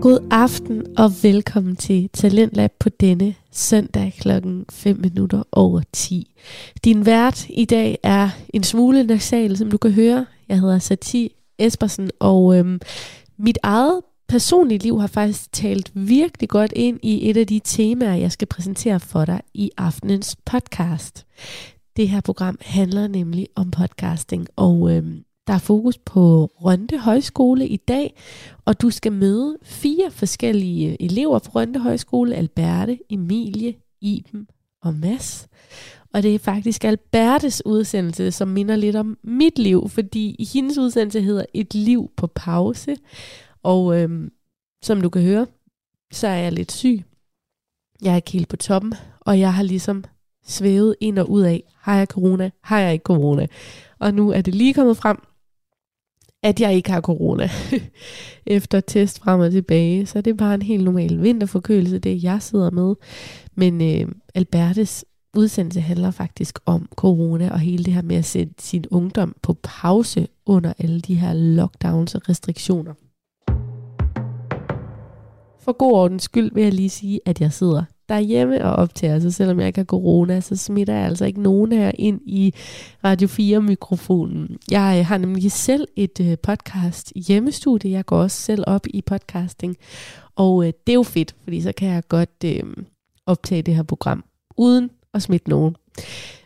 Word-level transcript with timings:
God 0.00 0.26
aften 0.30 0.98
og 0.98 1.10
velkommen 1.22 1.76
til 1.76 2.08
Talentlab 2.12 2.72
på 2.78 2.88
denne 2.88 3.34
søndag 3.52 4.14
klokken 4.20 4.64
5 4.70 4.96
minutter 4.96 5.42
over 5.52 5.82
10. 5.92 6.34
Din 6.84 7.06
vært 7.06 7.46
i 7.48 7.64
dag 7.64 7.98
er 8.02 8.30
en 8.54 8.62
smule 8.62 9.02
nasal, 9.02 9.56
som 9.56 9.70
du 9.70 9.76
kan 9.76 9.92
høre. 9.92 10.26
Jeg 10.48 10.60
hedder 10.60 10.78
Sati 10.78 11.32
Espersen, 11.58 12.10
og 12.20 12.58
øhm, 12.58 12.80
mit 13.38 13.58
eget 13.62 14.00
personlige 14.28 14.78
liv 14.78 15.00
har 15.00 15.06
faktisk 15.06 15.52
talt 15.52 15.90
virkelig 15.94 16.48
godt 16.48 16.72
ind 16.76 16.98
i 17.02 17.30
et 17.30 17.36
af 17.36 17.46
de 17.46 17.60
temaer, 17.64 18.14
jeg 18.14 18.32
skal 18.32 18.48
præsentere 18.48 19.00
for 19.00 19.24
dig 19.24 19.40
i 19.54 19.70
aftenens 19.76 20.36
podcast. 20.44 21.26
Det 21.96 22.08
her 22.08 22.20
program 22.20 22.58
handler 22.60 23.08
nemlig 23.08 23.46
om 23.56 23.70
podcasting, 23.70 24.46
og 24.56 24.90
øhm, 24.92 25.24
der 25.48 25.54
er 25.54 25.58
fokus 25.58 25.98
på 25.98 26.50
Rønde 26.54 26.98
Højskole 26.98 27.68
i 27.68 27.76
dag, 27.76 28.14
og 28.64 28.80
du 28.80 28.90
skal 28.90 29.12
møde 29.12 29.58
fire 29.62 30.10
forskellige 30.10 30.90
øh, 30.90 30.96
elever 31.00 31.38
fra 31.38 31.50
Rønde 31.54 31.80
Højskole, 31.80 32.34
Alberte, 32.34 32.98
Emilie, 33.10 33.74
Iben 34.00 34.48
og 34.82 34.94
Mads. 34.94 35.48
Og 36.14 36.22
det 36.22 36.34
er 36.34 36.38
faktisk 36.38 36.84
Albertes 36.84 37.66
udsendelse, 37.66 38.30
som 38.30 38.48
minder 38.48 38.76
lidt 38.76 38.96
om 38.96 39.18
mit 39.22 39.58
liv, 39.58 39.88
fordi 39.88 40.48
hendes 40.52 40.78
udsendelse 40.78 41.20
hedder 41.20 41.44
Et 41.54 41.74
liv 41.74 42.10
på 42.16 42.26
pause. 42.26 42.96
Og 43.62 44.00
øhm, 44.00 44.32
som 44.82 45.00
du 45.00 45.08
kan 45.08 45.22
høre, 45.22 45.46
så 46.12 46.26
er 46.26 46.36
jeg 46.36 46.52
lidt 46.52 46.72
syg. 46.72 47.04
Jeg 48.02 48.12
er 48.12 48.16
ikke 48.16 48.30
helt 48.30 48.48
på 48.48 48.56
toppen, 48.56 48.94
og 49.20 49.40
jeg 49.40 49.54
har 49.54 49.62
ligesom 49.62 50.04
svævet 50.46 50.96
ind 51.00 51.18
og 51.18 51.30
ud 51.30 51.42
af, 51.42 51.62
har 51.76 51.96
jeg 51.96 52.06
corona, 52.06 52.50
har 52.62 52.80
jeg 52.80 52.92
ikke 52.92 53.02
corona. 53.02 53.46
Og 53.98 54.14
nu 54.14 54.30
er 54.30 54.40
det 54.40 54.54
lige 54.54 54.74
kommet 54.74 54.96
frem, 54.96 55.18
at 56.42 56.60
jeg 56.60 56.74
ikke 56.74 56.90
har 56.90 57.00
corona 57.00 57.48
efter 58.46 58.80
test 58.80 59.20
frem 59.20 59.40
og 59.40 59.50
tilbage. 59.50 60.06
Så 60.06 60.20
det 60.20 60.30
er 60.30 60.34
bare 60.34 60.54
en 60.54 60.62
helt 60.62 60.84
normal 60.84 61.22
vinterforkølelse, 61.22 61.98
det 61.98 62.22
jeg 62.22 62.42
sidder 62.42 62.70
med. 62.70 62.94
Men 63.54 63.82
øh, 63.82 64.12
Albertes 64.34 65.04
udsendelse 65.36 65.80
handler 65.80 66.10
faktisk 66.10 66.58
om 66.66 66.88
corona 66.96 67.50
og 67.50 67.58
hele 67.58 67.84
det 67.84 67.94
her 67.94 68.02
med 68.02 68.16
at 68.16 68.24
sætte 68.24 68.54
sin 68.58 68.84
ungdom 68.90 69.36
på 69.42 69.56
pause 69.62 70.28
under 70.46 70.72
alle 70.78 71.00
de 71.00 71.14
her 71.14 71.32
lockdowns 71.32 72.14
og 72.14 72.28
restriktioner. 72.28 72.94
For 75.60 75.72
god 75.72 75.92
ordens 75.92 76.22
skyld 76.22 76.54
vil 76.54 76.62
jeg 76.62 76.72
lige 76.74 76.90
sige, 76.90 77.20
at 77.26 77.40
jeg 77.40 77.52
sidder 77.52 77.84
derhjemme 78.08 78.64
og 78.64 78.72
optager, 78.72 79.20
så 79.20 79.30
selvom 79.30 79.60
jeg 79.60 79.66
ikke 79.66 79.78
har 79.78 79.84
corona, 79.84 80.40
så 80.40 80.56
smitter 80.56 80.94
jeg 80.94 81.06
altså 81.06 81.24
ikke 81.24 81.42
nogen 81.42 81.72
her 81.72 81.92
ind 81.94 82.20
i 82.26 82.54
Radio 83.04 83.28
4-mikrofonen. 83.28 84.58
Jeg 84.70 84.96
øh, 84.98 85.06
har 85.06 85.18
nemlig 85.18 85.52
selv 85.52 85.88
et 85.96 86.20
øh, 86.20 86.38
podcast 86.42 87.12
hjemmestudie. 87.16 87.90
Jeg 87.90 88.04
går 88.04 88.18
også 88.18 88.40
selv 88.40 88.64
op 88.66 88.86
i 88.86 89.02
podcasting, 89.02 89.76
og 90.36 90.66
øh, 90.66 90.72
det 90.86 90.92
er 90.92 90.94
jo 90.94 91.02
fedt, 91.02 91.34
fordi 91.44 91.60
så 91.60 91.72
kan 91.72 91.88
jeg 91.88 92.02
godt 92.08 92.44
øh, 92.44 92.62
optage 93.26 93.62
det 93.62 93.74
her 93.74 93.82
program 93.82 94.24
uden 94.56 94.90
at 95.14 95.22
smitte 95.22 95.50
nogen. 95.50 95.76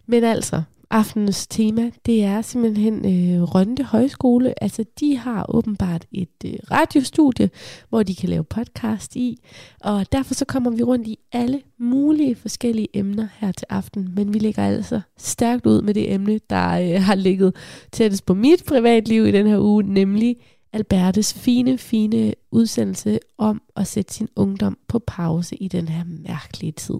Men 0.07 0.25
altså, 0.25 0.63
aftenens 0.93 1.47
tema, 1.47 1.91
det 2.07 2.25
er 2.25 2.43
simpelthen 2.43 2.95
øh, 2.95 3.43
Rønde 3.43 3.83
Højskole. 3.85 4.62
Altså, 4.62 4.85
de 5.01 5.17
har 5.17 5.47
åbenbart 5.55 6.07
et 6.12 6.29
øh, 6.45 6.53
radiostudie, 6.71 7.51
hvor 7.89 8.03
de 8.03 8.15
kan 8.15 8.29
lave 8.29 8.45
podcast 8.45 9.17
i. 9.17 9.39
Og 9.81 10.12
derfor 10.12 10.34
så 10.34 10.45
kommer 10.45 10.71
vi 10.71 10.83
rundt 10.83 11.07
i 11.07 11.19
alle 11.33 11.62
mulige 11.79 12.34
forskellige 12.34 12.89
emner 12.95 13.29
her 13.39 13.53
til 13.53 13.67
aften. 13.71 14.12
Men 14.15 14.34
vi 14.34 14.39
lægger 14.39 14.67
altså 14.67 15.01
stærkt 15.19 15.67
ud 15.67 15.83
med 15.83 15.95
det 15.95 16.12
emne, 16.12 16.41
der 16.51 16.69
øh, 16.69 17.03
har 17.03 17.15
ligget 17.15 17.56
tættest 17.93 18.27
på 18.27 18.34
mit 18.34 18.65
privatliv 18.67 19.27
i 19.27 19.33
den 19.33 19.47
her 19.47 19.59
uge, 19.59 19.83
nemlig 19.83 20.37
Albertes 20.73 21.34
fine, 21.34 21.79
fine 21.79 22.34
udsendelse 22.51 23.19
om 23.39 23.62
at 23.77 23.87
sætte 23.87 24.15
sin 24.15 24.29
ungdom 24.37 24.78
på 24.89 24.99
pause 24.99 25.56
i 25.56 25.69
den 25.69 25.89
her 25.89 26.05
mærkelige 26.28 26.72
tid. 26.72 26.95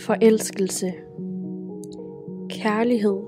Forelskelse 0.00 0.92
kærlighed, 2.50 3.20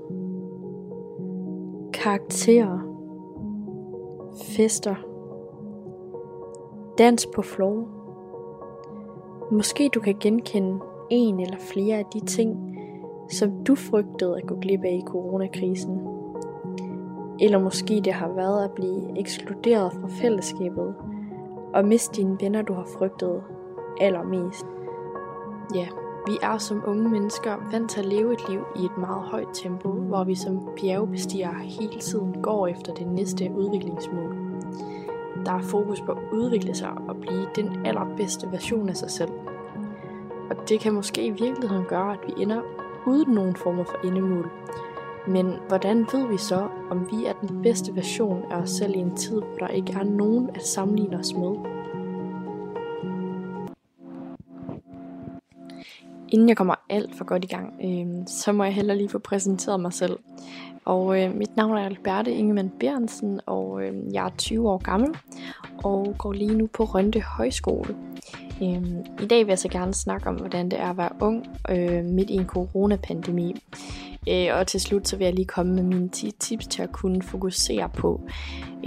karakterer, 1.93 2.79
fester, 4.43 4.95
dans 6.97 7.27
på 7.35 7.41
floor. 7.41 7.87
Måske 9.51 9.89
du 9.93 9.99
kan 9.99 10.15
genkende 10.19 10.79
en 11.09 11.39
eller 11.39 11.57
flere 11.57 11.97
af 11.97 12.05
de 12.13 12.25
ting, 12.25 12.77
som 13.29 13.63
du 13.63 13.75
frygtede 13.75 14.37
at 14.37 14.47
gå 14.47 14.55
glip 14.55 14.83
af 14.83 15.01
i 15.03 15.07
coronakrisen. 15.07 15.99
Eller 17.39 17.59
måske 17.59 18.01
det 18.05 18.13
har 18.13 18.29
været 18.29 18.63
at 18.63 18.71
blive 18.71 19.19
ekskluderet 19.19 19.93
fra 19.93 20.07
fællesskabet 20.07 20.95
og 21.73 21.85
miste 21.85 22.21
dine 22.21 22.37
venner, 22.41 22.61
du 22.61 22.73
har 22.73 22.87
frygtet 22.97 23.43
allermest. 24.01 24.65
Ja, 25.75 25.87
vi 26.27 26.37
er 26.41 26.57
som 26.57 26.83
unge 26.85 27.09
mennesker 27.09 27.55
vant 27.71 27.89
til 27.89 27.99
at 27.99 28.05
leve 28.05 28.33
et 28.33 28.49
liv 28.49 28.61
i 28.75 28.85
et 28.85 28.97
meget 28.97 29.23
højt 29.23 29.47
tempo, 29.53 29.89
hvor 29.89 30.23
vi 30.23 30.35
som 30.35 30.69
bjergbestigere 30.81 31.53
hele 31.63 31.99
tiden 31.99 32.41
går 32.41 32.67
efter 32.67 32.93
det 32.93 33.07
næste 33.07 33.51
udviklingsmål. 33.55 34.35
Der 35.45 35.51
er 35.51 35.61
fokus 35.61 36.01
på 36.01 36.11
at 36.11 36.17
udvikle 36.31 36.75
sig 36.75 36.91
og 37.07 37.15
blive 37.15 37.47
den 37.55 37.85
allerbedste 37.85 38.51
version 38.51 38.89
af 38.89 38.97
sig 38.97 39.11
selv. 39.11 39.31
Og 40.49 40.69
det 40.69 40.79
kan 40.79 40.93
måske 40.93 41.25
i 41.25 41.29
virkeligheden 41.29 41.85
gøre, 41.85 42.13
at 42.13 42.19
vi 42.27 42.41
ender 42.43 42.61
uden 43.05 43.33
nogen 43.33 43.55
former 43.55 43.83
for 43.83 43.97
endemål. 44.03 44.51
Men 45.27 45.53
hvordan 45.67 46.07
ved 46.13 46.27
vi 46.27 46.37
så, 46.37 46.67
om 46.89 47.07
vi 47.11 47.25
er 47.25 47.33
den 47.33 47.61
bedste 47.61 47.95
version 47.95 48.43
af 48.51 48.55
os 48.55 48.69
selv 48.69 48.95
i 48.95 48.99
en 48.99 49.15
tid, 49.15 49.41
hvor 49.41 49.57
der 49.59 49.67
ikke 49.67 49.93
er 49.93 50.03
nogen 50.03 50.49
at 50.55 50.65
sammenligne 50.65 51.17
os 51.17 51.33
med? 51.33 51.80
Inden 56.31 56.49
jeg 56.49 56.57
kommer 56.57 56.75
alt 56.89 57.15
for 57.15 57.25
godt 57.25 57.43
i 57.43 57.47
gang, 57.47 57.73
øh, 57.83 58.27
så 58.27 58.51
må 58.51 58.63
jeg 58.63 58.73
heller 58.73 58.93
lige 58.93 59.09
få 59.09 59.19
præsenteret 59.19 59.79
mig 59.79 59.93
selv. 59.93 60.19
Og 60.85 61.21
øh, 61.21 61.35
mit 61.35 61.55
navn 61.55 61.77
er 61.77 61.85
Alberte 61.85 62.33
Ingemann 62.33 62.71
Berensen, 62.79 63.39
og 63.45 63.83
øh, 63.83 63.93
jeg 64.13 64.25
er 64.25 64.29
20 64.37 64.69
år 64.69 64.77
gammel 64.77 65.09
og 65.83 66.15
går 66.17 66.33
lige 66.33 66.57
nu 66.57 66.67
på 66.67 66.83
Rønte 66.83 67.21
Højskole. 67.21 67.95
Øh, 68.61 68.83
I 69.21 69.25
dag 69.25 69.39
vil 69.39 69.47
jeg 69.47 69.59
så 69.59 69.69
gerne 69.69 69.93
snakke 69.93 70.29
om, 70.29 70.35
hvordan 70.35 70.71
det 70.71 70.79
er 70.79 70.89
at 70.89 70.97
være 70.97 71.09
ung 71.19 71.47
øh, 71.69 72.05
midt 72.05 72.29
i 72.29 72.33
en 72.33 72.45
coronapandemi. 72.45 73.55
Øh, 74.29 74.47
og 74.53 74.67
til 74.67 74.81
slut 74.81 75.07
så 75.07 75.17
vil 75.17 75.25
jeg 75.25 75.33
lige 75.33 75.45
komme 75.45 75.73
med 75.73 75.83
mine 75.83 76.09
10 76.09 76.31
tips 76.39 76.67
til 76.67 76.81
at 76.81 76.91
kunne 76.91 77.21
fokusere 77.21 77.89
på, 77.89 78.21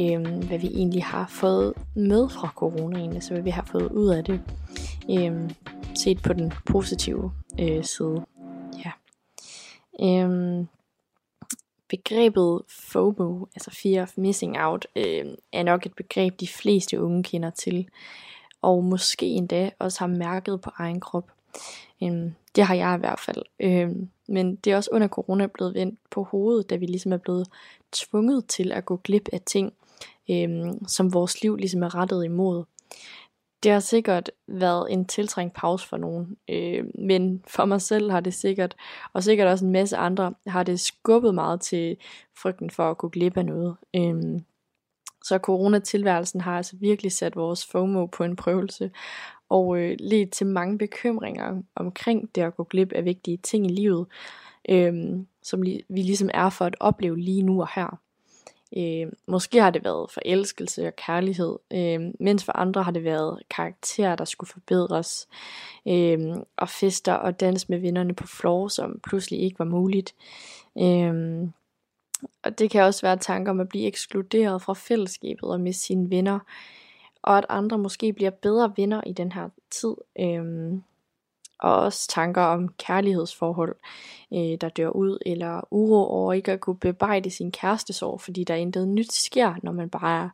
øh, 0.01 0.21
hvad 0.27 0.59
vi 0.59 0.67
egentlig 0.67 1.05
har 1.05 1.27
fået 1.29 1.73
med 1.95 2.29
fra 2.29 2.53
coronaen, 2.55 3.13
altså 3.13 3.33
hvad 3.33 3.43
vi 3.43 3.51
har 3.51 3.65
fået 3.73 3.89
ud 3.93 4.09
af 4.09 4.25
det. 4.25 4.41
Øh, 5.11 5.51
set 5.95 6.23
på 6.23 6.33
den 6.33 6.53
positive 6.67 7.33
øh, 7.61 7.85
side. 7.85 8.27
Ja. 8.85 8.91
Øhm, 10.01 10.67
begrebet 11.89 12.63
FOMO, 12.69 13.47
altså 13.55 13.71
Fear 13.83 14.03
of 14.03 14.13
Missing 14.17 14.59
Out, 14.59 14.87
øh, 14.97 15.25
er 15.53 15.63
nok 15.63 15.87
et 15.87 15.95
begreb, 15.95 16.41
de 16.41 16.49
fleste 16.49 17.01
unge 17.01 17.23
kender 17.23 17.51
til, 17.51 17.89
og 18.63 18.85
måske 18.85 19.27
endda 19.27 19.71
også 19.79 20.01
har 20.01 20.07
mærket 20.07 20.61
på 20.61 20.71
egen 20.77 21.01
krop. 21.01 21.31
Øhm, 22.03 22.35
det 22.57 22.65
har 22.65 22.75
jeg 22.75 22.97
i 22.97 22.99
hvert 22.99 23.21
fald. 23.21 23.43
Øhm, 23.61 24.09
men 24.29 24.57
det 24.57 24.73
er 24.73 24.77
også 24.77 24.91
under 24.93 25.09
corona 25.09 25.47
blevet 25.47 25.75
vendt 25.75 26.01
på 26.11 26.23
hovedet, 26.23 26.71
da 26.71 26.77
vi 26.77 26.87
ligesom 26.87 27.13
er 27.13 27.17
blevet 27.17 27.49
tvunget 27.93 28.47
til 28.47 28.73
at 28.73 28.85
gå 28.85 28.97
glip 28.97 29.29
af 29.33 29.41
ting, 29.47 29.73
øhm, 30.31 30.87
som 30.89 31.13
vores 31.13 31.43
liv 31.43 31.57
ligesom 31.57 31.83
er 31.83 31.95
rettet 31.95 32.25
imod 32.25 32.65
det 33.65 33.73
har 33.73 33.81
sikkert 33.81 34.31
været 34.49 34.93
en 34.93 35.05
tiltrængt 35.05 35.55
pause 35.55 35.89
for 35.89 35.97
nogen, 35.97 36.37
øh, 36.51 36.85
men 36.99 37.45
for 37.47 37.65
mig 37.65 37.81
selv 37.81 38.11
har 38.11 38.21
det 38.21 38.35
sikkert, 38.35 38.77
og 39.13 39.25
sikkert 39.25 39.49
også 39.49 39.65
en 39.65 39.73
masse 39.73 39.97
andre, 39.97 40.35
har 40.47 40.63
det 40.63 40.81
skubbet 40.81 41.35
meget 41.35 41.61
til 41.61 41.97
frygten 42.37 42.71
for 42.71 42.91
at 42.91 42.99
gå 42.99 43.09
glip 43.09 43.37
af 43.37 43.45
noget. 43.47 43.77
Øh, 43.97 44.41
så 45.25 45.39
coronatilværelsen 45.39 46.41
har 46.41 46.57
altså 46.57 46.77
virkelig 46.77 47.13
sat 47.13 47.37
vores 47.37 47.67
FOMO 47.67 48.07
på 48.07 48.25
en 48.25 48.37
prøvelse, 48.37 48.91
og 49.49 49.79
øh, 49.79 49.97
ledt 50.01 50.33
til 50.33 50.47
mange 50.47 50.79
bekymringer 50.79 51.63
omkring 51.77 52.35
det 52.35 52.43
at 52.43 52.57
gå 52.57 52.65
glip 52.65 52.93
af 52.93 53.05
vigtige 53.05 53.37
ting 53.37 53.67
i 53.67 53.75
livet, 53.75 54.07
øh, 54.69 54.95
som 55.43 55.63
vi 55.63 55.85
ligesom 55.89 56.31
er 56.35 56.51
for 56.51 56.65
at 56.65 56.77
opleve 56.81 57.19
lige 57.19 57.43
nu 57.43 57.61
og 57.61 57.69
her. 57.75 58.04
Øh, 58.77 59.13
måske 59.27 59.61
har 59.61 59.71
det 59.71 59.85
været 59.85 60.11
forelskelse 60.11 60.87
og 60.87 60.97
kærlighed, 60.97 61.57
øh, 61.73 62.01
mens 62.21 62.45
for 62.45 62.53
andre 62.57 62.83
har 62.83 62.91
det 62.91 63.05
været 63.05 63.43
karakterer, 63.51 64.17
der 64.17 64.25
skulle 64.25 64.51
forbedres, 64.51 65.29
øh, 65.89 66.37
og 66.57 66.69
fester 66.69 67.13
og 67.13 67.41
dans 67.41 67.69
med 67.69 67.79
vennerne 67.79 68.15
på 68.15 68.27
floor, 68.27 68.69
som 68.69 69.01
pludselig 69.09 69.41
ikke 69.41 69.59
var 69.59 69.65
muligt. 69.65 70.15
Øh, 70.79 71.49
og 72.43 72.59
det 72.59 72.71
kan 72.71 72.83
også 72.83 73.07
være 73.07 73.17
tanker 73.17 73.53
om 73.53 73.61
at 73.61 73.69
blive 73.69 73.87
ekskluderet 73.87 74.63
fra 74.63 74.73
fællesskabet 74.73 75.51
og 75.51 75.61
med 75.61 75.73
sine 75.73 76.11
venner, 76.11 76.39
og 77.23 77.39
at 77.39 77.47
andre 77.49 77.79
måske 77.79 78.13
bliver 78.13 78.31
bedre 78.31 78.73
venner 78.77 79.01
i 79.07 79.13
den 79.13 79.33
her 79.33 79.49
tid. 79.71 79.95
Øh, 80.21 80.75
og 81.59 81.77
også 81.77 82.09
tanker 82.09 82.43
om 82.43 82.69
kærlighedsforhold, 82.69 83.77
øh, 84.33 84.57
der 84.61 84.69
dør 84.69 84.89
ud, 84.89 85.19
eller 85.27 85.61
uro 85.71 86.07
over 86.07 86.33
ikke 86.33 86.53
at 86.53 86.61
kunne 86.61 86.79
bebejde 86.79 87.31
sin 87.31 87.53
kærestesorg, 87.53 88.21
fordi 88.21 88.45
der 88.45 88.55
intet 88.55 88.89
nyt 88.89 89.13
sker, 89.13 89.55
når 89.63 89.73
man 89.73 89.91
bare 89.91 90.25
er 90.25 90.29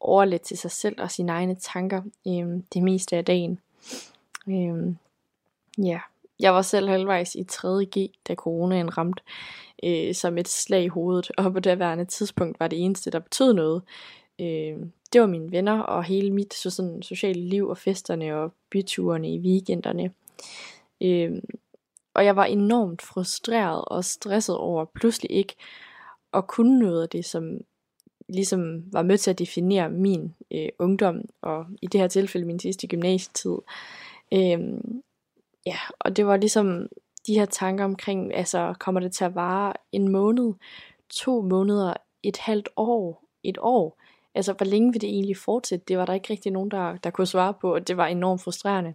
overladt 0.00 0.42
til 0.42 0.58
sig 0.58 0.70
selv 0.70 1.00
og 1.00 1.10
sine 1.10 1.32
egne 1.32 1.54
tanker 1.54 2.02
øh, 2.26 2.62
det 2.74 2.82
meste 2.82 3.16
af 3.16 3.24
dagen. 3.24 3.60
Øh, 4.48 4.94
ja, 5.86 6.00
jeg 6.40 6.54
var 6.54 6.62
selv 6.62 6.88
halvvejs 6.88 7.34
i 7.34 7.46
3.G, 7.52 8.10
da 8.28 8.34
coronaen 8.34 8.98
ramte 8.98 9.22
øh, 9.82 10.14
som 10.14 10.38
et 10.38 10.48
slag 10.48 10.82
i 10.82 10.88
hovedet, 10.88 11.30
og 11.38 11.52
på 11.52 11.60
det 11.60 12.08
tidspunkt 12.08 12.60
var 12.60 12.68
det 12.68 12.84
eneste, 12.84 13.10
der 13.10 13.18
betød 13.18 13.52
noget. 13.52 13.82
Øh, 14.40 14.76
det 15.12 15.20
var 15.20 15.26
mine 15.26 15.52
venner 15.52 15.80
og 15.80 16.04
hele 16.04 16.30
mit 16.30 16.54
så 16.54 16.70
sådan, 16.70 17.02
sociale 17.02 17.40
liv 17.40 17.68
og 17.68 17.78
festerne 17.78 18.36
og 18.36 18.52
byturene 18.70 19.34
i 19.34 19.38
weekenderne. 19.38 20.10
Øh, 21.00 21.42
og 22.14 22.24
jeg 22.24 22.36
var 22.36 22.44
enormt 22.44 23.02
frustreret 23.02 23.84
og 23.84 24.04
stresset 24.04 24.56
over 24.56 24.84
pludselig 24.84 25.30
ikke 25.30 25.54
at 26.32 26.46
kunne 26.46 26.78
noget 26.78 27.02
af 27.02 27.08
det, 27.08 27.24
som 27.24 27.60
ligesom 28.28 28.92
var 28.92 29.02
med 29.02 29.18
til 29.18 29.30
at 29.30 29.38
definere 29.38 29.90
min 29.90 30.34
øh, 30.50 30.68
ungdom, 30.78 31.20
og 31.42 31.66
i 31.82 31.86
det 31.86 32.00
her 32.00 32.08
tilfælde 32.08 32.46
min 32.46 32.58
sidste 32.58 32.86
gymnasietid. 32.86 33.56
Øh, 34.32 34.60
ja, 35.66 35.78
og 35.98 36.16
det 36.16 36.26
var 36.26 36.36
ligesom 36.36 36.88
de 37.26 37.34
her 37.34 37.44
tanker 37.44 37.84
omkring, 37.84 38.34
altså 38.34 38.74
kommer 38.78 39.00
det 39.00 39.12
til 39.12 39.24
at 39.24 39.34
vare 39.34 39.72
en 39.92 40.08
måned, 40.08 40.54
to 41.10 41.42
måneder, 41.42 41.94
et 42.22 42.36
halvt 42.36 42.68
år, 42.76 43.24
et 43.42 43.58
år? 43.60 44.00
Altså, 44.34 44.52
hvor 44.52 44.66
længe 44.66 44.92
vil 44.92 45.00
det 45.00 45.08
egentlig 45.08 45.36
fortsætte? 45.36 45.84
Det 45.88 45.98
var 45.98 46.06
der 46.06 46.12
ikke 46.12 46.30
rigtig 46.30 46.52
nogen, 46.52 46.70
der, 46.70 46.96
der 46.96 47.10
kunne 47.10 47.26
svare 47.26 47.54
på, 47.54 47.74
og 47.74 47.88
det 47.88 47.96
var 47.96 48.06
enormt 48.06 48.42
frustrerende. 48.42 48.94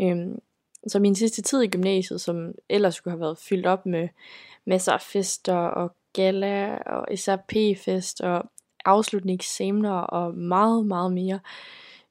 Øhm, 0.00 0.38
så 0.86 0.98
min 0.98 1.14
sidste 1.14 1.42
tid 1.42 1.62
i 1.62 1.68
gymnasiet, 1.68 2.20
som 2.20 2.52
ellers 2.68 2.94
skulle 2.94 3.12
have 3.12 3.20
været 3.20 3.38
fyldt 3.38 3.66
op 3.66 3.86
med 3.86 4.08
masser 4.64 4.92
af 4.92 5.00
fester 5.00 5.56
og 5.56 5.94
gala 6.12 6.76
og 6.76 7.18
SRP-fest 7.18 8.20
og 8.20 8.50
afsluttende 8.84 9.34
eksamener 9.34 9.92
og 9.92 10.34
meget, 10.34 10.86
meget 10.86 11.12
mere, 11.12 11.40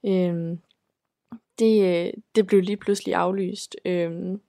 øhm, 0.05 0.59
det, 1.59 2.05
øh, 2.05 2.13
det 2.35 2.47
blev 2.47 2.61
lige 2.61 2.77
pludselig 2.77 3.15
aflyst. 3.15 3.75
Øhm, 3.85 4.41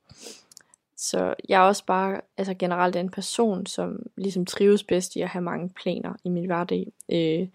så 0.96 1.34
jeg 1.48 1.62
er 1.62 1.66
også 1.66 1.84
bare 1.86 2.20
altså 2.36 2.54
generelt 2.54 2.96
en 2.96 3.10
person, 3.10 3.66
som 3.66 4.06
ligesom 4.16 4.46
trives 4.46 4.84
bedst 4.84 5.16
i 5.16 5.20
at 5.20 5.28
have 5.28 5.42
mange 5.42 5.68
planer 5.68 6.14
i 6.24 6.28
min 6.28 6.46
hverdag. 6.46 6.92
Øh, 7.12 7.48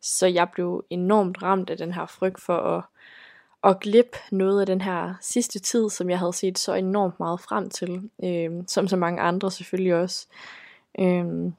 så 0.00 0.26
jeg 0.26 0.48
blev 0.52 0.84
enormt 0.90 1.42
ramt 1.42 1.70
af 1.70 1.76
den 1.76 1.92
her 1.92 2.06
frygt 2.06 2.40
for 2.40 2.56
at, 2.56 2.84
at 3.64 3.80
glippe 3.80 4.18
noget 4.32 4.60
af 4.60 4.66
den 4.66 4.80
her 4.80 5.14
sidste 5.20 5.58
tid, 5.58 5.90
som 5.90 6.10
jeg 6.10 6.18
havde 6.18 6.32
set 6.32 6.58
så 6.58 6.74
enormt 6.74 7.20
meget 7.20 7.40
frem 7.40 7.70
til. 7.70 8.10
Øh, 8.24 8.50
som 8.68 8.88
så 8.88 8.96
mange 8.96 9.20
andre 9.20 9.50
selvfølgelig 9.50 9.94
også. 9.94 10.26
Øh, 10.98 11.52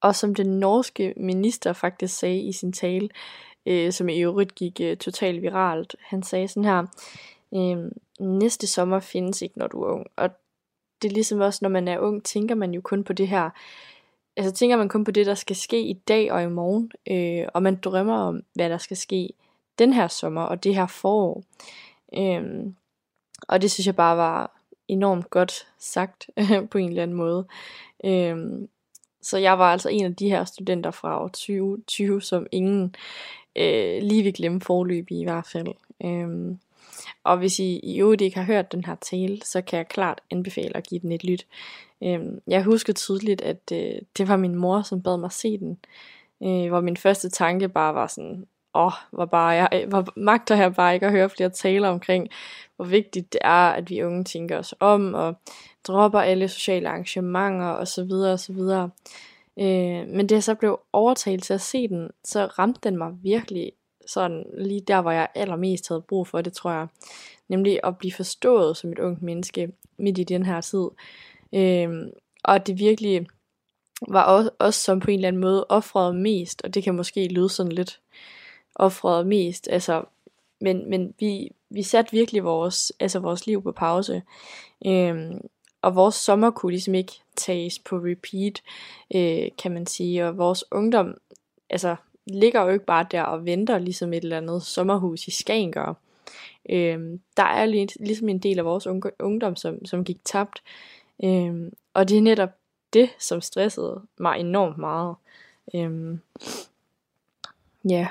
og 0.00 0.16
som 0.16 0.34
den 0.34 0.46
norske 0.46 1.14
minister 1.16 1.72
faktisk 1.72 2.18
sagde 2.18 2.40
i 2.40 2.52
sin 2.52 2.72
tale, 2.72 3.08
øh, 3.66 3.92
som 3.92 4.08
i 4.08 4.20
øvrigt 4.20 4.54
gik 4.54 4.80
øh, 4.80 4.96
totalt 4.96 5.42
viralt. 5.42 5.96
Han 6.00 6.22
sagde 6.22 6.48
sådan 6.48 6.64
her, 6.64 6.86
øh, 7.54 7.90
næste 8.20 8.66
sommer 8.66 9.00
findes 9.00 9.42
ikke, 9.42 9.58
når 9.58 9.66
du 9.66 9.82
er 9.82 9.92
ung. 9.92 10.06
Og 10.16 10.30
det 11.02 11.08
er 11.08 11.12
ligesom 11.12 11.40
også, 11.40 11.58
når 11.62 11.68
man 11.68 11.88
er 11.88 11.98
ung, 11.98 12.24
tænker 12.24 12.54
man 12.54 12.74
jo 12.74 12.80
kun 12.80 13.04
på 13.04 13.12
det 13.12 13.28
her, 13.28 13.50
altså 14.36 14.52
tænker 14.52 14.76
man 14.76 14.88
kun 14.88 15.04
på 15.04 15.10
det, 15.10 15.26
der 15.26 15.34
skal 15.34 15.56
ske 15.56 15.80
i 15.80 15.92
dag 15.92 16.32
og 16.32 16.42
i 16.42 16.48
morgen, 16.48 16.92
øh, 17.10 17.48
og 17.54 17.62
man 17.62 17.76
drømmer 17.76 18.18
om, 18.18 18.42
hvad 18.54 18.70
der 18.70 18.78
skal 18.78 18.96
ske 18.96 19.30
den 19.78 19.92
her 19.92 20.08
sommer 20.08 20.42
og 20.42 20.64
det 20.64 20.74
her 20.74 20.86
forår. 20.86 21.42
Øhm, 22.14 22.74
og 23.48 23.62
det 23.62 23.70
synes 23.70 23.86
jeg 23.86 23.96
bare 23.96 24.16
var 24.16 24.58
enormt 24.88 25.30
godt 25.30 25.66
sagt 25.78 26.30
på 26.70 26.78
en 26.78 26.88
eller 26.88 27.02
anden 27.02 27.16
måde. 27.16 27.46
Øhm, 28.04 28.68
så 29.22 29.38
jeg 29.38 29.58
var 29.58 29.72
altså 29.72 29.88
en 29.88 30.04
af 30.04 30.16
de 30.16 30.28
her 30.28 30.44
studenter 30.44 30.90
fra 30.90 31.22
år 31.22 31.28
2020, 31.28 32.22
som 32.22 32.46
ingen 32.52 32.94
øh, 33.56 34.02
lige 34.02 34.22
vil 34.22 34.32
glemme 34.32 34.60
forløb 34.60 35.10
i, 35.10 35.20
i 35.20 35.24
hvert 35.24 35.46
fald. 35.46 35.68
Øhm, 36.04 36.58
og 37.24 37.38
hvis 37.38 37.58
I 37.58 37.78
i 37.78 38.00
øvrigt 38.00 38.22
ikke 38.22 38.38
har 38.38 38.44
hørt 38.44 38.72
den 38.72 38.84
her 38.84 38.94
tale, 38.94 39.38
så 39.44 39.62
kan 39.62 39.76
jeg 39.76 39.88
klart 39.88 40.20
anbefale 40.30 40.76
at 40.76 40.86
give 40.86 41.00
den 41.00 41.12
et 41.12 41.24
lyt. 41.24 41.46
Øhm, 42.02 42.40
jeg 42.46 42.64
husker 42.64 42.92
tydeligt, 42.92 43.40
at 43.40 43.72
øh, 43.72 43.94
det 44.18 44.28
var 44.28 44.36
min 44.36 44.54
mor, 44.54 44.82
som 44.82 45.02
bad 45.02 45.18
mig 45.18 45.32
se 45.32 45.58
den. 45.58 45.78
Øh, 46.42 46.68
hvor 46.68 46.80
min 46.80 46.96
første 46.96 47.28
tanke 47.30 47.68
bare 47.68 47.94
var 47.94 48.06
sådan, 48.06 48.46
åh, 48.74 48.86
oh, 48.86 48.92
hvor, 49.10 49.24
bare 49.24 49.48
jeg, 49.48 49.84
hvor 49.88 50.06
magter 50.16 50.56
jeg 50.56 50.74
bare 50.74 50.94
ikke 50.94 51.06
at 51.06 51.12
høre 51.12 51.30
flere 51.30 51.50
taler 51.50 51.88
omkring, 51.88 52.28
hvor 52.76 52.84
vigtigt 52.84 53.32
det 53.32 53.40
er, 53.44 53.68
at 53.68 53.90
vi 53.90 54.02
unge 54.02 54.24
tænker 54.24 54.58
os 54.58 54.74
om, 54.80 55.14
og 55.14 55.34
dropper 55.86 56.20
alle 56.20 56.48
sociale 56.48 56.88
arrangementer 56.88 57.66
osv. 57.66 58.12
osv. 58.12 58.60
Øh, 59.58 60.08
men 60.08 60.20
det 60.20 60.32
jeg 60.32 60.42
så 60.42 60.54
blev 60.54 60.80
overtalt 60.92 61.44
til 61.44 61.54
at 61.54 61.60
se 61.60 61.88
den, 61.88 62.10
så 62.24 62.46
ramte 62.46 62.80
den 62.82 62.98
mig 62.98 63.12
virkelig 63.22 63.72
sådan 64.06 64.44
lige 64.58 64.80
der, 64.80 65.00
hvor 65.00 65.10
jeg 65.10 65.28
allermest 65.34 65.88
havde 65.88 66.02
brug 66.08 66.26
for 66.26 66.40
det, 66.40 66.52
tror 66.52 66.70
jeg. 66.70 66.86
Nemlig 67.48 67.80
at 67.84 67.98
blive 67.98 68.12
forstået 68.12 68.76
som 68.76 68.92
et 68.92 68.98
ungt 68.98 69.22
menneske 69.22 69.72
midt 69.98 70.18
i 70.18 70.24
den 70.24 70.46
her 70.46 70.60
tid. 70.60 70.88
Øh, 71.52 71.90
og 72.44 72.66
det 72.66 72.78
virkelig 72.78 73.26
var 74.08 74.22
også, 74.22 74.50
også 74.58 74.80
som 74.80 75.00
på 75.00 75.10
en 75.10 75.14
eller 75.14 75.28
anden 75.28 75.42
måde 75.42 75.66
offret 75.68 76.16
mest, 76.16 76.62
og 76.64 76.74
det 76.74 76.82
kan 76.82 76.94
måske 76.94 77.28
lyde 77.28 77.48
sådan 77.48 77.72
lidt 77.72 78.00
offrede 78.78 79.24
mest, 79.24 79.68
altså, 79.70 80.04
men, 80.60 80.90
men 80.90 81.14
vi, 81.18 81.50
vi 81.70 81.82
satte 81.82 82.12
virkelig 82.12 82.44
vores, 82.44 82.92
altså 83.00 83.18
vores 83.18 83.46
liv 83.46 83.62
på 83.62 83.72
pause, 83.72 84.22
øhm, 84.86 85.40
og 85.82 85.94
vores 85.94 86.14
sommer 86.14 86.50
kunne 86.50 86.72
ligesom 86.72 86.94
ikke 86.94 87.12
tages 87.36 87.78
på 87.78 87.96
repeat, 87.96 88.62
øh, 89.14 89.50
kan 89.58 89.72
man 89.72 89.86
sige, 89.86 90.26
og 90.26 90.38
vores 90.38 90.64
ungdom, 90.70 91.14
altså 91.70 91.96
ligger 92.26 92.62
jo 92.62 92.68
ikke 92.68 92.84
bare 92.84 93.06
der 93.10 93.22
og 93.22 93.44
venter, 93.44 93.78
ligesom 93.78 94.12
et 94.12 94.22
eller 94.22 94.36
andet 94.36 94.62
sommerhus 94.62 95.28
i 95.28 95.30
Skagen 95.30 95.72
gør. 95.72 95.94
Øhm, 96.70 97.20
der 97.36 97.42
er 97.42 97.66
ligesom 98.00 98.28
en 98.28 98.38
del 98.38 98.58
af 98.58 98.64
vores 98.64 98.86
ungdom, 99.20 99.56
som, 99.56 99.84
som 99.84 100.04
gik 100.04 100.24
tabt. 100.24 100.62
Øhm, 101.24 101.72
og 101.94 102.08
det 102.08 102.18
er 102.18 102.22
netop 102.22 102.50
det, 102.92 103.10
som 103.18 103.40
stressede 103.40 104.02
mig 104.18 104.40
enormt 104.40 104.78
meget. 104.78 105.14
Øhm, 105.74 106.20
ja. 107.84 108.08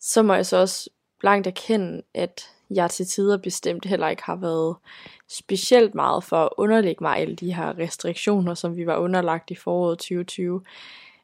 Så 0.00 0.22
må 0.22 0.34
jeg 0.34 0.46
så 0.46 0.56
også 0.56 0.90
blankt 1.18 1.46
erkende, 1.46 2.02
at 2.14 2.42
jeg 2.70 2.90
til 2.90 3.06
tider 3.06 3.36
bestemt 3.36 3.84
heller 3.84 4.08
ikke 4.08 4.22
har 4.22 4.36
været 4.36 4.76
specielt 5.28 5.94
meget 5.94 6.24
for 6.24 6.36
at 6.36 6.48
underlægge 6.56 7.04
mig 7.04 7.16
alle 7.16 7.36
de 7.36 7.54
her 7.54 7.78
restriktioner, 7.78 8.54
som 8.54 8.76
vi 8.76 8.86
var 8.86 8.96
underlagt 8.96 9.50
i 9.50 9.54
foråret 9.54 9.98
2020. 9.98 10.62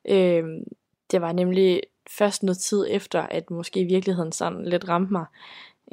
Øhm, 0.09 0.65
det 1.11 1.21
var 1.21 1.33
nemlig 1.33 1.83
først 2.11 2.43
noget 2.43 2.59
tid 2.59 2.87
efter, 2.91 3.23
at 3.23 3.51
måske 3.51 3.81
i 3.81 3.85
virkeligheden 3.85 4.33
sådan 4.33 4.65
lidt 4.65 4.89
ramte 4.89 5.13
mig. 5.13 5.27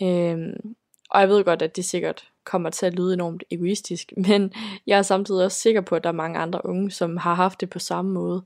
Øhm, 0.02 0.76
og 1.10 1.20
jeg 1.20 1.30
ved 1.30 1.44
godt, 1.44 1.62
at 1.62 1.76
det 1.76 1.86
sikkert 1.86 2.28
kommer 2.44 2.70
til 2.70 2.86
at 2.86 2.96
lyde 2.96 3.14
enormt 3.14 3.44
egoistisk, 3.52 4.14
men 4.28 4.54
jeg 4.88 4.98
er 4.98 5.02
samtidig 5.02 5.46
også 5.46 5.60
sikker 5.60 5.82
på, 5.82 5.96
at 5.96 6.04
der 6.04 6.10
er 6.10 6.14
mange 6.14 6.40
andre 6.40 6.66
unge, 6.66 6.92
som 6.92 7.18
har 7.18 7.34
haft 7.34 7.62
det 7.62 7.70
på 7.70 7.80
samme 7.80 8.12
måde. 8.12 8.44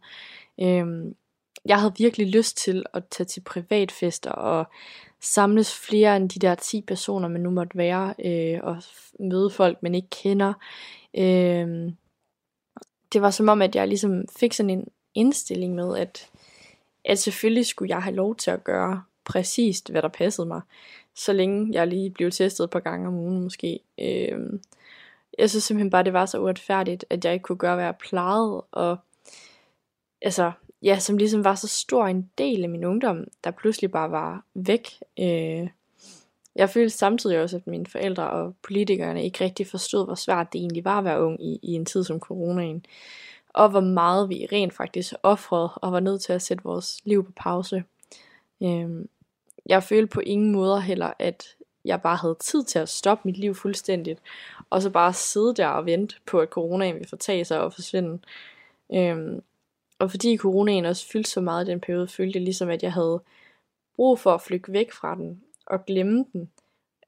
Øhm, 0.62 1.16
jeg 1.68 1.80
havde 1.80 1.94
virkelig 1.98 2.28
lyst 2.28 2.58
til 2.58 2.86
at 2.94 3.04
tage 3.06 3.26
til 3.26 3.42
privatfester 3.42 4.32
og 4.32 4.66
samles 5.22 5.76
flere 5.76 6.18
end 6.18 6.30
de 6.30 6.40
der 6.40 6.56
10 6.56 6.82
personer, 6.82 7.28
man 7.28 7.42
nu 7.42 7.50
måtte 7.50 7.78
være, 7.78 8.14
øh, 8.26 8.60
og 8.64 8.78
møde 9.20 9.50
folk, 9.50 9.84
man 9.84 9.96
ikke 9.96 10.10
kender. 10.10 10.54
Øh, 11.18 11.92
det 13.14 13.22
var 13.22 13.32
som 13.32 13.50
om, 13.50 13.62
at 13.62 13.76
jeg 13.76 13.88
ligesom 13.88 14.26
fik 14.40 14.54
sådan 14.54 14.70
en 14.70 14.88
indstilling 15.16 15.76
med, 15.76 15.98
at 15.98 16.30
at 17.08 17.20
selvfølgelig 17.20 17.66
skulle 17.66 17.90
jeg 17.90 18.04
have 18.04 18.16
lov 18.16 18.36
til 18.36 18.52
at 18.52 18.64
gøre 18.64 19.04
præcist, 19.26 19.90
hvad 19.90 20.02
der 20.02 20.08
passede 20.08 20.48
mig, 20.48 20.62
så 21.16 21.34
længe 21.34 21.74
jeg 21.74 21.88
lige 21.88 22.10
blev 22.10 22.32
testet 22.32 22.64
et 22.64 22.70
par 22.70 22.80
gange 22.80 23.08
om 23.08 23.14
ugen 23.14 23.42
måske. 23.42 23.80
Øh, 24.00 24.40
jeg 25.38 25.50
synes 25.50 25.64
simpelthen 25.64 25.90
bare, 25.90 26.04
det 26.04 26.14
var 26.14 26.26
så 26.26 26.40
uretfærdigt, 26.40 27.06
at 27.10 27.26
jeg 27.26 27.34
ikke 27.34 27.44
kunne 27.44 27.58
gøre, 27.58 27.76
hvad 27.76 27.86
jeg 27.86 27.96
plejede, 27.96 28.62
og 28.62 28.98
altså, 30.22 30.52
ja, 30.82 31.00
som 31.00 31.18
ligesom 31.18 31.44
var 31.44 31.56
så 31.56 31.68
stor 31.68 32.06
en 32.06 32.30
del 32.38 32.64
af 32.64 32.70
min 32.70 32.86
ungdom, 32.86 33.24
der 33.44 33.52
pludselig 33.52 33.92
bare 33.92 34.12
var 34.12 34.44
væk. 34.54 34.88
Øh, 35.20 35.68
jeg 36.56 36.70
følte 36.70 36.98
samtidig 36.98 37.42
også, 37.42 37.58
at 37.58 37.68
mine 37.68 37.86
forældre 37.86 38.30
og 38.30 38.56
politikerne 38.64 39.24
ikke 39.24 39.44
rigtig 39.44 39.68
forstod, 39.68 40.06
hvor 40.06 40.16
svært 40.16 40.54
det 40.54 40.60
egentlig 40.60 40.86
var 40.86 40.98
at 40.98 41.06
være 41.06 41.24
ung 41.24 41.44
i, 41.44 41.60
i 41.64 41.74
en 41.74 41.86
tid 41.86 42.04
som 42.04 42.20
coronaen 42.20 42.86
og 43.58 43.70
hvor 43.70 43.82
meget 43.82 44.30
vi 44.30 44.48
rent 44.52 44.74
faktisk 44.74 45.14
offrede 45.24 45.70
og 45.76 45.92
var 45.92 46.00
nødt 46.00 46.22
til 46.22 46.34
at 46.34 46.42
sætte 46.42 46.64
vores 46.64 47.00
liv 47.06 47.26
på 47.26 47.32
pause. 47.36 47.84
Øh, 48.64 49.06
jeg 49.66 49.84
følte 49.84 50.08
på 50.08 50.20
ingen 50.20 50.52
måde 50.52 50.82
heller, 50.82 51.14
at 51.20 51.56
jeg 51.86 52.02
bare 52.02 52.16
havde 52.16 52.36
tid 52.40 52.64
til 52.64 52.80
at 52.80 52.90
stoppe 52.90 53.22
mit 53.26 53.38
liv 53.38 53.56
fuldstændigt, 53.56 54.20
og 54.70 54.82
så 54.82 54.90
bare 54.90 55.14
sidde 55.14 55.54
der 55.56 55.68
og 55.68 55.86
vente 55.86 56.16
på, 56.26 56.40
at 56.40 56.50
coronaen 56.50 56.96
ville 56.96 57.10
fortage 57.10 57.46
sig 57.46 57.60
og 57.60 57.74
forsvinde. 57.74 58.20
Øhm, 58.94 59.42
og 60.00 60.12
fordi 60.12 60.38
coronaen 60.38 60.86
også 60.86 61.08
fyldte 61.08 61.30
så 61.30 61.42
meget 61.42 61.68
i 61.68 61.72
den 61.72 61.80
periode, 61.80 62.08
følte 62.08 62.38
jeg 62.38 62.44
ligesom, 62.44 62.70
at 62.70 62.84
jeg 62.84 62.94
havde 62.94 63.22
brug 63.96 64.20
for 64.20 64.34
at 64.34 64.42
flygte 64.42 64.74
væk 64.74 64.92
fra 64.92 65.16
den 65.16 65.44
og 65.66 65.86
glemme 65.86 66.26
den. 66.34 66.52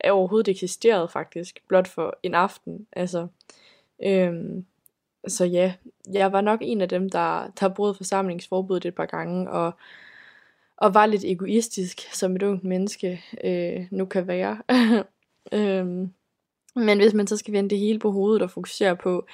Jeg 0.03 0.11
overhovedet 0.11 0.51
eksisterede 0.51 1.07
faktisk, 1.07 1.59
blot 1.67 1.87
for 1.87 2.19
en 2.23 2.33
aften. 2.33 2.87
Altså, 2.91 3.27
øhm, 4.03 4.65
så 5.27 5.45
ja, 5.45 5.73
jeg 6.13 6.31
var 6.31 6.41
nok 6.41 6.59
en 6.61 6.81
af 6.81 6.89
dem, 6.89 7.09
der, 7.09 7.51
der 7.59 7.69
brød 7.69 7.93
forsamlingsforbuddet 7.93 8.87
et 8.87 8.95
par 8.95 9.05
gange, 9.05 9.51
og, 9.51 9.71
og 10.77 10.93
var 10.93 11.05
lidt 11.05 11.23
egoistisk, 11.23 12.01
som 12.13 12.35
et 12.35 12.43
ungt 12.43 12.63
menneske 12.63 13.23
øh, 13.43 13.87
nu 13.91 14.05
kan 14.05 14.27
være. 14.27 14.61
øhm, 15.59 16.13
men 16.75 16.97
hvis 16.97 17.13
man 17.13 17.27
så 17.27 17.37
skal 17.37 17.53
vende 17.53 17.69
det 17.69 17.79
hele 17.79 17.99
på 17.99 18.11
hovedet 18.11 18.41
og 18.41 18.51
fokusere 18.51 18.95
på, 18.95 19.25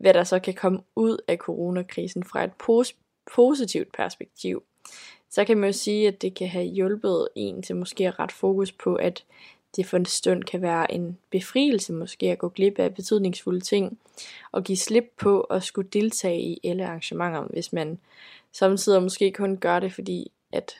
hvad 0.00 0.14
der 0.14 0.24
så 0.24 0.38
kan 0.38 0.54
komme 0.54 0.80
ud 0.96 1.18
af 1.28 1.36
coronakrisen 1.36 2.24
fra 2.24 2.44
et 2.44 2.50
pos- 2.62 2.96
positivt 3.34 3.92
perspektiv, 3.92 4.62
så 5.30 5.44
kan 5.44 5.58
man 5.58 5.68
jo 5.68 5.72
sige, 5.72 6.08
at 6.08 6.22
det 6.22 6.34
kan 6.34 6.48
have 6.48 6.64
hjulpet 6.64 7.28
en 7.34 7.62
til 7.62 7.76
måske 7.76 8.08
at 8.08 8.18
ret 8.18 8.32
fokus 8.32 8.72
på, 8.72 8.94
at 8.94 9.24
det 9.76 9.86
for 9.86 9.96
en 9.96 10.04
stund 10.04 10.44
kan 10.44 10.62
være 10.62 10.92
en 10.92 11.18
befrielse 11.30 11.92
måske 11.92 12.26
at 12.26 12.38
gå 12.38 12.48
glip 12.48 12.78
af 12.78 12.94
betydningsfulde 12.94 13.60
ting, 13.60 13.98
og 14.52 14.64
give 14.64 14.76
slip 14.76 15.12
på 15.20 15.40
at 15.40 15.62
skulle 15.62 15.88
deltage 15.92 16.40
i 16.40 16.60
alle 16.64 16.86
arrangementer, 16.86 17.42
hvis 17.42 17.72
man 17.72 17.98
samtidig 18.52 19.02
måske 19.02 19.32
kun 19.32 19.56
gør 19.56 19.80
det, 19.80 19.92
fordi 19.92 20.30
at 20.52 20.72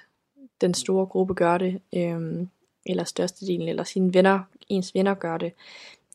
den 0.61 0.75
store 0.75 1.07
gruppe 1.07 1.35
gør 1.35 1.59
det, 1.59 1.81
øhm, 1.97 2.49
eller 2.87 3.05
størstedelen, 3.05 3.69
eller 3.69 3.85
sine 3.85 4.15
venner, 4.15 4.41
ens 4.69 4.95
venner 4.95 5.15
gør 5.15 5.39
det. 5.39 5.53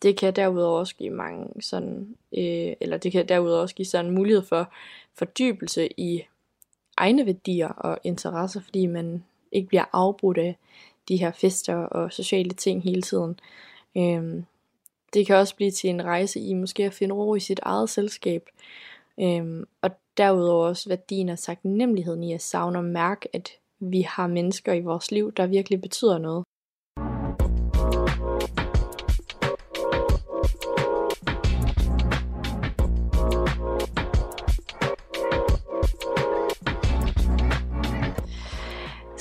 Det 0.01 0.17
kan 0.17 0.35
derudover 0.35 0.79
også 0.79 0.95
give 0.95 1.13
mange 1.13 1.61
sådan, 1.61 2.15
øh, 2.37 2.73
eller 2.81 2.97
det 2.97 3.11
kan 3.11 3.27
derudover 3.27 3.61
også 3.61 3.75
give 3.75 3.85
sådan 3.85 4.11
mulighed 4.11 4.43
for 4.43 4.73
fordybelse 5.13 5.89
i 5.99 6.23
egne 6.97 7.25
værdier 7.25 7.67
og 7.67 7.99
interesser, 8.03 8.61
fordi 8.61 8.85
man 8.85 9.23
ikke 9.51 9.67
bliver 9.67 9.85
afbrudt 9.93 10.37
af 10.37 10.57
de 11.07 11.17
her 11.17 11.31
fester 11.31 11.75
og 11.75 12.13
sociale 12.13 12.49
ting 12.49 12.83
hele 12.83 13.01
tiden. 13.01 13.39
Øhm, 13.97 14.45
det 15.13 15.27
kan 15.27 15.35
også 15.35 15.55
blive 15.55 15.71
til 15.71 15.89
en 15.89 16.05
rejse 16.05 16.39
i 16.39 16.53
måske 16.53 16.85
at 16.85 16.93
finde 16.93 17.15
ro 17.15 17.35
i 17.35 17.39
sit 17.39 17.59
eget 17.63 17.89
selskab. 17.89 18.49
Øhm, 19.19 19.67
og 19.81 19.91
derudover 20.17 20.67
også 20.67 20.89
værdien 20.89 21.29
og 21.29 21.39
taknemmeligheden 21.39 22.23
i 22.23 22.33
at 22.33 22.41
savne 22.41 22.79
og 22.79 22.85
mærke, 22.85 23.35
at 23.35 23.51
vi 23.79 24.01
har 24.01 24.27
mennesker 24.27 24.73
i 24.73 24.81
vores 24.81 25.11
liv, 25.11 25.31
der 25.31 25.47
virkelig 25.47 25.81
betyder 25.81 26.17
noget. 26.17 26.45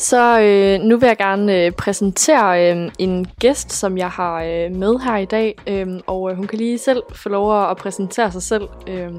Så 0.00 0.40
øh, 0.40 0.88
nu 0.88 0.96
vil 0.96 1.06
jeg 1.06 1.16
gerne 1.16 1.64
øh, 1.64 1.72
præsentere 1.72 2.72
øh, 2.72 2.90
en 2.98 3.26
gæst, 3.40 3.72
som 3.72 3.98
jeg 3.98 4.10
har 4.10 4.42
øh, 4.42 4.76
med 4.76 4.98
her 4.98 5.16
i 5.16 5.24
dag, 5.24 5.54
øh, 5.66 6.00
og 6.06 6.30
øh, 6.30 6.36
hun 6.36 6.46
kan 6.46 6.58
lige 6.58 6.78
selv 6.78 7.02
få 7.14 7.28
lov 7.28 7.70
at 7.70 7.76
præsentere 7.76 8.32
sig 8.32 8.42
selv. 8.42 8.68
Øh, 8.88 9.12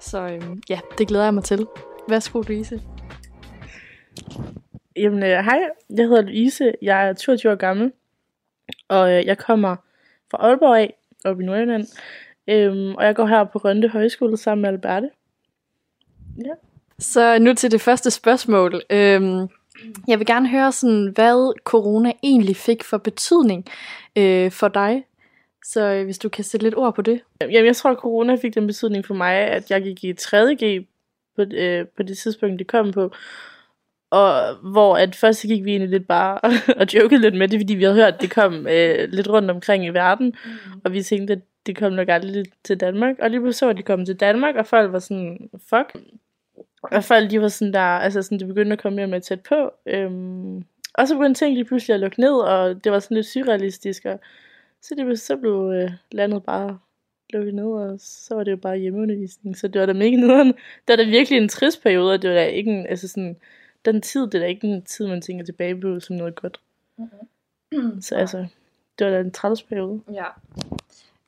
så 0.00 0.18
øh, 0.20 0.42
ja, 0.68 0.80
det 0.98 1.08
glæder 1.08 1.24
jeg 1.24 1.34
mig 1.34 1.44
til. 1.44 1.66
Værsgo, 2.08 2.42
Louise. 2.42 2.82
Jamen, 4.96 5.22
øh, 5.22 5.28
hej. 5.28 5.60
Jeg 5.90 6.08
hedder 6.08 6.22
Louise. 6.22 6.72
Jeg 6.82 7.08
er 7.08 7.12
22 7.12 7.52
år 7.52 7.56
gammel, 7.56 7.92
og 8.88 9.12
øh, 9.12 9.26
jeg 9.26 9.38
kommer 9.38 9.76
fra 10.30 10.38
Aalborg 10.40 10.78
af, 10.78 10.94
oppe 11.24 11.42
i 11.42 11.46
Nordjylland. 11.46 11.86
Øhm, 12.48 12.94
og 12.94 13.04
jeg 13.04 13.14
går 13.14 13.26
her 13.26 13.44
på 13.44 13.58
Rønde 13.58 13.88
Højskole 13.88 14.36
sammen 14.36 14.62
med 14.62 14.68
Alberte. 14.68 15.10
Ja. 16.38 16.52
Så 16.98 17.38
nu 17.38 17.54
til 17.54 17.70
det 17.70 17.80
første 17.80 18.10
spørgsmål. 18.10 18.82
Øhm, 18.90 19.48
jeg 20.08 20.18
vil 20.18 20.26
gerne 20.26 20.48
høre, 20.48 20.72
sådan, 20.72 21.12
hvad 21.14 21.62
corona 21.64 22.12
egentlig 22.22 22.56
fik 22.56 22.84
for 22.84 22.98
betydning 22.98 23.64
øh, 24.16 24.50
for 24.50 24.68
dig. 24.68 25.04
Så 25.64 25.80
øh, 25.80 26.04
hvis 26.04 26.18
du 26.18 26.28
kan 26.28 26.44
sætte 26.44 26.66
lidt 26.66 26.76
ord 26.76 26.94
på 26.94 27.02
det. 27.02 27.20
Jamen, 27.40 27.66
jeg 27.66 27.76
tror, 27.76 27.90
at 27.90 27.96
corona 27.96 28.36
fik 28.36 28.54
den 28.54 28.66
betydning 28.66 29.06
for 29.06 29.14
mig, 29.14 29.34
at 29.34 29.70
jeg 29.70 29.82
gik 29.82 30.04
i 30.04 30.12
3.G 30.12 30.86
på, 31.36 31.42
øh, 31.52 31.86
på 31.96 32.02
det 32.02 32.18
tidspunkt, 32.18 32.58
det 32.58 32.66
kom 32.66 32.92
på. 32.92 33.14
Og 34.10 34.54
hvor 34.54 34.96
at 34.96 35.16
først 35.16 35.42
gik 35.42 35.64
vi 35.64 35.70
egentlig 35.70 35.90
lidt 35.90 36.08
bare 36.08 36.38
og 36.80 36.94
jokede 36.94 37.20
lidt 37.20 37.34
med 37.34 37.48
det, 37.48 37.60
fordi 37.60 37.74
vi 37.74 37.84
havde 37.84 37.96
hørt, 37.96 38.14
at 38.14 38.20
det 38.20 38.30
kom 38.30 38.66
øh, 38.66 39.08
lidt 39.08 39.28
rundt 39.28 39.50
omkring 39.50 39.86
i 39.86 39.88
verden. 39.88 40.26
Mm. 40.26 40.80
Og 40.84 40.92
vi 40.92 41.02
tænkte, 41.02 41.32
at 41.32 41.40
det 41.66 41.76
kom 41.76 41.92
nok 41.92 42.08
aldrig 42.08 42.44
til 42.64 42.80
Danmark. 42.80 43.16
Og 43.18 43.30
lige 43.30 43.40
pludselig 43.40 43.58
så, 43.58 43.68
at 43.68 43.76
de 43.76 43.82
kom 43.82 44.04
til 44.04 44.16
Danmark, 44.16 44.56
og 44.56 44.66
folk 44.66 44.92
var 44.92 44.98
sådan, 44.98 45.50
fuck, 45.68 45.96
og 46.82 47.04
folk, 47.04 47.30
de 47.30 47.40
var 47.40 47.48
sådan 47.48 47.72
der, 47.72 47.80
altså 47.80 48.22
sådan, 48.22 48.38
det 48.38 48.48
begyndte 48.48 48.72
at 48.72 48.82
komme 48.82 48.96
mere 48.96 49.06
med 49.06 49.20
tæt 49.20 49.40
på. 49.40 49.70
Øhm, 49.86 50.64
og 50.94 51.08
så 51.08 51.14
begyndte 51.14 51.38
ting 51.38 51.54
lige 51.54 51.64
pludselig 51.64 51.94
at 51.94 52.00
lukke 52.00 52.20
ned, 52.20 52.32
og 52.32 52.84
det 52.84 52.92
var 52.92 52.98
sådan 52.98 53.14
lidt 53.14 53.26
surrealistisk, 53.26 54.04
og 54.04 54.20
så, 54.82 54.94
det, 54.94 55.20
så 55.20 55.36
blev 55.36 55.72
øh, 55.74 55.90
landet 56.12 56.42
bare 56.42 56.78
lukket 57.32 57.54
ned, 57.54 57.64
og 57.64 57.96
så 58.00 58.34
var 58.34 58.44
det 58.44 58.50
jo 58.50 58.56
bare 58.56 58.76
hjemmeundervisning, 58.76 59.56
så 59.56 59.68
det 59.68 59.80
var 59.80 59.86
da 59.86 59.92
mega 59.92 60.16
nederen. 60.16 60.46
Det 60.48 60.88
var 60.88 60.96
da 60.96 61.04
virkelig 61.04 61.38
en 61.38 61.48
trist 61.48 61.82
periode, 61.82 62.12
og 62.12 62.22
det 62.22 62.30
var 62.30 62.36
da 62.36 62.46
ikke 62.46 62.70
en, 62.70 62.86
altså 62.86 63.08
sådan, 63.08 63.36
den 63.84 64.02
tid, 64.02 64.20
det 64.20 64.34
er 64.34 64.38
da 64.38 64.46
ikke 64.46 64.66
en 64.66 64.82
tid, 64.82 65.06
man 65.06 65.22
tænker 65.22 65.44
tilbage 65.44 65.80
på 65.80 66.00
som 66.00 66.16
noget 66.16 66.34
godt. 66.34 66.60
Mm-hmm. 66.96 68.00
Så 68.00 68.14
altså, 68.14 68.46
det 68.98 69.06
var 69.06 69.12
da 69.12 69.20
en 69.20 69.30
træls 69.30 69.62
periode. 69.62 70.00
Ja. 70.12 70.24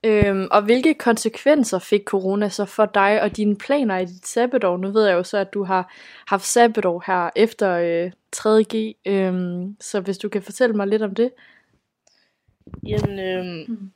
Øhm, 0.04 0.48
og 0.50 0.62
hvilke 0.62 0.94
konsekvenser 0.94 1.78
fik 1.78 2.04
corona 2.04 2.48
så 2.48 2.64
for 2.64 2.86
dig 2.86 3.22
og 3.22 3.36
dine 3.36 3.56
planer 3.56 3.98
i 3.98 4.04
dit 4.04 4.26
sabbatår? 4.26 4.76
Nu 4.76 4.90
ved 4.90 5.06
jeg 5.06 5.14
jo 5.14 5.22
så, 5.22 5.38
at 5.38 5.54
du 5.54 5.64
har 5.64 5.94
haft 6.26 6.44
sabbatår 6.44 7.02
her 7.06 7.30
efter 7.36 7.70
øh, 7.72 8.12
3.G, 8.36 8.96
øhm, 9.06 9.76
så 9.80 10.00
hvis 10.00 10.18
du 10.18 10.28
kan 10.28 10.42
fortælle 10.42 10.76
mig 10.76 10.86
lidt 10.86 11.02
om 11.02 11.14
det. 11.14 11.30
Jamen, 12.86 13.18
øhm, 13.18 13.64
mm. 13.68 13.90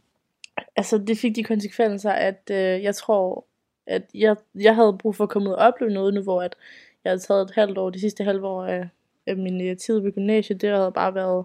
altså 0.77 0.99
det 0.99 1.19
fik 1.19 1.37
de 1.37 1.45
konsekvenser, 1.45 2.11
at 2.11 2.51
øh, 2.51 2.83
jeg 2.83 2.95
tror, 2.95 3.47
at 3.87 4.03
jeg, 4.15 4.37
jeg 4.55 4.75
havde 4.75 4.99
brug 4.99 5.17
for 5.17 5.25
at 5.25 5.31
komme 5.31 5.49
ud 5.49 5.55
og 5.55 5.67
opleve 5.67 5.93
noget 5.93 6.15
nu, 6.15 6.23
hvor 6.23 6.43
at 6.43 6.57
jeg 7.05 7.11
havde 7.11 7.21
taget 7.21 7.43
et 7.43 7.55
halvt 7.55 7.79
år, 7.79 7.91
de 7.91 8.01
sidste 8.01 8.25
halve 8.25 8.47
år 8.47 8.65
af, 8.65 8.89
af 9.27 9.37
min 9.37 9.69
øh, 9.69 9.77
tid 9.77 9.99
ved 10.01 10.13
gymnasiet, 10.13 10.61
det 10.61 10.71
havde 10.71 10.93
bare 10.93 11.15
været 11.15 11.45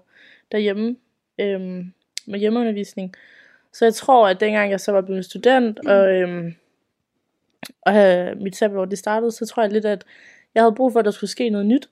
derhjemme 0.51 0.95
øhm, 1.39 1.93
med 2.27 2.39
hjemmeundervisning. 2.39 3.15
Så 3.73 3.85
jeg 3.85 3.93
tror, 3.93 4.27
at 4.27 4.39
dengang 4.39 4.71
jeg 4.71 4.79
så 4.79 4.91
var 4.91 5.01
blevet 5.01 5.25
student, 5.25 5.79
mm. 5.83 5.89
og, 5.89 6.13
øhm, 6.13 6.55
og 7.81 7.93
havde 7.93 8.35
mit 8.35 8.55
sabbatår 8.55 8.85
det 8.85 8.97
startede, 8.97 9.31
så 9.31 9.45
tror 9.45 9.63
jeg 9.63 9.71
lidt, 9.71 9.85
at 9.85 10.03
jeg 10.55 10.63
havde 10.63 10.75
brug 10.75 10.91
for, 10.91 10.99
at 10.99 11.05
der 11.05 11.11
skulle 11.11 11.29
ske 11.29 11.49
noget 11.49 11.67
nyt. 11.67 11.89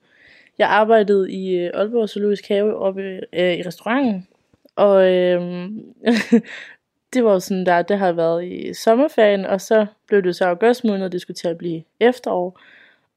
Jeg 0.58 0.68
arbejdede 0.68 1.32
i 1.32 1.56
øh, 1.56 1.70
Aalborg 1.74 2.08
Zoologisk 2.08 2.48
Have 2.48 2.76
oppe 2.76 3.20
øh, 3.32 3.54
i 3.54 3.62
restauranten, 3.62 4.28
og 4.76 5.12
øhm, 5.12 5.94
det 7.12 7.24
var 7.24 7.32
jo 7.32 7.40
sådan 7.40 7.66
der, 7.66 7.82
det 7.82 7.98
har 7.98 8.12
været 8.12 8.44
i 8.44 8.74
sommerferien, 8.74 9.44
og 9.44 9.60
så 9.60 9.86
blev 10.06 10.22
det 10.22 10.36
så 10.36 10.44
august 10.44 10.84
måned, 10.84 11.10
det 11.10 11.20
skulle 11.20 11.34
til 11.34 11.48
at 11.48 11.58
blive 11.58 11.82
efterår. 12.00 12.60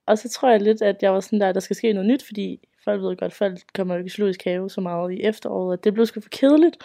Og 0.06 0.18
så 0.18 0.30
tror 0.30 0.50
jeg 0.50 0.62
lidt, 0.62 0.82
at 0.82 1.04
jeg 1.04 1.14
var 1.14 1.20
sådan 1.20 1.42
der, 1.42 1.50
at 1.50 1.56
der 1.56 1.62
skal 1.62 1.76
ske 1.76 1.94
noget 1.94 2.08
nyt, 2.10 2.24
fordi 2.24 2.68
folk 2.84 3.02
ved 3.02 3.18
godt, 3.18 3.34
folk 3.34 3.60
kommer 3.76 3.94
jo 3.94 3.98
ikke 4.00 4.08
i 4.08 4.10
zoologisk 4.10 4.44
have 4.44 4.70
så 4.70 4.82
meget 4.82 5.14
i 5.14 5.22
efteråret, 5.24 5.78
at 5.78 5.84
det 5.84 5.94
blev 5.94 6.06
sgu 6.06 6.22
for 6.22 6.30
kedeligt. 6.30 6.78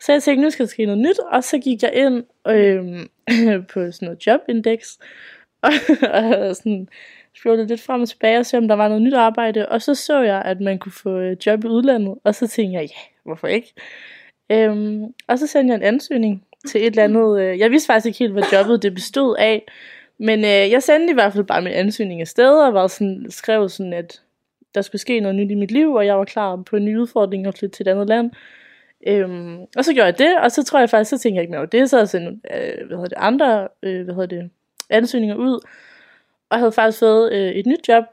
Så 0.00 0.12
jeg 0.12 0.22
tænkte, 0.22 0.44
nu 0.44 0.50
skal 0.50 0.64
der 0.64 0.70
ske 0.70 0.86
noget 0.86 1.00
nyt, 1.00 1.18
og 1.32 1.44
så 1.44 1.58
gik 1.58 1.82
jeg 1.82 1.92
ind 1.94 2.24
øh, 2.48 3.06
på 3.72 3.92
sådan 3.92 4.06
noget 4.06 4.26
jobindex, 4.26 4.88
og, 5.66 5.72
og 6.10 6.56
sådan 6.56 6.88
scrollede 7.34 7.66
lidt 7.66 7.80
frem 7.80 8.00
og 8.02 8.08
tilbage 8.08 8.38
og 8.38 8.46
se, 8.46 8.58
om 8.58 8.68
der 8.68 8.74
var 8.74 8.88
noget 8.88 9.02
nyt 9.02 9.14
arbejde, 9.14 9.68
og 9.68 9.82
så 9.82 9.94
så 9.94 10.20
jeg, 10.20 10.42
at 10.42 10.60
man 10.60 10.78
kunne 10.78 10.92
få 10.92 11.18
øh, 11.18 11.36
job 11.46 11.64
i 11.64 11.66
udlandet, 11.66 12.14
og 12.24 12.34
så 12.34 12.48
tænkte 12.48 12.78
jeg, 12.78 12.84
ja, 12.84 13.00
hvorfor 13.24 13.46
ikke? 13.46 13.74
Øhm, 14.52 15.04
og 15.28 15.38
så 15.38 15.46
sendte 15.46 15.72
jeg 15.72 15.76
en 15.76 15.94
ansøgning 15.94 16.44
til 16.68 16.80
et 16.80 16.86
eller 16.86 17.04
andet, 17.04 17.40
øh, 17.40 17.58
jeg 17.58 17.70
vidste 17.70 17.86
faktisk 17.86 18.06
ikke 18.06 18.18
helt, 18.18 18.32
hvad 18.32 18.42
jobbet 18.52 18.82
det 18.82 18.94
bestod 18.94 19.36
af, 19.38 19.64
men 20.18 20.38
øh, 20.38 20.70
jeg 20.70 20.82
sendte 20.82 21.10
i 21.10 21.14
hvert 21.14 21.32
fald 21.32 21.44
bare 21.44 21.62
min 21.62 21.72
ansøgning 21.72 22.20
afsted, 22.20 22.58
og 22.58 22.74
var 22.74 22.86
sådan, 22.86 23.26
skrev 23.30 23.68
sådan, 23.68 23.92
at 23.92 24.22
der 24.76 24.82
skulle 24.82 25.00
ske 25.00 25.20
noget 25.20 25.34
nyt 25.34 25.50
i 25.50 25.54
mit 25.54 25.70
liv, 25.70 25.92
og 25.92 26.06
jeg 26.06 26.18
var 26.18 26.24
klar 26.24 26.56
på 26.56 26.76
en 26.76 26.84
ny 26.84 26.98
udfordring 26.98 27.48
og 27.48 27.54
flytte 27.54 27.76
til 27.76 27.88
et 27.88 27.90
andet 27.90 28.08
land. 28.08 28.30
Øhm, 29.06 29.58
og 29.76 29.84
så 29.84 29.94
gjorde 29.94 30.06
jeg 30.06 30.18
det, 30.18 30.38
og 30.38 30.52
så 30.52 30.64
tror 30.64 30.78
jeg 30.78 30.90
faktisk, 30.90 31.10
så 31.10 31.18
tænkte 31.18 31.36
jeg 31.36 31.42
ikke 31.42 31.50
mere 31.50 31.60
over 31.60 31.66
det, 31.66 31.90
så 31.90 31.98
jeg 31.98 32.08
sendte 32.08 32.30
øh, 32.54 32.86
hvad 32.86 32.96
hedder 32.96 33.08
det, 33.08 33.16
andre 33.16 33.68
øh, 33.82 34.04
hvad 34.04 34.14
hedder 34.14 34.40
det, 34.40 34.50
ansøgninger 34.90 35.36
ud, 35.36 35.60
og 36.50 36.58
havde 36.58 36.72
faktisk 36.72 36.98
fået 36.98 37.32
øh, 37.32 37.52
et 37.52 37.66
nyt 37.66 37.88
job. 37.88 38.04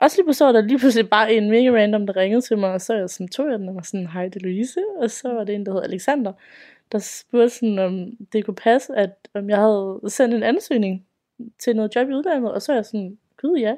Og 0.00 0.10
så 0.10 0.16
lige 0.16 0.24
pludselig 0.24 0.46
var 0.46 0.52
der 0.52 0.60
lige 0.60 0.78
pludselig 0.78 1.10
bare 1.10 1.34
en 1.34 1.50
mega 1.50 1.70
random, 1.70 2.06
der 2.06 2.16
ringede 2.16 2.40
til 2.40 2.58
mig, 2.58 2.72
og 2.72 2.80
så 2.80 2.94
jeg 2.94 3.10
sådan, 3.10 3.28
tog 3.28 3.50
jeg 3.50 3.58
den 3.58 3.68
og 3.68 3.74
var 3.74 3.82
sådan, 3.82 4.06
hej, 4.06 4.28
det 4.28 4.36
er 4.36 4.40
Louise, 4.40 4.80
og 5.00 5.10
så 5.10 5.28
var 5.28 5.44
det 5.44 5.54
en, 5.54 5.66
der 5.66 5.72
hed 5.72 5.82
Alexander, 5.82 6.32
der 6.92 6.98
spurgte 6.98 7.50
sådan, 7.50 7.78
om 7.78 8.10
det 8.32 8.44
kunne 8.44 8.54
passe, 8.54 8.96
at 8.96 9.10
om 9.34 9.50
jeg 9.50 9.58
havde 9.58 10.00
sendt 10.06 10.34
en 10.34 10.42
ansøgning 10.42 11.06
til 11.58 11.76
noget 11.76 11.96
job 11.96 12.08
i 12.08 12.12
udlandet, 12.12 12.52
og 12.52 12.62
så 12.62 12.72
er 12.72 12.76
jeg 12.76 12.84
sådan, 12.84 13.18
gud 13.36 13.58
ja. 13.58 13.74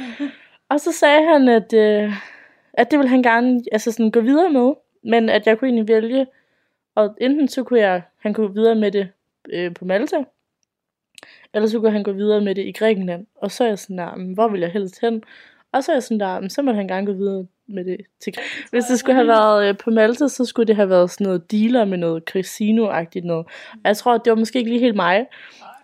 Mhm 0.00 0.30
og 0.74 0.80
så 0.80 0.92
sagde 0.92 1.28
han, 1.28 1.48
at, 1.48 1.72
øh, 1.72 2.12
at 2.72 2.90
det 2.90 2.98
ville 2.98 3.10
han 3.10 3.22
gerne 3.22 3.62
altså 3.72 3.92
sådan, 3.92 4.10
gå 4.10 4.20
videre 4.20 4.50
med, 4.50 4.72
men 5.04 5.28
at 5.28 5.46
jeg 5.46 5.58
kunne 5.58 5.68
egentlig 5.68 5.88
vælge, 5.88 6.26
og 6.94 7.16
enten 7.20 7.48
så 7.48 7.64
kunne 7.64 7.80
jeg, 7.80 8.02
han 8.18 8.34
kunne 8.34 8.46
gå 8.46 8.52
videre 8.52 8.74
med 8.74 8.92
det 8.92 9.08
øh, 9.48 9.74
på 9.74 9.84
Malta, 9.84 10.24
eller 11.54 11.68
så 11.68 11.80
kunne 11.80 11.90
han 11.90 12.02
gå 12.02 12.12
videre 12.12 12.40
med 12.40 12.54
det 12.54 12.66
i 12.66 12.72
Grækenland. 12.72 13.26
Og 13.34 13.50
så 13.50 13.64
er 13.64 13.68
jeg 13.68 13.78
sådan 13.78 13.98
der, 13.98 14.34
hvor 14.34 14.48
vil 14.48 14.60
jeg 14.60 14.70
helst 14.70 15.00
hen? 15.00 15.22
Og 15.72 15.84
så 15.84 15.92
er 15.92 15.96
jeg 15.96 16.02
sådan 16.02 16.20
der, 16.20 16.48
så 16.48 16.62
må 16.62 16.72
han 16.72 16.88
gerne 16.88 17.06
gå 17.06 17.12
videre 17.12 17.46
med 17.68 17.84
det 17.84 17.96
til 18.20 18.34
Hvis 18.70 18.84
det 18.84 18.98
skulle 18.98 19.14
have 19.14 19.28
været 19.28 19.68
øh, 19.68 19.76
på 19.78 19.90
Malta, 19.90 20.28
så 20.28 20.44
skulle 20.44 20.66
det 20.66 20.76
have 20.76 20.88
været 20.88 21.10
sådan 21.10 21.24
noget 21.24 21.50
dealer 21.50 21.84
med 21.84 21.98
noget 21.98 22.22
casino-agtigt 22.30 23.26
noget. 23.26 23.46
Og 23.72 23.84
jeg 23.84 23.96
tror, 23.96 24.18
det 24.18 24.30
var 24.30 24.36
måske 24.36 24.58
ikke 24.58 24.70
lige 24.70 24.80
helt 24.80 24.96
mig. 24.96 25.26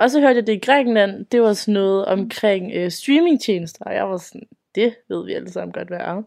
Og 0.01 0.11
så 0.11 0.21
hørte 0.21 0.37
jeg 0.37 0.47
det 0.47 0.53
i 0.53 0.59
Grækenland, 0.59 1.27
det 1.27 1.43
var 1.43 1.53
sådan 1.53 1.75
noget 1.75 2.05
omkring 2.05 2.73
øh, 2.75 2.91
streamingtjenester, 2.91 3.85
og 3.85 3.95
jeg 3.95 4.09
var 4.09 4.17
sådan, 4.17 4.49
det 4.75 4.95
ved 5.09 5.25
vi 5.25 5.33
alle 5.33 5.51
sammen 5.51 5.73
godt, 5.73 5.89
hvad 5.89 5.99
er. 5.99 6.23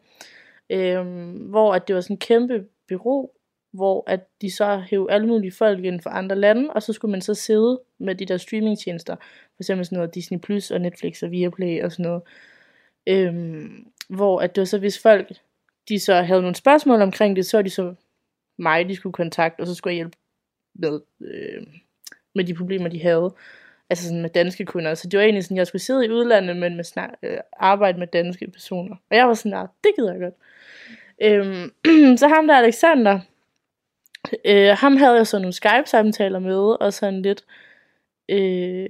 Øhm, 0.69 1.31
hvor 1.31 1.73
at 1.73 1.87
det 1.87 1.95
var 1.95 2.01
sådan 2.01 2.13
en 2.13 2.19
kæmpe 2.19 2.65
bureau, 2.87 3.29
hvor 3.73 4.03
at 4.07 4.19
de 4.41 4.51
så 4.51 4.77
hævde 4.89 5.13
alle 5.13 5.27
mulige 5.27 5.51
folk 5.51 5.85
ind 5.85 6.01
fra 6.01 6.17
andre 6.17 6.35
lande, 6.35 6.69
og 6.69 6.83
så 6.83 6.93
skulle 6.93 7.11
man 7.11 7.21
så 7.21 7.33
sidde 7.33 7.81
med 7.99 8.15
de 8.15 8.25
der 8.25 8.37
streamingtjenester, 8.37 9.15
for 9.15 9.61
eksempel 9.61 9.85
sådan 9.85 9.95
noget 9.95 10.15
Disney 10.15 10.39
Plus 10.39 10.71
og 10.71 10.81
Netflix 10.81 11.23
og 11.23 11.31
Viaplay 11.31 11.83
og 11.83 11.91
sådan 11.91 12.03
noget, 12.03 12.21
øhm, 13.07 13.87
hvor 14.09 14.41
at 14.41 14.55
det 14.55 14.61
var 14.61 14.65
så, 14.65 14.77
hvis 14.77 15.01
folk, 15.01 15.33
de 15.89 15.99
så 15.99 16.13
havde 16.13 16.41
nogle 16.41 16.55
spørgsmål 16.55 17.01
omkring 17.01 17.35
det, 17.35 17.45
så 17.45 17.57
var 17.57 17.61
de 17.61 17.69
så 17.69 17.95
mig, 18.57 18.89
de 18.89 18.95
skulle 18.95 19.13
kontakte, 19.13 19.61
og 19.61 19.67
så 19.67 19.75
skulle 19.75 19.91
jeg 19.91 19.95
hjælpe 19.95 20.17
med, 20.75 21.01
øh, 21.21 21.67
med 22.35 22.43
de 22.43 22.53
problemer, 22.53 22.89
de 22.89 23.01
havde. 23.01 23.33
Altså 23.89 24.05
sådan 24.05 24.21
med 24.21 24.29
danske 24.29 24.65
kunder. 24.65 24.93
Så 24.93 25.07
det 25.07 25.17
var 25.17 25.23
egentlig 25.23 25.43
sådan, 25.43 25.57
jeg 25.57 25.67
skulle 25.67 25.81
sidde 25.81 26.05
i 26.05 26.09
udlandet, 26.09 26.57
men 26.57 26.75
med 26.75 26.83
snak, 26.83 27.09
øh, 27.23 27.37
arbejde 27.59 27.99
med 27.99 28.07
danske 28.07 28.47
personer. 28.47 28.95
Og 29.09 29.17
jeg 29.17 29.27
var 29.27 29.33
sådan, 29.33 29.51
nej, 29.51 29.67
det 29.83 29.91
gider 29.95 30.11
jeg 30.11 30.21
godt. 30.21 30.33
Øhm, 31.21 32.17
så 32.17 32.27
ham 32.27 32.47
der 32.47 32.55
Alexander, 32.55 33.19
øh, 34.45 34.77
ham 34.77 34.97
havde 34.97 35.15
jeg 35.15 35.27
så 35.27 35.39
nogle 35.39 35.53
Skype-samtaler 35.53 36.39
med, 36.39 36.81
og 36.81 36.93
sådan 36.93 37.21
lidt. 37.21 37.43
Øh, 38.29 38.89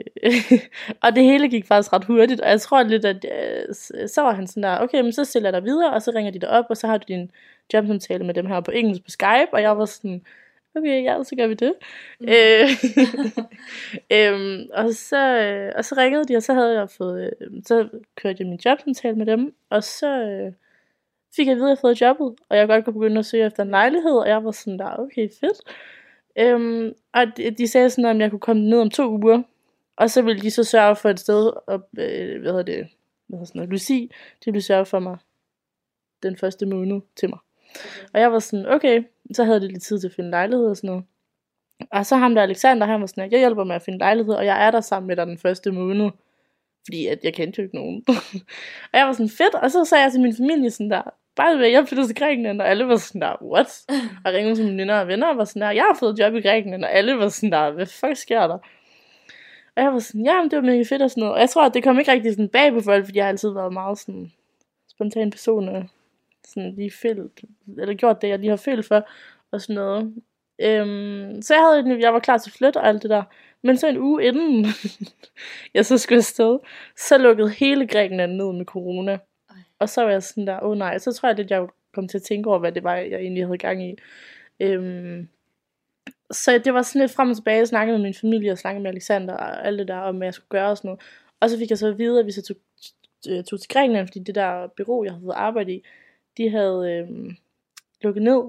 og 1.03 1.15
det 1.15 1.23
hele 1.23 1.49
gik 1.49 1.67
faktisk 1.67 1.93
ret 1.93 2.05
hurtigt, 2.05 2.41
og 2.41 2.49
jeg 2.49 2.61
tror 2.61 2.83
lidt, 2.83 3.05
at 3.05 3.25
øh, 3.25 3.75
så 4.07 4.21
var 4.21 4.33
han 4.33 4.47
sådan 4.47 4.63
der, 4.63 4.79
okay, 4.79 5.01
men 5.01 5.13
så 5.13 5.25
stiller 5.25 5.49
jeg 5.49 5.53
dig 5.53 5.63
videre, 5.63 5.93
og 5.93 6.01
så 6.01 6.11
ringer 6.15 6.31
de 6.31 6.39
dig 6.39 6.49
op, 6.49 6.65
og 6.69 6.77
så 6.77 6.87
har 6.87 6.97
du 6.97 7.05
din 7.07 7.31
jobsamtale 7.73 8.23
med 8.23 8.33
dem 8.33 8.45
her 8.45 8.59
på 8.61 8.71
engelsk 8.71 9.03
på 9.03 9.09
Skype, 9.09 9.53
og 9.53 9.61
jeg 9.61 9.77
var 9.77 9.85
sådan, 9.85 10.25
okay, 10.75 11.03
ja, 11.03 11.23
så 11.23 11.35
gør 11.35 11.47
vi 11.47 11.53
det. 11.53 11.73
Mm. 12.19 12.27
Øh, 12.29 12.69
øhm, 14.17 14.69
og, 14.73 14.93
så, 14.93 15.39
øh, 15.41 15.71
og 15.75 15.85
så 15.85 15.95
ringede 15.97 16.25
de, 16.25 16.35
og 16.35 16.43
så 16.43 16.53
havde 16.53 16.79
jeg 16.79 16.89
fået, 16.89 17.33
øh, 17.41 17.63
så 17.65 17.89
kørte 18.15 18.37
jeg 18.39 18.47
min 18.47 18.59
jobsamtale 18.65 19.15
med 19.15 19.25
dem, 19.25 19.55
og 19.69 19.83
så 19.83 20.07
øh, 20.07 20.53
fik 21.35 21.47
jeg 21.47 21.51
at 21.51 21.57
vide, 21.57 21.65
at 21.65 21.69
jeg 21.69 21.77
havde 21.77 21.81
fået 21.81 22.01
jobbet, 22.01 22.35
og 22.49 22.57
jeg 22.57 22.67
godt 22.67 22.85
kunne 22.85 22.93
begynde 22.93 23.19
at 23.19 23.25
søge 23.25 23.45
efter 23.45 23.63
en 23.63 23.69
lejlighed, 23.69 24.11
og 24.11 24.27
jeg 24.27 24.45
var 24.45 24.51
sådan 24.51 24.79
der, 24.79 24.99
okay, 24.99 25.29
fedt. 25.39 25.61
Øhm, 26.35 26.93
og 27.13 27.37
de, 27.37 27.51
de 27.51 27.67
sagde 27.67 27.89
sådan, 27.89 28.05
at 28.05 28.21
jeg 28.21 28.29
kunne 28.29 28.39
komme 28.39 28.69
ned 28.69 28.79
om 28.79 28.89
to 28.89 29.09
uger, 29.09 29.43
og 29.95 30.09
så 30.09 30.21
ville 30.21 30.41
de 30.41 30.51
så 30.51 30.63
sørge 30.63 30.95
for 30.95 31.09
et 31.09 31.19
sted, 31.19 31.51
op, 31.67 31.81
øh, 31.97 32.41
hvad 32.41 32.51
hedder 32.51 32.63
det, 32.63 32.87
hvad 33.27 33.37
hedder 33.37 33.45
sådan 33.45 33.59
noget, 33.59 33.69
Lucy, 33.69 33.91
de 34.45 34.51
ville 34.51 34.61
sørge 34.61 34.85
for 34.85 34.99
mig 34.99 35.17
den 36.23 36.37
første 36.37 36.65
måned 36.65 37.01
til 37.15 37.29
mig. 37.29 37.39
Okay. 37.75 38.09
Og 38.13 38.19
jeg 38.19 38.31
var 38.31 38.39
sådan, 38.39 38.65
okay, 38.65 39.03
så 39.33 39.43
havde 39.43 39.61
de 39.61 39.67
lidt 39.67 39.83
tid 39.83 39.99
til 39.99 40.07
at 40.07 40.13
finde 40.13 40.29
lejlighed 40.29 40.65
og 40.65 40.77
sådan 40.77 40.87
noget. 40.87 41.03
Og 41.91 42.05
så 42.05 42.15
ham 42.15 42.35
der 42.35 42.41
Alexander, 42.41 42.87
han 42.87 43.01
var 43.01 43.07
sådan, 43.07 43.31
jeg 43.31 43.39
hjælper 43.39 43.63
med 43.63 43.75
at 43.75 43.81
finde 43.81 43.99
lejlighed, 43.99 44.33
og 44.33 44.45
jeg 44.45 44.67
er 44.67 44.71
der 44.71 44.81
sammen 44.81 45.07
med 45.07 45.15
dig 45.15 45.27
den 45.27 45.37
første 45.37 45.71
måned. 45.71 46.09
Fordi 46.87 47.07
at 47.07 47.19
jeg 47.23 47.33
kendte 47.33 47.59
jo 47.59 47.63
ikke 47.63 47.75
nogen. 47.75 48.03
og 48.91 48.99
jeg 48.99 49.05
var 49.05 49.13
sådan, 49.13 49.29
fedt, 49.29 49.55
og 49.55 49.71
så 49.71 49.85
sagde 49.85 50.03
jeg 50.03 50.11
til 50.11 50.21
min 50.21 50.35
familie 50.35 50.71
sådan 50.71 50.91
der, 50.91 51.01
bare 51.35 51.57
ved, 51.57 51.67
jeg 51.67 51.87
flyttede 51.87 52.07
til 52.07 52.15
Grækenland, 52.15 52.61
og 52.61 52.69
alle 52.69 52.87
var 52.87 52.95
sådan 52.95 53.21
der, 53.21 53.43
what? 53.43 53.67
Og 54.25 54.33
ringede 54.33 54.55
til 54.55 54.65
mine 54.65 54.77
venner 54.77 54.99
og 54.99 55.07
venner, 55.07 55.27
og 55.27 55.37
var 55.37 55.45
sådan 55.45 55.61
der, 55.61 55.71
jeg 55.71 55.83
har 55.83 55.97
fået 55.99 56.19
job 56.19 56.33
i 56.33 56.41
Grækenland, 56.41 56.83
og 56.83 56.91
alle 56.91 57.17
var 57.17 57.29
sådan 57.29 57.51
der, 57.51 57.71
hvad 57.71 57.85
fuck 57.85 58.15
sker 58.15 58.47
der? 58.47 58.57
Og 59.75 59.83
jeg 59.83 59.93
var 59.93 59.99
sådan, 59.99 60.25
ja, 60.25 60.41
men 60.41 60.51
det 60.51 60.57
var 60.57 60.63
mega 60.63 60.83
fedt 60.83 61.01
og 61.01 61.09
sådan 61.09 61.21
noget. 61.21 61.33
Og 61.33 61.39
jeg 61.39 61.49
tror, 61.49 61.65
at 61.65 61.73
det 61.73 61.83
kom 61.83 61.99
ikke 61.99 62.11
rigtig 62.11 62.31
sådan 62.31 62.49
bag 62.49 62.73
på 62.73 62.81
folk, 62.81 63.05
fordi 63.05 63.17
jeg 63.17 63.25
har 63.25 63.29
altid 63.29 63.53
været 63.53 63.73
meget 63.73 63.97
sådan 63.97 64.31
spontan 64.89 65.31
person, 65.31 65.69
og 65.69 65.85
sådan 66.47 66.75
lige 66.75 66.91
følt, 66.91 67.41
eller 67.77 67.93
gjort 67.93 68.21
det, 68.21 68.27
jeg 68.27 68.39
lige 68.39 68.49
har 68.49 68.57
følt 68.57 68.85
for, 68.85 69.09
og 69.51 69.61
sådan 69.61 69.75
noget. 69.75 70.13
Øhm, 70.59 71.41
så 71.41 71.53
jeg, 71.53 71.63
havde, 71.63 71.99
jeg 71.99 72.13
var 72.13 72.19
klar 72.19 72.37
til 72.37 72.51
flytte 72.51 72.77
og 72.77 72.87
alt 72.87 73.03
det 73.03 73.09
der. 73.09 73.23
Men 73.61 73.77
så 73.77 73.87
en 73.87 73.97
uge 73.97 74.23
inden 74.23 74.65
jeg 75.73 75.85
så 75.85 75.97
skulle 75.97 76.17
afsted, 76.17 76.59
så 76.97 77.17
lukkede 77.17 77.49
hele 77.49 77.87
Grækenland 77.87 78.31
ned 78.31 78.53
med 78.53 78.65
corona. 78.65 79.11
Ej. 79.49 79.55
Og 79.79 79.89
så 79.89 80.01
var 80.03 80.11
jeg 80.11 80.23
sådan 80.23 80.47
der, 80.47 80.59
åh 80.59 80.69
oh, 80.69 80.77
nej, 80.77 80.97
så 80.97 81.11
tror 81.11 81.29
jeg, 81.29 81.39
at 81.39 81.51
jeg 81.51 81.67
kom 81.93 82.07
til 82.07 82.17
at 82.17 82.23
tænke 82.23 82.49
over, 82.49 82.59
hvad 82.59 82.71
det 82.71 82.83
var, 82.83 82.95
jeg 82.95 83.19
egentlig 83.19 83.45
havde 83.45 83.57
gang 83.57 83.83
i. 83.83 83.95
Øhm, 84.59 85.29
så 86.31 86.57
det 86.57 86.73
var 86.73 86.81
sådan 86.81 87.01
lidt 87.01 87.11
frem 87.11 87.29
og 87.29 87.35
tilbage, 87.35 87.57
jeg 87.57 87.67
snakkede 87.67 87.97
med 87.97 88.03
min 88.03 88.13
familie, 88.13 88.51
og 88.51 88.57
snakkede 88.57 88.83
med 88.83 88.91
Alexander 88.91 89.33
og 89.33 89.67
alt 89.67 89.79
det 89.79 89.87
der, 89.87 89.97
om 89.97 90.17
hvad 90.17 90.27
jeg 90.27 90.33
skulle 90.33 90.49
gøre 90.49 90.69
og 90.69 90.77
sådan 90.77 90.87
noget. 90.87 91.01
Og 91.39 91.49
så 91.49 91.57
fik 91.57 91.69
jeg 91.69 91.77
så 91.77 91.87
at 91.87 91.97
vide, 91.97 92.19
at 92.19 92.25
vi 92.25 92.31
så 92.31 92.41
tog, 92.41 92.57
tog 93.45 93.59
til 93.59 93.69
Grækenland, 93.69 94.07
fordi 94.07 94.19
det 94.19 94.35
der 94.35 94.67
bureau, 94.67 95.03
jeg 95.03 95.13
havde 95.13 95.33
arbejdet 95.33 95.71
i, 95.71 95.83
de 96.37 96.49
havde 96.49 96.91
øh, 96.91 97.33
lukket 98.01 98.23
ned. 98.23 98.41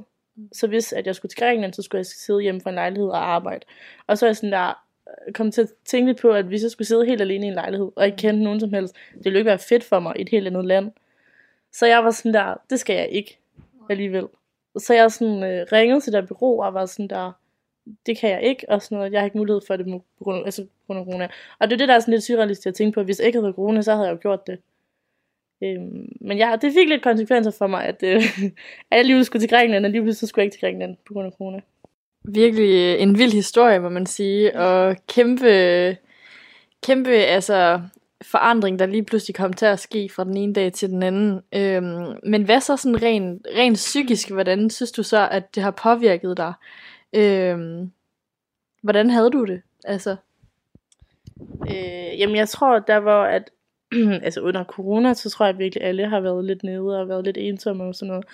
Så 0.53 0.67
hvis 0.67 0.93
at 0.93 1.07
jeg 1.07 1.15
skulle 1.15 1.31
til 1.31 1.39
Grækenland, 1.39 1.73
så 1.73 1.83
skulle 1.83 1.99
jeg 1.99 2.07
sidde 2.07 2.43
hjemme 2.43 2.61
fra 2.61 2.71
en 2.71 2.75
lejlighed 2.75 3.09
og 3.09 3.35
arbejde. 3.35 3.67
Og 4.07 4.19
så 4.19 4.27
er 4.27 4.29
jeg 4.29 4.37
sådan 4.37 4.53
der, 4.53 4.85
øh, 5.27 5.33
kom 5.33 5.51
til 5.51 5.63
at 5.63 5.69
tænke 5.85 6.09
lidt 6.09 6.21
på, 6.21 6.31
at 6.31 6.45
hvis 6.45 6.63
jeg 6.63 6.71
skulle 6.71 6.89
sidde 6.89 7.07
helt 7.07 7.21
alene 7.21 7.47
i 7.47 7.49
en 7.49 7.55
lejlighed, 7.55 7.91
og 7.97 8.07
ikke 8.07 8.17
kende 8.17 8.43
nogen 8.43 8.61
som 8.61 8.73
helst, 8.73 8.95
det 9.15 9.25
ville 9.25 9.39
ikke 9.39 9.49
være 9.49 9.59
fedt 9.59 9.85
for 9.85 10.01
mig 10.01 10.19
i 10.19 10.23
et 10.23 10.29
helt 10.29 10.47
andet 10.47 10.65
land. 10.65 10.93
Så 11.73 11.87
jeg 11.87 12.05
var 12.05 12.11
sådan 12.11 12.35
der, 12.35 12.55
det 12.71 12.81
skal 12.81 12.97
jeg 12.97 13.09
ikke 13.09 13.39
alligevel. 13.91 14.27
Så 14.79 14.95
jeg 14.95 15.13
sådan 15.13 15.43
øh, 15.45 15.67
ringede 15.73 16.01
til 16.01 16.13
der 16.13 16.27
bureau 16.27 16.63
og 16.63 16.75
var 16.75 16.87
sådan 16.87 17.09
der, 17.09 17.33
det 18.07 18.19
kan 18.19 18.31
jeg 18.31 18.43
ikke, 18.43 18.67
og 18.69 18.83
sådan 18.83 18.99
noget, 18.99 19.13
jeg 19.13 19.21
har 19.21 19.25
ikke 19.25 19.39
mulighed 19.39 19.61
for 19.67 19.77
det 19.77 19.87
på 19.87 20.25
grund, 20.25 20.45
altså 20.45 20.65
på 20.65 20.69
grund 20.87 20.99
af 21.01 21.05
corona. 21.05 21.29
Og 21.59 21.71
det 21.71 21.73
er 21.73 21.79
det, 21.79 21.89
der 21.89 21.95
er 21.95 22.01
sådan 22.01 22.15
lidt 22.15 22.25
surrealistisk 22.25 22.67
at 22.67 22.75
tænke 22.75 22.95
på, 22.95 23.03
hvis 23.03 23.19
jeg 23.19 23.27
ikke 23.27 23.41
havde 23.41 23.53
corona, 23.53 23.83
så 23.83 23.93
havde 23.95 24.07
jeg 24.07 24.15
jo 24.15 24.19
gjort 24.23 24.47
det. 24.47 24.59
Øhm, 25.65 26.09
men 26.21 26.39
ja, 26.39 26.57
det 26.63 26.73
fik 26.73 26.89
lidt 26.89 27.03
konsekvenser 27.03 27.51
for 27.51 27.67
mig, 27.67 27.85
at, 27.85 28.03
øh, 28.03 28.23
at 28.91 28.97
jeg 28.97 29.05
lige 29.05 29.25
skulle 29.25 29.43
til 29.43 29.51
Grækenland, 29.51 29.85
og 29.85 29.91
lige 29.91 30.03
pludselig 30.03 30.29
skulle 30.29 30.43
jeg 30.43 30.47
ikke 30.47 30.55
til 30.55 30.61
Grækenland 30.61 30.97
på 31.07 31.13
grund 31.13 31.27
af 31.27 31.33
corona. 31.33 31.61
Virkelig 32.25 32.95
øh, 32.97 33.03
en 33.03 33.19
vild 33.19 33.33
historie, 33.33 33.79
må 33.79 33.89
man 33.89 34.07
sige, 34.07 34.59
og 34.61 34.97
kæmpe, 35.09 35.97
kæmpe 36.83 37.11
altså, 37.11 37.81
forandring, 38.23 38.79
der 38.79 38.87
lige 38.87 39.05
pludselig 39.05 39.35
kom 39.35 39.53
til 39.53 39.67
at 39.67 39.79
ske 39.79 40.09
fra 40.09 40.25
den 40.25 40.37
ene 40.37 40.53
dag 40.53 40.73
til 40.73 40.91
den 40.91 41.03
anden. 41.03 41.41
Øhm, 41.53 42.19
men 42.23 42.43
hvad 42.43 42.61
så 42.61 42.77
sådan 42.77 43.03
rent, 43.03 43.47
rent 43.57 43.77
psykisk, 43.77 44.31
hvordan 44.31 44.71
synes 44.71 44.93
du 44.93 45.03
så, 45.03 45.29
at 45.31 45.55
det 45.55 45.63
har 45.63 45.71
påvirket 45.71 46.37
dig? 46.37 46.53
Øhm, 47.13 47.93
hvordan 48.83 49.11
havde 49.11 49.31
du 49.31 49.45
det? 49.45 49.63
Altså? 49.85 50.17
Øh, 51.71 52.21
jamen 52.21 52.37
jeg 52.37 52.49
tror, 52.49 52.79
der 52.79 52.97
var, 52.97 53.25
at 53.25 53.51
altså 54.27 54.41
under 54.41 54.65
corona, 54.65 55.15
så 55.15 55.31
tror 55.31 55.47
jeg 55.47 55.59
virkelig, 55.59 55.83
at 55.83 55.89
alle 55.89 56.09
har 56.09 56.21
været 56.21 56.45
lidt 56.45 56.63
nede 56.63 57.01
og 57.01 57.09
været 57.09 57.25
lidt 57.25 57.37
ensomme 57.37 57.85
og 57.85 57.95
sådan 57.95 58.09
noget. 58.09 58.25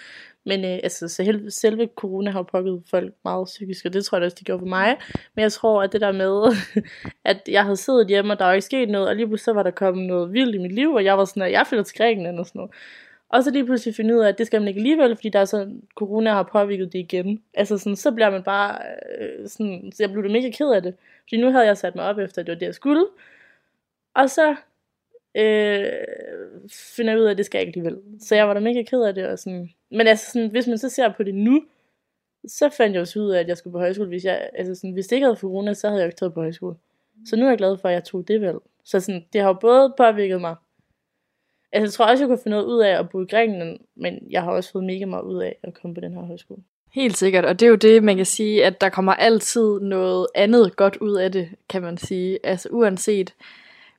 Men 0.45 0.65
øh, 0.65 0.71
altså, 0.83 1.09
så 1.09 1.41
selve 1.49 1.89
corona 1.97 2.31
har 2.31 2.43
påvirket 2.43 2.83
folk 2.91 3.15
meget 3.25 3.47
psykisk, 3.47 3.85
og 3.85 3.93
det 3.93 4.05
tror 4.05 4.19
jeg 4.19 4.25
også, 4.25 4.37
det 4.39 4.47
gjorde 4.47 4.61
for 4.61 4.67
mig. 4.67 4.97
Men 5.35 5.43
jeg 5.43 5.53
tror, 5.53 5.83
at 5.83 5.93
det 5.93 6.01
der 6.01 6.13
med, 6.13 6.57
at 7.31 7.41
jeg 7.49 7.63
havde 7.63 7.77
siddet 7.77 8.09
hjemme, 8.09 8.33
og 8.33 8.39
der 8.39 8.45
var 8.45 8.53
ikke 8.53 8.65
sket 8.65 8.89
noget, 8.89 9.09
og 9.09 9.17
lige 9.17 9.27
pludselig 9.27 9.45
så 9.45 9.53
var 9.53 9.63
der 9.63 9.71
kommet 9.71 10.07
noget 10.07 10.33
vildt 10.33 10.55
i 10.55 10.59
mit 10.59 10.73
liv, 10.73 10.91
og 10.91 11.05
jeg 11.05 11.19
var 11.19 11.25
sådan, 11.25 11.43
at 11.43 11.53
jeg 11.53 11.67
flytter 11.67 11.85
til 11.85 11.97
Grækenland 11.97 12.39
og 12.39 12.47
sådan 12.47 12.59
noget. 12.59 12.71
Og 13.29 13.45
så 13.45 13.51
lige 13.51 13.65
pludselig 13.65 13.95
finde 13.95 14.15
ud 14.15 14.21
af, 14.21 14.29
at 14.29 14.39
det 14.39 14.47
skal 14.47 14.61
man 14.61 14.69
ikke 14.69 14.79
alligevel, 14.79 15.17
fordi 15.17 15.29
der 15.29 15.39
er 15.39 15.45
sådan, 15.45 15.83
corona 15.95 16.33
har 16.33 16.43
påvirket 16.43 16.93
det 16.93 16.99
igen. 16.99 17.43
Altså 17.55 17.79
sådan, 17.79 17.97
så 17.97 18.13
bliver 18.13 18.31
man 18.31 18.43
bare, 18.43 18.79
øh, 19.19 19.49
sådan, 19.49 19.93
så 19.95 20.03
jeg 20.03 20.13
blev 20.13 20.31
mega 20.31 20.51
ked 20.51 20.71
af 20.71 20.83
det. 20.83 20.95
Fordi 21.23 21.41
nu 21.41 21.51
havde 21.51 21.67
jeg 21.67 21.77
sat 21.77 21.95
mig 21.95 22.05
op 22.05 22.19
efter, 22.19 22.43
at 22.43 22.47
det 22.47 22.53
var 22.53 22.59
det, 22.59 22.67
jeg 22.67 22.75
skulle. 22.75 23.07
Og 24.15 24.31
så 24.31 24.57
øh, 25.35 25.89
finder 26.71 27.13
jeg 27.13 27.21
ud 27.21 27.27
af, 27.27 27.31
at 27.31 27.39
det 27.39 27.47
skal 27.47 27.59
jeg 27.59 27.67
ikke 27.67 27.79
alligevel. 27.79 28.03
Så 28.21 28.35
jeg 28.35 28.49
var 28.49 28.55
da 28.55 28.61
mega 28.61 28.83
ked 28.83 29.03
af 29.03 29.15
det. 29.15 29.27
Og 29.27 29.39
sådan. 29.39 29.71
Men 29.91 30.07
altså, 30.07 30.33
sådan, 30.33 30.51
hvis 30.51 30.67
man 30.67 30.79
så 30.79 30.89
ser 30.89 31.13
på 31.17 31.23
det 31.23 31.35
nu, 31.35 31.65
så 32.47 32.69
fandt 32.69 32.95
jeg 32.95 33.01
også 33.01 33.21
ud 33.21 33.31
af, 33.31 33.41
at 33.41 33.49
jeg 33.49 33.57
skulle 33.57 33.73
på 33.73 33.79
højskole. 33.79 34.09
Hvis, 34.09 34.25
jeg, 34.25 34.51
altså 34.55 34.75
sådan, 34.75 34.93
hvis 34.93 35.07
det 35.07 35.17
ikke 35.17 35.25
havde 35.25 35.37
corona, 35.37 35.75
så 35.75 35.89
havde 35.89 36.01
jeg 36.01 36.09
ikke 36.09 36.19
taget 36.19 36.35
på 36.35 36.41
højskole. 36.41 36.77
Så 37.27 37.37
nu 37.37 37.45
er 37.45 37.49
jeg 37.49 37.59
glad 37.59 37.77
for, 37.79 37.89
at 37.89 37.95
jeg 37.95 38.05
tog 38.05 38.29
det 38.29 38.41
vel. 38.41 38.59
Så 38.85 39.01
sådan, 39.01 39.25
det 39.33 39.41
har 39.41 39.49
jo 39.49 39.55
både 39.61 39.95
påvirket 39.97 40.41
mig. 40.41 40.57
Altså, 41.73 41.85
jeg 41.85 41.93
tror 41.93 42.05
også, 42.05 42.25
jeg 42.25 42.29
kunne 42.29 42.43
finde 42.43 42.57
noget 42.57 42.67
ud 42.67 42.81
af 42.81 42.99
at 42.99 43.11
bo 43.11 43.23
i 43.23 43.27
Grækenland, 43.27 43.79
men 43.95 44.27
jeg 44.31 44.43
har 44.43 44.53
også 44.53 44.73
fået 44.73 44.85
mega 44.85 45.05
meget 45.05 45.25
ud 45.25 45.43
af 45.43 45.57
at 45.63 45.75
komme 45.75 45.95
på 45.95 46.01
den 46.01 46.13
her 46.13 46.21
højskole. 46.21 46.63
Helt 46.93 47.17
sikkert, 47.17 47.45
og 47.45 47.61
det 47.61 47.67
er 47.67 47.71
jo 47.71 47.77
det, 47.77 48.05
man 48.05 48.17
kan 48.17 48.27
sige, 48.27 48.65
at 48.65 48.81
der 48.81 48.89
kommer 48.89 49.13
altid 49.13 49.81
noget 49.81 50.27
andet 50.35 50.77
godt 50.77 50.97
ud 50.97 51.17
af 51.17 51.33
det, 51.33 51.49
kan 51.69 51.83
man 51.83 51.97
sige. 51.97 52.39
Altså 52.45 52.69
uanset, 52.73 53.35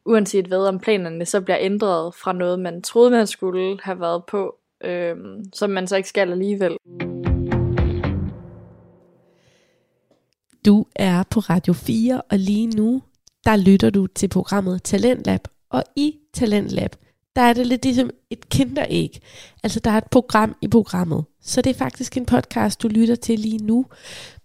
uanset 0.06 0.46
hvad 0.46 0.68
om 0.68 0.80
planerne 0.80 1.26
så 1.26 1.42
bliver 1.42 1.58
ændret 1.62 2.16
fra 2.16 2.34
noget, 2.34 2.60
man 2.60 2.82
troede, 2.82 3.12
man 3.12 3.28
skulle 3.28 3.78
have 3.84 4.00
været 4.00 4.24
på, 4.26 4.56
øhm, 4.84 5.54
som 5.54 5.70
man 5.70 5.88
så 5.88 5.96
ikke 5.96 6.10
skal 6.10 6.32
alligevel. 6.32 6.78
Du 10.66 10.86
er 10.96 11.24
på 11.30 11.40
Radio 11.40 11.74
4, 11.74 12.22
og 12.32 12.38
lige 12.38 12.68
nu, 12.68 13.02
der 13.46 13.56
lytter 13.56 13.90
du 13.90 14.08
til 14.08 14.28
programmet 14.28 14.84
Talentlab. 14.84 15.42
Og 15.70 15.84
i 15.96 16.16
Talentlab, 16.34 16.96
der 17.36 17.42
er 17.42 17.54
det 17.54 17.68
lidt 17.68 17.84
ligesom 17.86 18.10
et 18.30 18.50
kinderæg. 18.50 19.20
Altså 19.64 19.80
der 19.80 19.92
er 19.92 19.98
et 19.98 20.10
program 20.12 20.56
i 20.62 20.68
programmet. 20.68 21.26
Så 21.42 21.62
det 21.62 21.70
er 21.70 21.74
faktisk 21.74 22.18
en 22.18 22.26
podcast, 22.26 22.82
du 22.82 22.88
lytter 22.88 23.16
til 23.16 23.40
lige 23.40 23.58
nu 23.58 23.86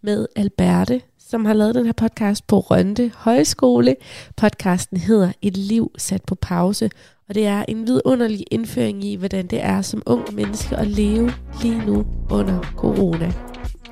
med 0.02 0.26
Alberte, 0.36 1.02
som 1.28 1.44
har 1.44 1.54
lavet 1.54 1.74
den 1.74 1.86
her 1.86 1.92
podcast 1.92 2.46
på 2.46 2.60
Rønte 2.60 3.12
Højskole. 3.16 3.96
Podcasten 4.36 4.96
hedder 4.96 5.32
Et 5.42 5.56
liv 5.56 5.92
sat 5.98 6.24
på 6.24 6.34
pause, 6.34 6.90
og 7.28 7.34
det 7.34 7.46
er 7.46 7.64
en 7.68 7.86
vidunderlig 7.86 8.44
indføring 8.50 9.04
i, 9.04 9.16
hvordan 9.16 9.46
det 9.46 9.62
er 9.62 9.82
som 9.82 10.02
ung 10.06 10.34
menneske 10.34 10.76
at 10.76 10.86
leve 10.86 11.32
lige 11.62 11.86
nu 11.86 12.06
under 12.30 12.62
corona. 12.76 13.32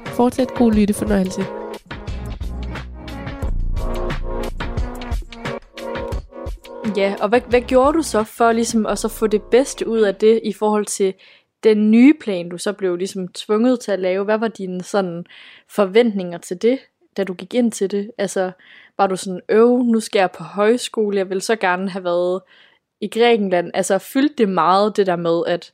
Fortsæt 0.07 0.55
god 0.55 0.73
lyttefornøjelse. 0.73 1.41
Ja, 6.97 7.15
og 7.21 7.29
hvad, 7.29 7.41
hvad 7.49 7.61
gjorde 7.61 7.93
du 7.93 8.03
så 8.03 8.25
for 8.25 8.53
ligesom 8.53 8.87
at 8.87 8.99
så 8.99 9.09
få 9.09 9.27
det 9.27 9.43
bedste 9.43 9.89
ud 9.89 10.01
af 10.01 10.15
det 10.15 10.41
i 10.45 10.53
forhold 10.53 10.87
til 10.87 11.15
den 11.65 11.91
nye 11.91 12.15
plan, 12.21 12.49
du 12.49 12.59
så 12.59 12.73
blev 12.73 12.97
ligesom 12.97 13.29
tvunget 13.29 13.81
til 13.81 13.93
at 13.93 14.01
lave? 14.01 14.25
Hvad 14.25 14.39
var 14.39 14.49
dine 14.49 14.83
sådan 14.83 15.25
forventninger 15.69 16.39
til 16.39 16.63
det, 16.63 16.79
da 17.17 17.25
du 17.25 17.35
gik 17.35 17.55
ind 17.55 17.73
til 17.73 17.91
det? 17.91 18.11
Altså, 18.19 18.53
var 18.99 19.07
du 19.07 19.17
sådan, 19.17 19.41
øv, 19.49 19.79
nu 19.83 20.01
skal 20.01 20.19
jeg 20.19 20.31
på 20.31 20.45
højskole, 20.45 21.17
jeg 21.17 21.31
vil 21.31 21.41
så 21.41 21.57
gerne 21.57 21.91
have 21.91 22.05
været 22.05 22.43
i 23.01 23.09
Grækenland. 23.09 23.71
Altså, 23.75 23.99
fyldte 23.99 24.35
det 24.39 24.49
meget 24.49 24.97
det 24.97 25.07
der 25.07 25.17
med, 25.17 25.43
at, 25.47 25.73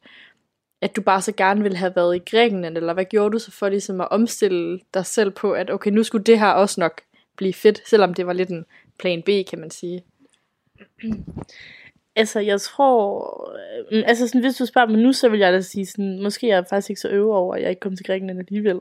at 0.82 0.96
du 0.96 1.02
bare 1.02 1.22
så 1.22 1.32
gerne 1.32 1.62
ville 1.62 1.76
have 1.78 1.92
været 1.96 2.16
i 2.16 2.30
Grækenland, 2.30 2.76
eller 2.76 2.92
hvad 2.92 3.04
gjorde 3.04 3.32
du 3.32 3.38
så 3.38 3.50
for 3.50 3.68
ligesom 3.68 4.00
at 4.00 4.08
omstille 4.10 4.80
dig 4.94 5.06
selv 5.06 5.30
på, 5.30 5.52
at 5.52 5.70
okay, 5.70 5.90
nu 5.90 6.02
skulle 6.02 6.24
det 6.24 6.38
her 6.38 6.50
også 6.50 6.80
nok 6.80 7.00
blive 7.36 7.54
fedt, 7.54 7.88
selvom 7.88 8.14
det 8.14 8.26
var 8.26 8.32
lidt 8.32 8.48
en 8.48 8.64
plan 8.98 9.22
B, 9.22 9.28
kan 9.50 9.58
man 9.58 9.70
sige? 9.70 10.04
Altså, 12.20 12.40
jeg 12.40 12.60
tror... 12.60 13.52
øh, 13.92 14.02
Altså, 14.06 14.26
sådan, 14.28 14.40
hvis 14.40 14.56
du 14.56 14.66
spørger 14.66 14.88
mig 14.88 14.98
nu, 14.98 15.12
så 15.12 15.28
vil 15.28 15.40
jeg 15.40 15.52
da 15.52 15.60
sige 15.60 15.86
sådan... 15.86 16.22
Måske 16.22 16.50
er 16.50 16.54
jeg 16.54 16.66
faktisk 16.66 16.90
ikke 16.90 17.00
så 17.00 17.08
øve 17.08 17.36
over, 17.36 17.54
at 17.54 17.62
jeg 17.62 17.70
ikke 17.70 17.80
kom 17.80 17.96
til 17.96 18.06
Grækenland 18.06 18.38
alligevel. 18.38 18.80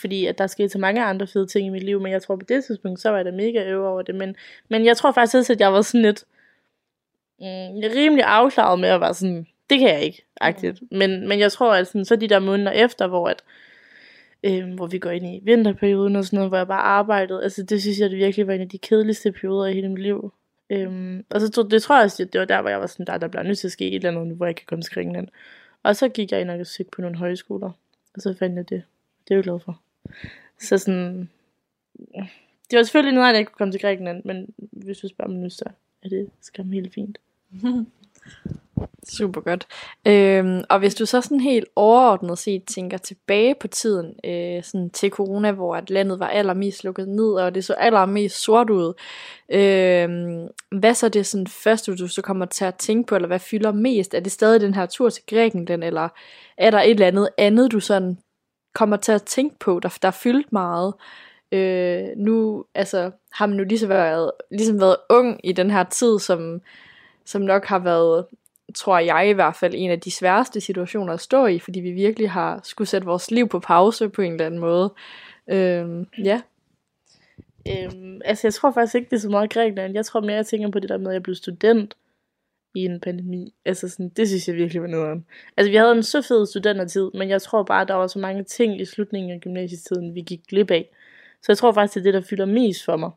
Fordi 0.00 0.26
at 0.26 0.38
der 0.38 0.46
skete 0.46 0.68
så 0.68 0.78
mange 0.78 1.04
andre 1.04 1.26
fede 1.26 1.46
ting 1.46 1.66
i 1.66 1.70
mit 1.70 1.82
liv. 1.82 2.00
Men 2.00 2.12
jeg 2.12 2.22
tror 2.22 2.36
på 2.36 2.46
det 2.48 2.64
tidspunkt, 2.64 3.00
så 3.00 3.10
var 3.10 3.16
jeg 3.16 3.24
da 3.24 3.30
mega 3.30 3.64
øve 3.64 3.88
over 3.88 4.02
det. 4.02 4.14
Men, 4.14 4.36
men 4.68 4.84
jeg 4.84 4.96
tror 4.96 5.12
faktisk 5.12 5.36
også, 5.36 5.52
at 5.52 5.60
jeg 5.60 5.72
var 5.72 5.82
sådan 5.82 6.02
lidt... 6.02 6.24
Mm, 7.38 7.80
rimelig 7.96 8.24
afklaret 8.24 8.80
med 8.80 8.88
at 8.88 9.00
være 9.00 9.14
sådan... 9.14 9.46
Det 9.70 9.78
kan 9.78 9.88
jeg 9.88 10.02
ikke, 10.02 10.24
agtigt. 10.40 10.82
Men, 10.90 11.28
men 11.28 11.40
jeg 11.40 11.52
tror, 11.52 11.74
at 11.74 11.86
sådan, 11.86 12.04
så 12.04 12.16
de 12.16 12.28
der 12.28 12.38
måneder 12.38 12.70
efter, 12.70 13.06
hvor 13.06 13.28
at 13.28 13.42
øh, 14.42 14.74
hvor 14.74 14.86
vi 14.86 14.98
går 14.98 15.10
ind 15.10 15.26
i 15.26 15.40
vinterperioden 15.44 16.16
og 16.16 16.24
sådan 16.24 16.36
noget, 16.36 16.50
hvor 16.50 16.56
jeg 16.56 16.66
bare 16.66 16.82
arbejdede. 16.82 17.42
Altså 17.42 17.62
det 17.62 17.82
synes 17.82 17.98
jeg, 17.98 18.10
det 18.10 18.18
virkelig 18.18 18.46
var 18.46 18.52
en 18.52 18.60
af 18.60 18.68
de 18.68 18.78
kedeligste 18.78 19.32
perioder 19.32 19.66
i 19.66 19.72
hele 19.74 19.88
mit 19.88 20.02
liv. 20.02 20.32
Øhm, 20.70 21.24
og 21.30 21.40
så 21.40 21.66
det 21.70 21.82
tror 21.82 21.96
jeg 21.96 22.04
også, 22.04 22.22
at 22.22 22.32
det 22.32 22.38
var 22.38 22.44
der, 22.44 22.60
hvor 22.60 22.70
jeg 22.70 22.80
var 22.80 22.86
sådan, 22.86 23.06
der, 23.06 23.18
der 23.18 23.28
bliver 23.28 23.42
nødt 23.42 23.58
til 23.58 23.68
at 23.68 23.72
ske 23.72 23.88
et 23.88 23.94
eller 23.94 24.08
andet, 24.08 24.26
nu, 24.26 24.34
hvor 24.34 24.46
jeg 24.46 24.56
kan 24.56 24.66
komme 24.66 24.82
til 24.82 24.92
Grækenland. 24.92 25.28
Og 25.82 25.96
så 25.96 26.08
gik 26.08 26.32
jeg 26.32 26.40
ind 26.40 26.50
og 26.50 26.66
søgte 26.66 26.90
på 26.90 27.02
nogle 27.02 27.16
højskoler, 27.16 27.70
og 28.14 28.20
så 28.20 28.34
fandt 28.38 28.56
jeg 28.56 28.68
det. 28.68 28.82
Det 29.28 29.34
er 29.34 29.36
jeg 29.36 29.44
glad 29.44 29.60
for. 29.64 29.80
Så 30.58 30.78
sådan, 30.78 31.30
det 32.70 32.76
var 32.76 32.82
selvfølgelig 32.82 33.14
noget, 33.14 33.28
at 33.28 33.32
jeg 33.32 33.40
ikke 33.40 33.50
kunne 33.52 33.58
komme 33.58 33.72
til 33.72 33.80
Grækenland, 33.80 34.24
men 34.24 34.54
hvis 34.56 34.98
du 34.98 35.08
spørger 35.08 35.30
mig 35.30 35.40
nu, 35.40 35.50
så 35.50 35.64
er 36.02 36.08
det 36.08 36.30
skam 36.40 36.70
helt 36.70 36.94
fint. 36.94 37.18
Super 39.08 39.40
godt. 39.40 39.66
Øhm, 40.06 40.64
og 40.68 40.78
hvis 40.78 40.94
du 40.94 41.06
så 41.06 41.20
sådan 41.20 41.40
helt 41.40 41.64
overordnet 41.76 42.38
set 42.38 42.64
tænker 42.64 42.98
tilbage 42.98 43.54
på 43.60 43.68
tiden 43.68 44.14
øh, 44.24 44.62
sådan 44.62 44.90
til 44.90 45.10
corona, 45.10 45.52
hvor 45.52 45.76
at 45.76 45.90
landet 45.90 46.18
var 46.20 46.28
allermest 46.28 46.84
lukket 46.84 47.08
ned, 47.08 47.32
og 47.32 47.54
det 47.54 47.64
så 47.64 47.74
allermest 47.74 48.42
sort 48.42 48.70
ud, 48.70 48.92
øh, 49.48 50.08
hvad 50.80 50.94
så 50.94 51.08
det 51.08 51.26
sådan 51.26 51.46
første, 51.46 51.96
du 51.96 52.08
så 52.08 52.22
kommer 52.22 52.46
til 52.46 52.64
at 52.64 52.74
tænke 52.74 53.06
på, 53.06 53.14
eller 53.14 53.26
hvad 53.26 53.38
fylder 53.38 53.72
mest? 53.72 54.14
Er 54.14 54.20
det 54.20 54.32
stadig 54.32 54.60
den 54.60 54.74
her 54.74 54.86
tur 54.86 55.10
til 55.10 55.22
Grækenland, 55.30 55.84
eller 55.84 56.08
er 56.58 56.70
der 56.70 56.80
et 56.80 56.90
eller 56.90 57.06
andet 57.06 57.28
andet, 57.38 57.72
du 57.72 57.80
sådan 57.80 58.18
kommer 58.74 58.96
til 58.96 59.12
at 59.12 59.22
tænke 59.22 59.58
på, 59.58 59.80
der, 59.82 59.98
der 60.02 60.08
er 60.08 60.12
fyldt 60.22 60.52
meget? 60.52 60.94
Øh, 61.52 62.08
nu 62.16 62.64
altså, 62.74 63.10
har 63.32 63.46
man 63.46 63.56
nu 63.56 63.64
ligesom 63.64 63.88
været, 63.88 64.30
ligesom 64.50 64.80
været 64.80 64.96
ung 65.10 65.40
i 65.44 65.52
den 65.52 65.70
her 65.70 65.84
tid, 65.84 66.18
som, 66.18 66.60
som 67.30 67.42
nok 67.42 67.64
har 67.64 67.78
været 67.78 68.26
tror 68.74 68.98
jeg 68.98 69.28
i 69.28 69.32
hvert 69.32 69.56
fald, 69.56 69.74
en 69.76 69.90
af 69.90 70.00
de 70.00 70.10
sværeste 70.10 70.60
situationer 70.60 71.12
at 71.12 71.20
stå 71.20 71.46
i, 71.46 71.58
fordi 71.58 71.80
vi 71.80 71.90
virkelig 71.90 72.30
har 72.30 72.60
skulle 72.64 72.88
sætte 72.88 73.06
vores 73.06 73.30
liv 73.30 73.48
på 73.48 73.58
pause 73.58 74.08
på 74.08 74.22
en 74.22 74.32
eller 74.32 74.46
anden 74.46 74.60
måde. 74.60 74.94
Øhm, 75.48 76.06
ja. 76.24 76.40
Øhm, 77.68 78.20
altså 78.24 78.46
jeg 78.46 78.54
tror 78.54 78.70
faktisk 78.70 78.94
ikke, 78.94 79.10
det 79.10 79.16
er 79.16 79.20
så 79.20 79.28
meget 79.28 79.52
Grækenland. 79.52 79.94
Jeg 79.94 80.06
tror 80.06 80.20
mere, 80.20 80.36
jeg 80.36 80.46
tænker 80.46 80.70
på 80.70 80.78
det 80.78 80.88
der 80.88 80.98
med, 80.98 81.08
at 81.08 81.14
jeg 81.14 81.22
blev 81.22 81.34
student 81.34 81.94
i 82.74 82.84
en 82.84 83.00
pandemi. 83.00 83.54
Altså 83.64 83.88
sådan, 83.88 84.08
det 84.08 84.28
synes 84.28 84.48
jeg 84.48 84.56
virkelig 84.56 84.82
var 84.82 84.88
noget 84.88 85.22
Altså 85.56 85.70
vi 85.70 85.76
havde 85.76 85.92
en 85.92 86.02
så 86.02 86.22
fed 86.22 86.46
studentertid, 86.46 87.10
men 87.14 87.28
jeg 87.28 87.42
tror 87.42 87.62
bare, 87.62 87.84
der 87.84 87.94
var 87.94 88.06
så 88.06 88.18
mange 88.18 88.44
ting 88.44 88.80
i 88.80 88.84
slutningen 88.84 89.32
af 89.32 89.40
gymnasietiden, 89.40 90.14
vi 90.14 90.20
gik 90.20 90.40
glip 90.48 90.70
af. 90.70 90.88
Så 91.42 91.52
jeg 91.52 91.58
tror 91.58 91.72
faktisk, 91.72 91.94
det 91.94 92.00
er 92.00 92.04
det, 92.04 92.14
der 92.14 92.28
fylder 92.28 92.46
mest 92.46 92.84
for 92.84 92.96
mig. 92.96 93.10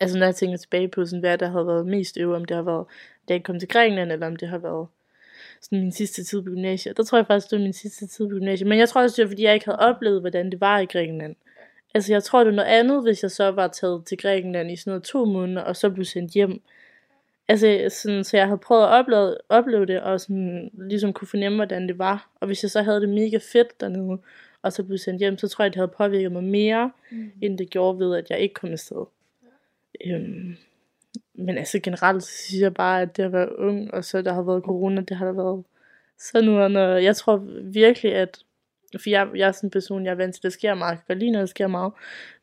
Altså 0.00 0.18
når 0.18 0.26
jeg 0.26 0.34
tænker 0.34 0.56
tilbage 0.56 0.88
på, 0.88 1.06
sådan, 1.06 1.20
hvad 1.20 1.38
der 1.38 1.48
har 1.50 1.62
været 1.62 1.86
mest 1.86 2.16
øve, 2.18 2.36
om 2.36 2.44
det 2.44 2.56
har 2.56 2.62
været, 2.62 2.86
da 3.28 3.34
jeg 3.34 3.42
kom 3.44 3.58
til 3.58 3.68
Grækenland, 3.68 4.12
eller 4.12 4.26
om 4.26 4.36
det 4.36 4.48
har 4.48 4.58
været 4.58 4.86
sådan 5.60 5.80
min 5.80 5.92
sidste 5.92 6.24
tid 6.24 6.42
på 6.42 6.50
gymnasiet. 6.50 6.96
Der 6.96 7.02
tror 7.02 7.18
jeg 7.18 7.26
faktisk, 7.26 7.50
det 7.50 7.58
var 7.58 7.62
min 7.62 7.72
sidste 7.72 8.06
tid 8.06 8.28
på 8.28 8.34
gymnasiet. 8.34 8.68
Men 8.68 8.78
jeg 8.78 8.88
tror 8.88 9.02
også, 9.02 9.16
det 9.16 9.22
var, 9.22 9.28
fordi 9.28 9.42
jeg 9.42 9.54
ikke 9.54 9.66
havde 9.66 9.78
oplevet, 9.78 10.20
hvordan 10.20 10.50
det 10.50 10.60
var 10.60 10.78
i 10.78 10.84
Grækenland. 10.84 11.36
Altså 11.94 12.12
jeg 12.12 12.22
tror, 12.22 12.38
det 12.38 12.46
var 12.46 12.56
noget 12.56 12.68
andet, 12.68 13.02
hvis 13.02 13.22
jeg 13.22 13.30
så 13.30 13.50
var 13.50 13.68
taget 13.68 14.04
til 14.06 14.18
Grækenland 14.18 14.70
i 14.70 14.76
sådan 14.76 14.90
noget 14.90 15.02
to 15.02 15.24
måneder, 15.24 15.62
og 15.62 15.76
så 15.76 15.90
blev 15.90 16.04
sendt 16.04 16.32
hjem. 16.32 16.62
Altså 17.48 17.88
sådan, 18.02 18.24
så 18.24 18.36
jeg 18.36 18.46
havde 18.46 18.58
prøvet 18.58 18.82
at 18.82 18.88
opleve, 18.88 19.36
opleve 19.48 19.86
det, 19.86 20.00
og 20.00 20.20
sådan, 20.20 20.70
ligesom 20.72 21.12
kunne 21.12 21.28
fornemme, 21.28 21.56
hvordan 21.56 21.88
det 21.88 21.98
var. 21.98 22.30
Og 22.40 22.46
hvis 22.46 22.62
jeg 22.62 22.70
så 22.70 22.82
havde 22.82 23.00
det 23.00 23.08
mega 23.08 23.38
fedt 23.52 23.80
dernede, 23.80 24.18
og 24.62 24.72
så 24.72 24.82
blev 24.82 24.98
sendt 24.98 25.18
hjem, 25.18 25.38
så 25.38 25.48
tror 25.48 25.64
jeg, 25.64 25.72
det 25.72 25.76
havde 25.76 25.92
påvirket 25.96 26.32
mig 26.32 26.44
mere, 26.44 26.90
mm. 27.10 27.32
end 27.42 27.58
det 27.58 27.70
gjorde 27.70 27.98
ved, 27.98 28.16
at 28.16 28.30
jeg 28.30 28.38
ikke 28.38 28.54
kom 28.54 28.72
afsted. 28.72 29.06
Øhm, 30.06 30.56
men 31.34 31.58
altså 31.58 31.80
generelt 31.82 32.22
så 32.22 32.30
synes 32.30 32.62
jeg 32.62 32.74
bare, 32.74 33.02
at 33.02 33.16
det 33.16 33.22
at 33.22 33.32
være 33.32 33.58
ung, 33.58 33.94
og 33.94 34.04
så 34.04 34.22
der 34.22 34.32
har 34.32 34.42
været 34.42 34.62
corona, 34.62 35.00
det 35.00 35.16
har 35.16 35.26
der 35.26 35.32
været 35.32 35.64
sådan 36.18 36.44
noget. 36.44 36.76
Og 36.76 37.04
jeg 37.04 37.16
tror 37.16 37.36
virkelig, 37.62 38.14
at 38.14 38.38
for 38.98 39.10
jeg, 39.10 39.28
jeg 39.34 39.48
er 39.48 39.52
sådan 39.52 39.66
en 39.66 39.70
person, 39.70 40.04
jeg 40.04 40.10
er 40.10 40.14
vant 40.14 40.34
til, 40.34 40.42
det 40.42 40.52
sker 40.52 40.74
meget. 40.74 40.90
Jeg 40.90 41.00
kan 41.06 41.18
lide, 41.18 41.30
når 41.30 41.40
det 41.40 41.48
sker 41.48 41.66
meget. 41.66 41.92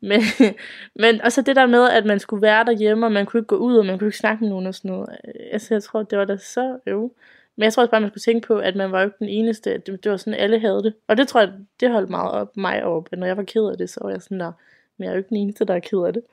Men, 0.02 0.22
men 1.04 1.22
også 1.22 1.42
det 1.42 1.56
der 1.56 1.66
med, 1.66 1.90
at 1.90 2.06
man 2.06 2.20
skulle 2.20 2.42
være 2.42 2.66
derhjemme, 2.66 3.06
og 3.06 3.12
man 3.12 3.26
kunne 3.26 3.40
ikke 3.40 3.48
gå 3.48 3.56
ud, 3.56 3.78
og 3.78 3.86
man 3.86 4.00
kunne 4.00 4.08
ikke 4.08 4.18
snakke 4.18 4.44
med 4.44 4.50
nogen 4.50 4.68
og 4.68 4.76
sådan 4.76 4.92
noget. 4.92 5.18
Altså, 5.52 5.74
jeg 5.74 5.84
tror, 5.84 6.04
det 6.04 6.20
var 6.20 6.26
da 6.26 6.38
så 6.38 6.80
øv. 6.88 7.12
Men 7.56 7.64
jeg 7.64 7.74
tror 7.74 7.84
også 7.84 7.92
bare, 7.92 8.02
man 8.02 8.10
skulle 8.10 8.22
tænke 8.22 8.48
på, 8.48 8.58
at 8.58 8.76
man 8.76 8.92
var 8.92 9.00
jo 9.00 9.06
ikke 9.06 9.18
den 9.20 9.30
eneste. 9.30 9.74
Det, 9.86 10.04
det 10.04 10.12
var 10.12 10.18
sådan, 10.18 10.40
alle 10.40 10.60
havde 10.60 10.84
det. 10.84 10.94
Og 11.08 11.18
det 11.18 11.28
tror 11.28 11.40
jeg, 11.40 11.54
det 11.80 11.92
holdt 11.92 12.10
meget 12.10 12.32
op 12.32 12.58
mig 12.58 12.84
op. 12.84 13.10
At 13.12 13.20
når 13.20 13.28
jeg 13.28 13.38
var 13.38 13.44
ked 13.44 13.66
af 13.72 13.78
det, 13.78 13.90
så 13.90 14.00
var 14.04 14.10
jeg 14.10 14.22
sådan 14.22 14.40
der, 14.40 14.52
men 14.98 15.04
jeg 15.04 15.10
er 15.10 15.14
jo 15.14 15.18
ikke 15.18 15.30
den 15.30 15.38
eneste, 15.38 15.66
der 15.66 15.74
er 15.74 15.80
ked 15.80 16.00
af 16.00 16.14
det. 16.14 16.24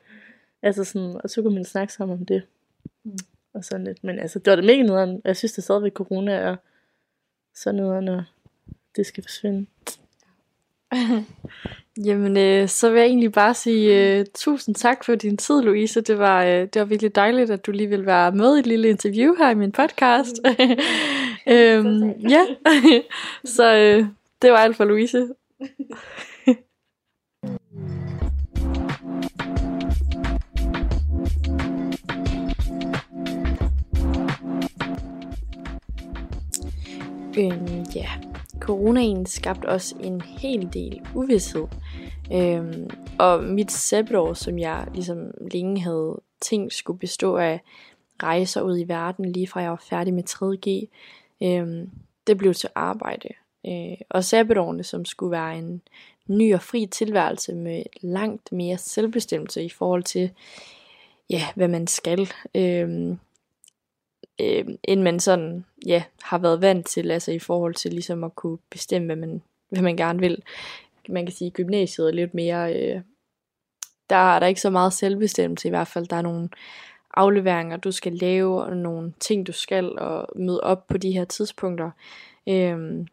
Altså 0.65 0.85
sådan, 0.85 1.21
og 1.25 1.31
så 1.31 1.43
kunne 1.43 1.55
man 1.55 1.65
snakke 1.65 1.93
sammen 1.93 2.19
om 2.19 2.27
det. 2.27 2.43
Mm. 3.05 3.17
Og 3.55 3.65
sådan 3.65 3.85
lidt. 3.85 4.05
Men 4.05 4.19
altså, 4.19 4.39
det 4.39 4.51
var 4.51 4.57
det 4.57 4.65
mega 4.65 4.83
nederen. 4.83 5.23
Jeg 5.25 5.37
synes, 5.37 5.53
det 5.53 5.65
stadigvæk 5.65 5.93
corona 5.93 6.33
er 6.33 6.57
så 7.55 7.73
nederen, 7.73 8.05
når 8.05 8.23
det 8.97 9.07
skal 9.07 9.25
forsvinde. 9.25 9.67
Jamen, 12.07 12.37
øh, 12.37 12.69
så 12.69 12.91
vil 12.91 12.99
jeg 12.99 13.07
egentlig 13.07 13.33
bare 13.33 13.55
sige 13.55 14.21
uh, 14.21 14.27
tusind 14.35 14.75
tak 14.75 15.05
for 15.05 15.15
din 15.15 15.37
tid, 15.37 15.63
Louise. 15.63 16.01
Det 16.01 16.19
var, 16.19 16.45
uh, 16.45 16.51
det 16.51 16.77
var 16.77 16.85
virkelig 16.85 17.15
dejligt, 17.15 17.51
at 17.51 17.67
du 17.67 17.71
lige 17.73 17.89
ville 17.89 18.07
være 18.07 18.33
med 18.33 18.57
i 18.57 18.59
et 18.59 18.67
lille 18.67 18.89
interview 18.89 19.35
her 19.35 19.51
i 19.51 19.55
min 19.55 19.73
podcast. 19.73 20.41
øhm, 21.55 22.11
ja, 22.11 22.47
så 23.57 23.97
uh, 23.99 24.07
det 24.43 24.51
var 24.51 24.59
alt 24.59 24.77
for 24.77 24.85
Louise. 24.85 25.29
Øhm, 37.39 37.85
ja, 37.95 38.11
coronaen 38.61 39.27
skabte 39.27 39.67
også 39.67 39.95
en 40.01 40.21
hel 40.21 40.73
del 40.73 41.01
uvidshed. 41.15 41.67
Øhm, 42.33 42.91
og 43.19 43.45
mit 43.45 43.73
sabbatår, 43.73 44.35
som 44.35 44.59
jeg 44.59 44.87
ligesom 44.95 45.31
længe 45.53 45.81
havde 45.81 46.21
tænkt 46.41 46.75
skulle 46.75 46.99
bestå 46.99 47.37
af 47.37 47.61
rejser 48.23 48.61
ud 48.61 48.79
i 48.79 48.89
verden, 48.89 49.33
lige 49.33 49.47
fra 49.47 49.61
jeg 49.61 49.71
var 49.71 49.85
færdig 49.91 50.15
med 50.15 50.23
3G, 50.29 50.89
øhm, 51.47 51.91
det 52.27 52.39
blev 52.39 52.55
til 52.55 52.69
arbejde. 52.75 53.29
Øh, 53.67 53.97
og 54.11 54.25
sabbatårene, 54.25 54.83
som 54.83 55.05
skulle 55.05 55.31
være 55.31 55.59
en 55.59 55.83
ny 56.29 56.55
og 56.55 56.63
fri 56.63 56.87
tilværelse 56.87 57.55
med 57.55 57.83
langt 58.01 58.53
mere 58.53 58.79
selvbestemmelse 58.79 59.65
i 59.65 59.69
forhold 59.69 60.03
til, 60.03 60.31
ja, 61.31 61.43
hvad 61.55 61.69
man 61.69 61.87
skal. 61.87 62.29
Øhm, 62.55 63.19
øh, 64.41 64.65
end 64.85 65.03
man 65.03 65.21
sådan, 65.21 65.65
ja, 65.87 66.03
har 66.23 66.39
været 66.39 66.61
vant 66.61 66.87
til, 66.87 67.11
altså 67.11 67.33
i 67.33 67.39
forhold 67.39 67.75
til 67.75 67.91
ligesom 67.91 68.25
at 68.25 68.35
kunne 68.35 68.59
bestemme, 68.71 69.07
hvad 69.07 69.17
man, 69.17 69.43
hvad 69.69 69.83
man 69.83 69.97
gerne 69.97 70.21
vil. 70.21 70.43
Man 71.09 71.27
kan 71.27 71.35
sige, 71.35 71.47
at 71.47 71.53
gymnasiet 71.53 72.09
er 72.09 72.13
lidt 72.13 72.35
mere, 72.35 72.75
øh, 72.75 73.01
der 74.11 74.17
er 74.17 74.39
der 74.39 74.47
ikke 74.47 74.61
så 74.61 74.71
meget 74.71 74.93
selvbestemmelse 74.93 75.69
i 75.69 75.71
hvert 75.71 75.89
fald. 75.89 76.07
Der 76.07 76.17
er 76.17 76.23
nogle 76.23 76.49
afleveringer, 77.15 77.77
du 77.77 77.93
skal 77.93 78.13
lave, 78.13 78.63
og 78.63 78.77
nogle 78.77 79.13
ting, 79.21 79.47
du 79.47 79.53
skal, 79.53 79.99
og 79.99 80.29
møde 80.37 80.61
op 80.61 80.87
på 80.87 80.99
de 80.99 81.13
her 81.13 81.25
tidspunkter. 81.25 81.91
Øh, 82.49 83.07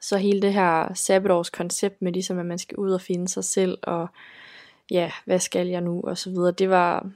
så 0.00 0.16
hele 0.16 0.42
det 0.42 0.52
her 0.52 0.94
sabbatårs 0.94 1.50
koncept 1.50 2.02
med 2.02 2.12
ligesom, 2.12 2.38
at 2.38 2.46
man 2.46 2.58
skal 2.58 2.76
ud 2.76 2.92
og 2.92 3.00
finde 3.00 3.28
sig 3.28 3.44
selv, 3.44 3.78
og 3.82 4.08
ja, 4.90 5.12
hvad 5.24 5.38
skal 5.38 5.66
jeg 5.66 5.80
nu, 5.80 6.00
og 6.00 6.18
så 6.18 6.30
videre, 6.30 6.52
det 6.52 6.70
var, 6.70 7.10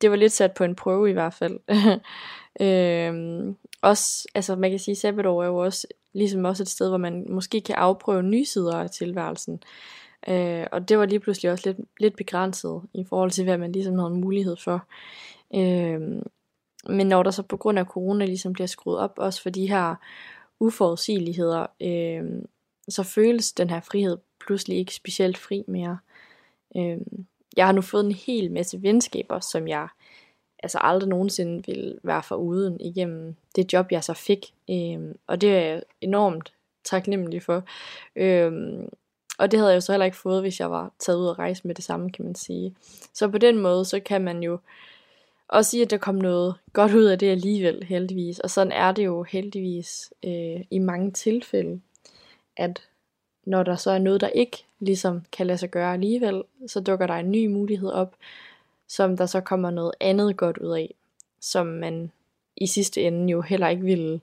det 0.00 0.10
var 0.10 0.16
lidt 0.16 0.32
sat 0.32 0.54
på 0.54 0.64
en 0.64 0.74
prøve 0.74 1.10
i 1.10 1.12
hvert 1.12 1.34
fald. 1.34 1.58
øhm, 2.66 3.56
også, 3.82 4.28
altså 4.34 4.56
man 4.56 4.70
kan 4.70 4.78
sige, 4.78 4.96
sabbatår 4.96 5.42
er 5.42 5.46
jo 5.46 5.56
også 5.56 5.86
ligesom 6.12 6.44
også 6.44 6.62
et 6.62 6.68
sted, 6.68 6.88
hvor 6.88 6.98
man 6.98 7.26
måske 7.28 7.60
kan 7.60 7.74
afprøve 7.74 8.22
nye 8.22 8.44
sider 8.44 8.76
af 8.76 8.90
tilværelsen. 8.90 9.62
Øh, 10.28 10.66
og 10.72 10.88
det 10.88 10.98
var 10.98 11.06
lige 11.06 11.20
pludselig 11.20 11.52
også 11.52 11.68
lidt, 11.68 11.88
lidt 12.00 12.16
begrænset 12.16 12.82
i 12.94 13.04
forhold 13.04 13.30
til, 13.30 13.44
hvad 13.44 13.58
man 13.58 13.72
ligesom 13.72 13.98
havde 13.98 14.14
mulighed 14.14 14.56
for. 14.56 14.86
Øh, 15.54 16.00
men 16.88 17.06
når 17.06 17.22
der 17.22 17.30
så 17.30 17.42
på 17.42 17.56
grund 17.56 17.78
af 17.78 17.84
corona 17.84 18.24
ligesom 18.24 18.52
bliver 18.52 18.66
skruet 18.66 18.98
op, 18.98 19.12
også 19.16 19.42
for 19.42 19.50
de 19.50 19.68
her 19.68 19.94
uforudsigeligheder, 20.60 21.66
øh, 21.82 22.42
så 22.88 23.02
føles 23.02 23.52
den 23.52 23.70
her 23.70 23.80
frihed 23.80 24.18
pludselig 24.46 24.78
ikke 24.78 24.94
specielt 24.94 25.38
fri 25.38 25.64
mere. 25.68 25.98
Øh, 26.76 26.98
jeg 27.58 27.66
har 27.66 27.72
nu 27.72 27.80
fået 27.80 28.04
en 28.04 28.12
hel 28.12 28.52
masse 28.52 28.82
venskaber, 28.82 29.40
som 29.40 29.68
jeg 29.68 29.88
altså 30.62 30.78
aldrig 30.80 31.08
nogensinde 31.08 31.62
ville 31.66 31.98
være 32.02 32.22
for 32.22 32.36
uden 32.36 32.80
igennem 32.80 33.34
det 33.56 33.72
job, 33.72 33.92
jeg 33.92 34.04
så 34.04 34.14
fik. 34.14 34.54
Øh, 34.70 35.14
og 35.26 35.40
det 35.40 35.56
er 35.56 35.60
jeg 35.60 35.82
enormt 36.00 36.52
taknemmelig 36.84 37.42
for. 37.42 37.64
Øh, 38.16 38.52
og 39.38 39.50
det 39.50 39.58
havde 39.58 39.70
jeg 39.70 39.76
jo 39.76 39.80
så 39.80 39.92
heller 39.92 40.04
ikke 40.04 40.16
fået, 40.16 40.40
hvis 40.40 40.60
jeg 40.60 40.70
var 40.70 40.92
taget 40.98 41.18
ud 41.18 41.26
og 41.26 41.38
rejse 41.38 41.66
med 41.66 41.74
det 41.74 41.84
samme, 41.84 42.10
kan 42.10 42.24
man 42.24 42.34
sige. 42.34 42.74
Så 43.14 43.28
på 43.28 43.38
den 43.38 43.58
måde, 43.58 43.84
så 43.84 44.00
kan 44.00 44.24
man 44.24 44.42
jo 44.42 44.58
også 45.48 45.70
sige, 45.70 45.82
at 45.82 45.90
der 45.90 45.98
kom 45.98 46.14
noget 46.14 46.54
godt 46.72 46.94
ud 46.94 47.04
af 47.04 47.18
det 47.18 47.30
alligevel, 47.30 47.84
heldigvis. 47.84 48.38
Og 48.38 48.50
sådan 48.50 48.72
er 48.72 48.92
det 48.92 49.04
jo 49.04 49.22
heldigvis 49.22 50.12
øh, 50.24 50.64
i 50.70 50.78
mange 50.78 51.10
tilfælde, 51.10 51.80
at 52.56 52.88
når 53.46 53.62
der 53.62 53.76
så 53.76 53.90
er 53.90 53.98
noget, 53.98 54.20
der 54.20 54.28
ikke 54.28 54.64
ligesom 54.80 55.22
kan 55.32 55.46
lade 55.46 55.58
sig 55.58 55.70
gøre 55.70 55.92
alligevel, 55.92 56.42
så 56.66 56.80
dukker 56.80 57.06
der 57.06 57.14
en 57.14 57.30
ny 57.30 57.46
mulighed 57.46 57.90
op, 57.90 58.16
som 58.88 59.16
der 59.16 59.26
så 59.26 59.40
kommer 59.40 59.70
noget 59.70 59.92
andet 60.00 60.36
godt 60.36 60.58
ud 60.58 60.76
af, 60.76 60.94
som 61.40 61.66
man 61.66 62.12
i 62.56 62.66
sidste 62.66 63.02
ende 63.02 63.30
jo 63.32 63.40
heller 63.40 63.68
ikke 63.68 63.82
ville 63.82 64.20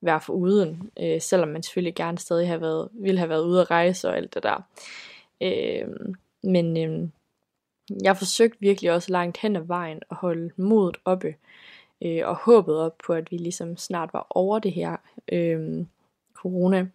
være 0.00 0.20
for 0.20 0.32
uden, 0.32 0.90
øh, 1.00 1.20
selvom 1.20 1.48
man 1.48 1.62
selvfølgelig 1.62 1.94
gerne 1.94 2.18
stadig 2.18 2.48
have 2.48 2.60
været, 2.60 2.88
ville 2.92 3.18
have 3.18 3.28
været 3.28 3.44
ude 3.44 3.60
at 3.60 3.70
rejse 3.70 4.08
og 4.08 4.16
alt 4.16 4.34
det 4.34 4.42
der. 4.42 4.62
Øh, 5.40 5.88
men 6.42 6.76
øh, 6.76 7.08
jeg 8.02 8.16
forsøgte 8.16 8.60
virkelig 8.60 8.92
også 8.92 9.12
langt 9.12 9.38
hen 9.38 9.56
ad 9.56 9.60
vejen 9.60 10.00
at 10.10 10.16
holde 10.16 10.50
modet 10.56 10.96
oppe, 11.04 11.34
øh, 12.02 12.22
og 12.24 12.36
håbet 12.36 12.76
op 12.78 12.98
på, 13.06 13.12
at 13.12 13.30
vi 13.30 13.36
ligesom 13.36 13.76
snart 13.76 14.12
var 14.12 14.26
over 14.30 14.58
det 14.58 14.72
her 14.72 14.96
øh, 15.32 15.86
corona. 16.34 16.86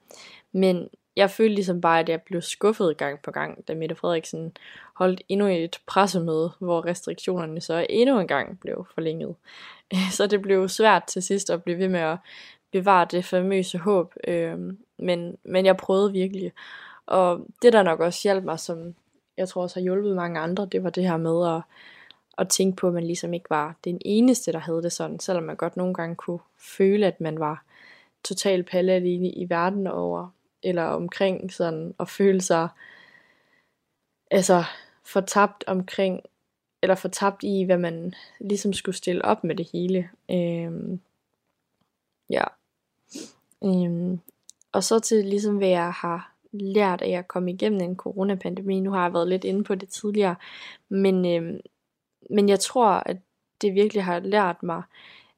Men 0.51 0.89
jeg 1.15 1.29
følte 1.29 1.55
ligesom 1.55 1.81
bare, 1.81 1.99
at 1.99 2.09
jeg 2.09 2.21
blev 2.21 2.41
skuffet 2.41 2.97
gang 2.97 3.19
på 3.21 3.31
gang, 3.31 3.67
da 3.67 3.73
Mette 3.75 3.95
Frederiksen 3.95 4.57
holdt 4.93 5.21
endnu 5.29 5.47
et 5.47 5.79
pressemøde, 5.87 6.51
hvor 6.59 6.85
restriktionerne 6.85 7.61
så 7.61 7.85
endnu 7.89 8.19
en 8.19 8.27
gang 8.27 8.59
blev 8.59 8.87
forlænget. 8.93 9.35
Så 10.17 10.27
det 10.27 10.41
blev 10.41 10.69
svært 10.69 11.03
til 11.03 11.23
sidst 11.23 11.49
at 11.49 11.63
blive 11.63 11.77
ved 11.77 11.87
med 11.87 11.99
at 11.99 12.17
bevare 12.71 13.07
det 13.11 13.25
famøse 13.25 13.77
håb, 13.77 14.13
øh, 14.27 14.59
men, 14.97 15.37
men 15.43 15.65
jeg 15.65 15.77
prøvede 15.77 16.11
virkelig. 16.11 16.51
Og 17.05 17.45
det 17.61 17.73
der 17.73 17.83
nok 17.83 17.99
også 17.99 18.19
hjalp 18.23 18.43
mig, 18.43 18.59
som 18.59 18.95
jeg 19.37 19.47
tror 19.49 19.61
også 19.61 19.79
har 19.79 19.83
hjulpet 19.83 20.15
mange 20.15 20.39
andre, 20.39 20.65
det 20.65 20.83
var 20.83 20.89
det 20.89 21.03
her 21.03 21.17
med 21.17 21.55
at, 21.55 21.61
at 22.37 22.49
tænke 22.49 22.75
på, 22.75 22.87
at 22.87 22.93
man 22.93 23.03
ligesom 23.03 23.33
ikke 23.33 23.49
var 23.49 23.75
den 23.83 24.01
eneste, 24.05 24.51
der 24.51 24.59
havde 24.59 24.83
det 24.83 24.91
sådan, 24.91 25.19
selvom 25.19 25.43
man 25.43 25.55
godt 25.55 25.77
nogle 25.77 25.93
gange 25.93 26.15
kunne 26.15 26.39
føle, 26.57 27.07
at 27.07 27.21
man 27.21 27.39
var 27.39 27.63
totalt 28.23 28.69
palle 28.69 28.91
alene 28.91 29.29
i 29.29 29.49
verden 29.49 29.87
over, 29.87 30.27
eller 30.63 30.83
omkring 30.83 31.53
sådan, 31.53 31.95
og 31.97 32.09
føle 32.09 32.41
sig 32.41 32.69
altså 34.31 34.63
fortabt 35.03 35.63
omkring, 35.67 36.21
eller 36.81 36.95
fortabt 36.95 37.43
i, 37.43 37.63
hvad 37.63 37.77
man 37.77 38.13
ligesom 38.39 38.73
skulle 38.73 38.95
stille 38.95 39.25
op 39.25 39.43
med 39.43 39.55
det 39.55 39.69
hele. 39.73 40.09
Øhm, 40.31 40.99
ja. 42.29 42.43
Øhm, 43.63 44.19
og 44.71 44.83
så 44.83 44.99
til 44.99 45.25
ligesom, 45.25 45.57
hvad 45.57 45.67
jeg 45.67 45.91
har 45.91 46.33
lært 46.51 47.01
af 47.01 47.09
at 47.09 47.27
komme 47.27 47.51
igennem 47.51 47.81
en 47.81 47.95
coronapandemi. 47.95 48.79
Nu 48.79 48.91
har 48.91 49.03
jeg 49.03 49.13
været 49.13 49.27
lidt 49.27 49.43
inde 49.43 49.63
på 49.63 49.75
det 49.75 49.89
tidligere, 49.89 50.35
men, 50.89 51.25
øhm, 51.25 51.59
men 52.29 52.49
jeg 52.49 52.59
tror, 52.59 52.87
at 52.87 53.17
det 53.61 53.73
virkelig 53.73 54.03
har 54.03 54.19
lært 54.19 54.63
mig, 54.63 54.83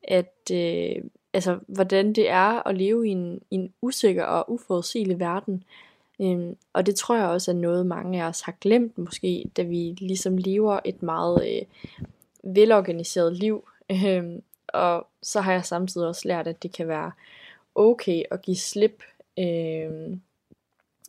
at 0.04 0.52
øh, 0.52 1.04
altså, 1.34 1.60
hvordan 1.68 2.14
det 2.14 2.30
er 2.30 2.68
at 2.68 2.78
leve 2.78 3.08
i 3.08 3.12
en, 3.12 3.42
i 3.52 3.56
en 3.56 3.74
usikker 3.82 4.24
og 4.24 4.52
uforudsigelig 4.52 5.20
verden. 5.20 5.64
Øhm, 6.22 6.58
og 6.74 6.86
det 6.86 6.96
tror 6.96 7.16
jeg 7.16 7.28
også 7.28 7.52
er 7.52 7.56
noget, 7.56 7.86
mange 7.86 8.24
af 8.24 8.28
os 8.28 8.42
har 8.42 8.56
glemt 8.62 8.98
måske, 8.98 9.46
da 9.58 9.62
vi 9.62 9.96
ligesom 9.98 10.38
lever 10.38 10.80
et 10.86 11.04
meget 11.04 11.48
øh, 11.48 11.66
velorganiseret 12.56 13.34
liv. 13.34 13.68
Øhm, 13.92 14.42
og 14.68 15.08
så 15.22 15.42
har 15.42 15.52
jeg 15.52 15.66
samtidig 15.66 16.08
også 16.08 16.28
lært, 16.28 16.48
at 16.48 16.64
det 16.64 16.72
kan 16.72 16.88
være 16.88 17.12
okay 17.76 18.24
at 18.32 18.42
give 18.42 18.58
slip. 18.58 19.04
Øhm, 19.40 20.22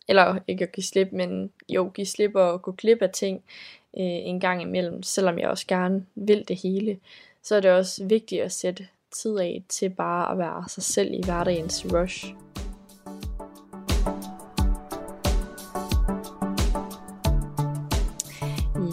eller 0.09 0.39
ikke 0.49 0.65
at 0.65 0.73
give 0.73 0.85
slip, 0.85 1.13
men 1.13 1.53
jo, 1.69 1.91
give 1.95 2.07
slip 2.07 2.35
og 2.35 2.63
gå 2.63 2.73
glip 2.73 3.03
af 3.03 3.11
ting 3.11 3.43
øh, 3.97 4.03
en 4.05 4.41
gang 4.41 4.63
imellem, 4.63 5.03
selvom 5.03 5.39
jeg 5.39 5.49
også 5.49 5.67
gerne 5.67 6.07
vil 6.15 6.49
det 6.49 6.57
hele. 6.57 6.99
Så 7.43 7.57
er 7.57 7.61
det 7.61 7.71
også 7.71 8.05
vigtigt 8.05 8.43
at 8.43 8.53
sætte 8.53 8.89
tid 9.23 9.39
af 9.39 9.65
til 9.69 9.91
bare 9.91 10.33
at 10.33 10.39
være 10.39 10.69
sig 10.69 10.83
selv 10.83 11.13
i 11.13 11.21
hverdagens 11.25 11.87
rush. 11.93 12.35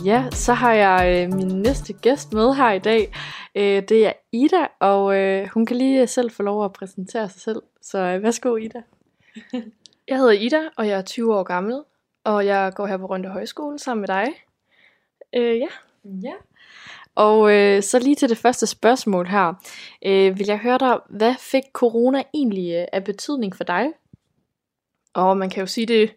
Ja, 0.06 0.30
så 0.32 0.54
har 0.54 0.74
jeg 0.74 1.28
øh, 1.32 1.34
min 1.38 1.62
næste 1.62 1.94
gæst 1.94 2.34
med 2.34 2.54
her 2.54 2.72
i 2.72 2.80
dag. 2.80 3.14
Øh, 3.56 3.84
det 3.90 4.06
er 4.06 4.14
Ida, 4.32 4.68
og 4.80 5.16
øh, 5.16 5.48
hun 5.48 5.66
kan 5.66 5.78
lige 5.78 6.08
selv 6.08 6.32
få 6.32 6.44
lov 6.44 6.66
at 6.66 6.74
præsentere 6.74 7.30
sig 7.30 7.42
selv. 7.42 7.62
Så 7.82 7.98
øh, 7.98 8.24
værsgo 8.24 8.56
Ida. 8.56 8.82
jeg 10.08 10.18
hedder 10.18 10.32
Ida, 10.32 10.62
og 10.78 10.88
jeg 10.88 10.98
er 10.98 11.02
20 11.02 11.36
år 11.36 11.44
gammel, 11.44 11.84
og 12.24 12.46
jeg 12.46 12.72
går 12.76 12.86
her 12.86 12.98
på 12.98 13.06
Rønde 13.06 13.30
Højskole 13.30 13.80
sammen 13.80 14.02
med 14.02 14.08
dig. 14.08 14.28
Øh, 15.36 15.60
ja. 15.60 15.68
Ja. 16.06 16.34
Og 17.16 17.54
øh, 17.54 17.84
så 17.84 18.00
lige 18.00 18.16
til 18.16 18.30
det 18.30 18.38
første 18.38 18.68
spørgsmål 18.68 19.28
her. 19.28 19.54
Øh, 20.06 20.40
vil 20.40 20.48
jeg 20.48 20.58
høre 20.58 20.78
dig, 20.78 21.00
hvad 21.10 21.36
fik 21.40 21.64
corona 21.74 22.24
egentlig 22.34 22.74
øh, 22.74 22.86
af 22.94 23.04
betydning 23.04 23.56
for 23.56 23.64
dig? 23.64 23.88
Og 25.14 25.38
man 25.38 25.50
kan 25.50 25.62
jo 25.62 25.68
sige, 25.68 25.86
det 25.86 26.14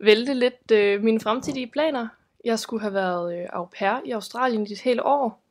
vælte 0.00 0.34
lidt 0.34 0.70
øh, 0.72 1.02
mine 1.02 1.20
fremtidige 1.20 1.66
planer. 1.66 2.08
Jeg 2.44 2.58
skulle 2.58 2.80
have 2.80 2.94
været 2.94 3.38
øh, 3.38 3.46
au 3.52 3.64
pair 3.78 4.00
i 4.04 4.10
Australien 4.10 4.66
i 4.66 4.72
et 4.72 4.80
helt 4.80 5.00
år. 5.00 5.42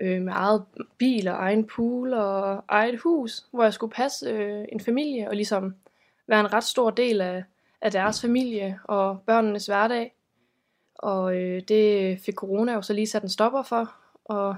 Øh, 0.00 0.22
med 0.22 0.32
eget 0.32 0.64
bil 0.98 1.28
og 1.28 1.34
egen 1.34 1.66
pool 1.66 2.14
og 2.14 2.64
eget 2.68 3.00
hus, 3.00 3.44
hvor 3.50 3.62
jeg 3.62 3.74
skulle 3.74 3.92
passe 3.92 4.30
øh, 4.30 4.64
en 4.72 4.80
familie 4.80 5.28
og 5.28 5.36
ligesom 5.36 5.74
være 6.26 6.40
en 6.40 6.52
ret 6.52 6.64
stor 6.64 6.90
del 6.90 7.20
af, 7.20 7.44
af 7.80 7.90
deres 7.92 8.20
familie 8.20 8.78
og 8.84 9.20
børnenes 9.26 9.66
hverdag. 9.66 10.14
Og 10.94 11.36
øh, 11.36 11.62
det 11.68 12.18
fik 12.20 12.34
corona 12.34 12.72
jo 12.72 12.82
så 12.82 12.92
lige 12.92 13.06
sat 13.06 13.22
en 13.22 13.28
stopper 13.28 13.62
for, 13.62 13.94
og 14.32 14.56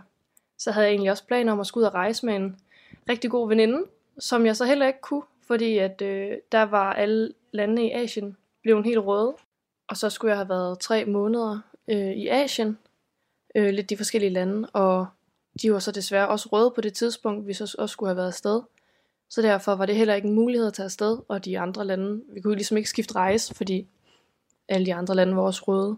så 0.58 0.70
havde 0.70 0.86
jeg 0.86 0.92
egentlig 0.92 1.10
også 1.10 1.26
planer 1.26 1.52
om 1.52 1.60
at 1.60 1.66
skulle 1.66 1.82
ud 1.82 1.86
og 1.86 1.94
rejse 1.94 2.26
med 2.26 2.36
en 2.36 2.56
rigtig 3.08 3.30
god 3.30 3.48
veninde, 3.48 3.82
som 4.18 4.46
jeg 4.46 4.56
så 4.56 4.64
heller 4.64 4.86
ikke 4.86 5.00
kunne, 5.00 5.22
fordi 5.46 5.78
at 5.78 6.02
øh, 6.02 6.32
der 6.52 6.62
var 6.62 6.92
alle 6.92 7.32
landene 7.52 7.86
i 7.86 7.90
Asien 7.90 8.36
blevet 8.62 8.84
helt 8.84 8.98
røde. 8.98 9.34
Og 9.88 9.96
så 9.96 10.10
skulle 10.10 10.30
jeg 10.30 10.38
have 10.38 10.48
været 10.48 10.78
tre 10.78 11.04
måneder 11.04 11.58
øh, 11.88 12.12
i 12.12 12.28
Asien, 12.28 12.78
øh, 13.54 13.68
lidt 13.68 13.90
de 13.90 13.96
forskellige 13.96 14.32
lande, 14.32 14.68
og 14.72 15.06
de 15.62 15.72
var 15.72 15.78
så 15.78 15.92
desværre 15.92 16.28
også 16.28 16.48
røde 16.52 16.70
på 16.70 16.80
det 16.80 16.94
tidspunkt, 16.94 17.46
vi 17.46 17.52
så 17.52 17.76
også 17.78 17.92
skulle 17.92 18.10
have 18.10 18.16
været 18.16 18.26
afsted. 18.26 18.62
Så 19.28 19.42
derfor 19.42 19.74
var 19.74 19.86
det 19.86 19.96
heller 19.96 20.14
ikke 20.14 20.28
en 20.28 20.34
mulighed 20.34 20.66
at 20.66 20.72
tage 20.72 20.84
afsted, 20.84 21.18
og 21.28 21.44
de 21.44 21.58
andre 21.58 21.84
lande, 21.84 22.22
vi 22.28 22.40
kunne 22.40 22.56
ligesom 22.56 22.76
ikke 22.76 22.90
skifte 22.90 23.14
rejse, 23.14 23.54
fordi 23.54 23.88
alle 24.68 24.86
de 24.86 24.94
andre 24.94 25.14
lande 25.14 25.36
var 25.36 25.42
også 25.42 25.62
røde. 25.68 25.96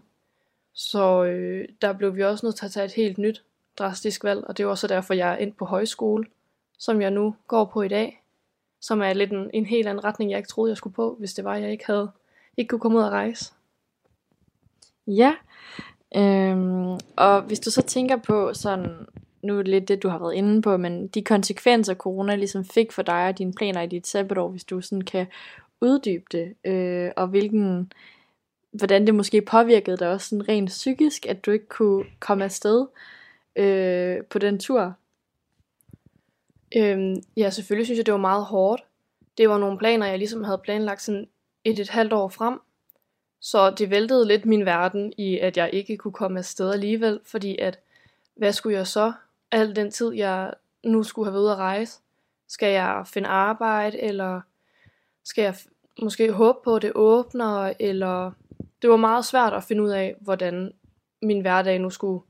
Så 0.73 1.23
øh, 1.23 1.67
der 1.81 1.93
blev 1.93 2.15
vi 2.15 2.23
også 2.23 2.45
nødt 2.45 2.55
til 2.55 2.65
at 2.65 2.71
tage 2.71 2.85
et 2.85 2.91
helt 2.91 3.17
nyt 3.17 3.43
drastisk 3.77 4.23
valg, 4.23 4.43
og 4.47 4.57
det 4.57 4.65
var 4.65 4.71
også 4.71 4.87
derfor, 4.87 5.13
jeg 5.13 5.33
er 5.33 5.37
endt 5.37 5.57
på 5.57 5.65
højskole, 5.65 6.25
som 6.79 7.01
jeg 7.01 7.11
nu 7.11 7.35
går 7.47 7.65
på 7.65 7.81
i 7.81 7.87
dag, 7.87 8.23
som 8.81 9.01
er 9.01 9.13
lidt 9.13 9.31
en, 9.31 9.49
en 9.53 9.65
helt 9.65 9.87
anden 9.87 10.03
retning, 10.03 10.31
jeg 10.31 10.37
ikke 10.37 10.49
troede, 10.49 10.69
jeg 10.69 10.77
skulle 10.77 10.93
på, 10.93 11.15
hvis 11.19 11.33
det 11.33 11.45
var, 11.45 11.55
jeg 11.55 11.71
ikke 11.71 11.85
havde 11.85 12.11
ikke 12.57 12.69
kunne 12.69 12.79
komme 12.79 12.97
ud 12.97 13.03
og 13.03 13.11
rejse. 13.11 13.53
Ja, 15.07 15.35
øhm, 16.15 16.99
og 17.15 17.41
hvis 17.41 17.59
du 17.59 17.71
så 17.71 17.81
tænker 17.81 18.17
på 18.17 18.53
sådan, 18.53 19.07
nu 19.43 19.53
er 19.53 19.57
det 19.57 19.67
lidt 19.67 19.87
det, 19.87 20.03
du 20.03 20.09
har 20.09 20.19
været 20.19 20.33
inde 20.33 20.61
på, 20.61 20.77
men 20.77 21.07
de 21.07 21.23
konsekvenser, 21.23 21.93
corona 21.93 22.35
ligesom 22.35 22.65
fik 22.65 22.91
for 22.91 23.01
dig 23.01 23.27
og 23.27 23.37
dine 23.37 23.53
planer 23.53 23.81
i 23.81 23.87
dit 23.87 24.07
sabbatår, 24.07 24.49
hvis 24.49 24.63
du 24.63 24.81
sådan 24.81 25.01
kan 25.01 25.27
uddybe 25.81 26.25
det, 26.31 26.53
øh, 26.71 27.11
og 27.15 27.27
hvilken, 27.27 27.91
hvordan 28.71 29.05
det 29.05 29.15
måske 29.15 29.41
påvirkede 29.41 29.97
dig 29.97 30.11
også 30.11 30.29
sådan 30.29 30.49
rent 30.49 30.69
psykisk, 30.69 31.25
at 31.25 31.45
du 31.45 31.51
ikke 31.51 31.67
kunne 31.67 32.05
komme 32.19 32.43
afsted 32.43 32.85
øh, 33.57 34.23
på 34.23 34.39
den 34.39 34.59
tur? 34.59 34.93
Øhm, 36.75 37.15
ja, 37.37 37.49
selvfølgelig 37.49 37.87
synes 37.87 37.97
jeg, 37.97 38.05
det 38.05 38.11
var 38.11 38.19
meget 38.19 38.45
hårdt. 38.45 38.83
Det 39.37 39.49
var 39.49 39.57
nogle 39.57 39.77
planer, 39.77 40.05
jeg 40.05 40.17
ligesom 40.17 40.43
havde 40.43 40.57
planlagt 40.57 41.01
sådan 41.01 41.27
et 41.63 41.79
et 41.79 41.89
halvt 41.89 42.13
år 42.13 42.27
frem. 42.27 42.59
Så 43.39 43.71
det 43.71 43.89
væltede 43.89 44.27
lidt 44.27 44.45
min 44.45 44.65
verden 44.65 45.13
i, 45.17 45.39
at 45.39 45.57
jeg 45.57 45.69
ikke 45.73 45.97
kunne 45.97 46.11
komme 46.13 46.39
afsted 46.39 46.73
alligevel, 46.73 47.19
fordi 47.25 47.57
at, 47.57 47.79
hvad 48.35 48.53
skulle 48.53 48.77
jeg 48.77 48.87
så? 48.87 49.13
Al 49.51 49.75
den 49.75 49.91
tid, 49.91 50.13
jeg 50.13 50.53
nu 50.83 51.03
skulle 51.03 51.25
have 51.25 51.33
været 51.33 51.43
ude 51.43 51.51
at 51.51 51.57
rejse. 51.57 51.99
Skal 52.47 52.73
jeg 52.73 53.03
finde 53.05 53.29
arbejde, 53.29 54.01
eller 54.01 54.41
skal 55.23 55.41
jeg 55.41 55.55
måske 56.01 56.31
håbe 56.31 56.59
på, 56.63 56.75
at 56.75 56.81
det 56.81 56.91
åbner, 56.95 57.73
eller 57.79 58.31
det 58.81 58.89
var 58.89 58.97
meget 58.97 59.25
svært 59.25 59.53
at 59.53 59.63
finde 59.63 59.83
ud 59.83 59.89
af, 59.89 60.15
hvordan 60.21 60.71
min 61.21 61.41
hverdag 61.41 61.79
nu 61.79 61.89
skulle 61.89 62.21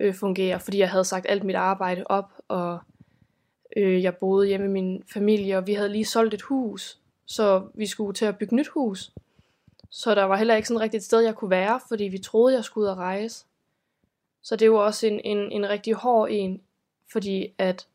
øh, 0.00 0.14
fungere, 0.14 0.60
fordi 0.60 0.78
jeg 0.78 0.90
havde 0.90 1.04
sagt 1.04 1.26
alt 1.28 1.44
mit 1.44 1.56
arbejde 1.56 2.04
op, 2.06 2.32
og 2.48 2.78
Øh, 3.76 4.02
jeg 4.02 4.16
boede 4.16 4.46
hjemme 4.46 4.66
med 4.66 4.82
min 4.82 5.02
familie, 5.12 5.56
og 5.56 5.66
vi 5.66 5.74
havde 5.74 5.88
lige 5.88 6.04
solgt 6.04 6.34
et 6.34 6.42
hus, 6.42 6.98
så 7.26 7.68
vi 7.74 7.86
skulle 7.86 8.14
til 8.14 8.24
at 8.24 8.38
bygge 8.38 8.56
nyt 8.56 8.68
hus. 8.68 9.12
Så 9.90 10.14
der 10.14 10.24
var 10.24 10.36
heller 10.36 10.56
ikke 10.56 10.68
sådan 10.68 10.80
rigtigt 10.80 11.00
et 11.00 11.04
sted, 11.04 11.20
jeg 11.20 11.34
kunne 11.34 11.50
være, 11.50 11.80
fordi 11.88 12.04
vi 12.04 12.18
troede, 12.18 12.54
jeg 12.54 12.64
skulle 12.64 12.84
ud 12.84 12.90
og 12.90 12.96
rejse. 12.96 13.46
Så 14.42 14.56
det 14.56 14.70
var 14.72 14.78
også 14.78 15.06
en, 15.06 15.20
en, 15.24 15.52
en 15.52 15.68
rigtig 15.68 15.94
hård 15.94 16.28
en, 16.30 16.60
fordi 17.12 17.54
at 17.58 17.86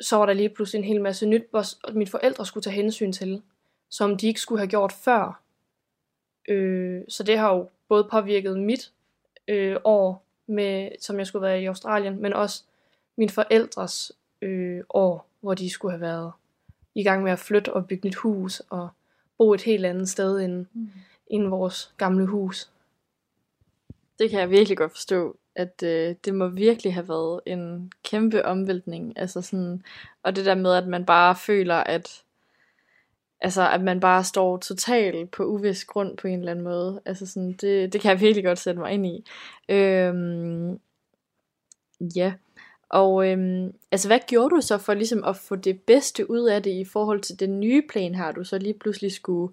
så 0.00 0.16
var 0.16 0.26
der 0.26 0.32
lige 0.32 0.48
pludselig 0.48 0.78
en 0.78 0.84
hel 0.84 1.00
masse 1.00 1.26
nyt, 1.26 1.44
hvor 1.50 1.92
mine 1.92 2.10
forældre 2.10 2.46
skulle 2.46 2.64
tage 2.64 2.74
hensyn 2.74 3.12
til, 3.12 3.42
som 3.88 4.16
de 4.16 4.26
ikke 4.26 4.40
skulle 4.40 4.58
have 4.58 4.70
gjort 4.70 4.92
før. 4.92 5.42
Øh, 6.48 7.02
så 7.08 7.22
det 7.22 7.38
har 7.38 7.54
jo 7.54 7.68
både 7.88 8.08
påvirket 8.10 8.58
mit 8.58 8.92
øh, 9.48 9.76
år, 9.84 10.24
med, 10.50 10.90
som 11.00 11.18
jeg 11.18 11.26
skulle 11.26 11.42
være 11.42 11.62
i 11.62 11.66
Australien, 11.66 12.22
men 12.22 12.32
også 12.32 12.62
mine 13.16 13.30
forældres 13.30 14.12
øh, 14.42 14.84
år, 14.90 15.26
hvor 15.40 15.54
de 15.54 15.70
skulle 15.70 15.92
have 15.92 16.00
været 16.00 16.32
i 16.94 17.02
gang 17.02 17.22
med 17.22 17.32
at 17.32 17.38
flytte 17.38 17.72
og 17.72 17.86
bygge 17.86 18.08
nyt 18.08 18.14
hus 18.14 18.62
og 18.70 18.88
bo 19.38 19.54
et 19.54 19.62
helt 19.62 19.86
andet 19.86 20.08
sted 20.08 20.40
end, 20.40 20.66
mm. 20.72 20.90
end 21.26 21.48
vores 21.48 21.94
gamle 21.96 22.26
hus. 22.26 22.70
Det 24.18 24.30
kan 24.30 24.40
jeg 24.40 24.50
virkelig 24.50 24.76
godt 24.76 24.92
forstå, 24.92 25.36
at 25.54 25.82
øh, 25.82 26.14
det 26.24 26.34
må 26.34 26.48
virkelig 26.48 26.94
have 26.94 27.08
været 27.08 27.40
en 27.46 27.92
kæmpe 28.04 28.44
omvæltning. 28.44 29.18
Altså 29.18 29.42
sådan, 29.42 29.82
og 30.22 30.36
det 30.36 30.46
der 30.46 30.54
med, 30.54 30.74
at 30.74 30.86
man 30.86 31.06
bare 31.06 31.36
føler, 31.36 31.76
at 31.76 32.22
altså, 33.40 33.70
at 33.70 33.82
man 33.82 34.00
bare 34.00 34.24
står 34.24 34.56
totalt 34.56 35.30
på 35.30 35.44
uvis 35.44 35.84
grund 35.84 36.16
på 36.16 36.28
en 36.28 36.38
eller 36.38 36.50
anden 36.50 36.64
måde. 36.64 37.00
Altså 37.06 37.26
sådan, 37.26 37.52
det, 37.52 37.92
det 37.92 38.00
kan 38.00 38.10
jeg 38.10 38.20
virkelig 38.20 38.44
godt 38.44 38.58
sætte 38.58 38.80
mig 38.80 38.92
ind 38.92 39.06
i. 39.06 39.24
Øhm, 39.68 40.80
ja. 42.16 42.32
Og 42.88 43.28
øhm, 43.30 43.74
altså, 43.92 44.08
hvad 44.08 44.18
gjorde 44.26 44.56
du 44.56 44.60
så 44.60 44.78
for 44.78 44.94
ligesom 44.94 45.24
at 45.24 45.36
få 45.36 45.56
det 45.56 45.80
bedste 45.80 46.30
ud 46.30 46.48
af 46.48 46.62
det 46.62 46.70
i 46.70 46.84
forhold 46.84 47.20
til 47.20 47.40
den 47.40 47.60
nye 47.60 47.82
plan 47.90 48.14
her, 48.14 48.32
du 48.32 48.44
så 48.44 48.58
lige 48.58 48.74
pludselig 48.74 49.12
skulle, 49.12 49.52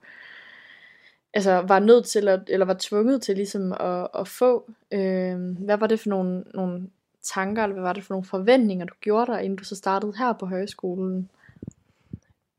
altså 1.33 1.51
var 1.51 1.79
nødt 1.79 2.05
til, 2.05 2.27
at, 2.27 2.41
eller 2.47 2.65
var 2.65 2.77
tvunget 2.79 3.21
til 3.21 3.35
ligesom 3.35 3.71
at, 3.79 4.07
at 4.19 4.27
få? 4.27 4.71
Øhm, 4.91 5.53
hvad 5.53 5.77
var 5.77 5.87
det 5.87 5.99
for 5.99 6.09
nogle, 6.09 6.43
nogle 6.53 6.89
tanker, 7.23 7.63
eller 7.63 7.73
hvad 7.73 7.83
var 7.83 7.93
det 7.93 8.03
for 8.03 8.13
nogle 8.13 8.25
forventninger, 8.25 8.85
du 8.85 8.93
gjorde 9.01 9.31
dig, 9.31 9.43
inden 9.43 9.57
du 9.57 9.63
så 9.63 9.75
startede 9.75 10.13
her 10.17 10.33
på 10.33 10.45
højskolen? 10.45 11.29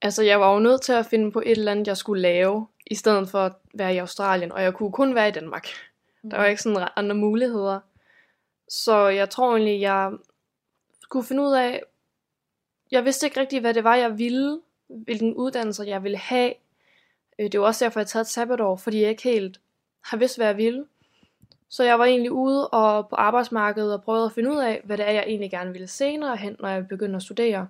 Altså, 0.02 0.22
jeg 0.22 0.40
var 0.40 0.54
jo 0.54 0.58
nødt 0.60 0.82
til 0.82 0.92
at 0.92 1.06
finde 1.06 1.32
på 1.32 1.40
et 1.40 1.50
eller 1.50 1.72
andet, 1.72 1.86
jeg 1.86 1.96
skulle 1.96 2.22
lave, 2.22 2.66
i 2.86 2.94
stedet 2.94 3.28
for 3.28 3.38
at 3.38 3.52
være 3.74 3.94
i 3.94 3.98
Australien, 3.98 4.52
og 4.52 4.62
jeg 4.62 4.74
kunne 4.74 4.92
kun 4.92 5.14
være 5.14 5.28
i 5.28 5.32
Danmark. 5.32 5.68
Mm. 6.22 6.30
Der 6.30 6.36
var 6.36 6.46
ikke 6.46 6.62
sådan 6.62 6.88
andre 6.96 7.16
muligheder. 7.16 7.80
Så 8.68 9.08
jeg 9.08 9.30
tror 9.30 9.50
egentlig, 9.50 9.80
jeg 9.80 10.12
skulle 11.02 11.26
finde 11.26 11.42
ud 11.42 11.52
af, 11.52 11.82
jeg 12.90 13.04
vidste 13.04 13.26
ikke 13.26 13.40
rigtig, 13.40 13.60
hvad 13.60 13.74
det 13.74 13.84
var, 13.84 13.94
jeg 13.94 14.18
ville, 14.18 14.60
hvilken 14.88 15.34
uddannelse 15.34 15.82
jeg 15.82 16.02
ville 16.02 16.18
have. 16.18 16.52
Øh, 17.38 17.52
det 17.52 17.60
var 17.60 17.66
også 17.66 17.84
derfor, 17.84 18.00
jeg 18.00 18.06
taget 18.06 18.24
et 18.24 18.30
sabbatår, 18.30 18.76
fordi 18.76 19.00
jeg 19.00 19.10
ikke 19.10 19.22
helt 19.22 19.60
har 20.04 20.16
vidst, 20.16 20.36
hvad 20.36 20.46
jeg 20.46 20.56
ville. 20.56 20.86
Så 21.68 21.84
jeg 21.84 21.98
var 21.98 22.04
egentlig 22.04 22.32
ude 22.32 22.68
og 22.68 23.08
på 23.08 23.16
arbejdsmarkedet 23.16 23.94
og 23.94 24.02
prøvede 24.02 24.24
at 24.26 24.32
finde 24.32 24.50
ud 24.50 24.58
af, 24.58 24.80
hvad 24.84 24.98
det 24.98 25.08
er, 25.08 25.10
jeg 25.10 25.24
egentlig 25.26 25.50
gerne 25.50 25.72
ville 25.72 25.86
senere 25.86 26.36
hen, 26.36 26.56
når 26.60 26.68
jeg 26.68 26.88
begyndte 26.88 27.16
at 27.16 27.22
studere. 27.22 27.68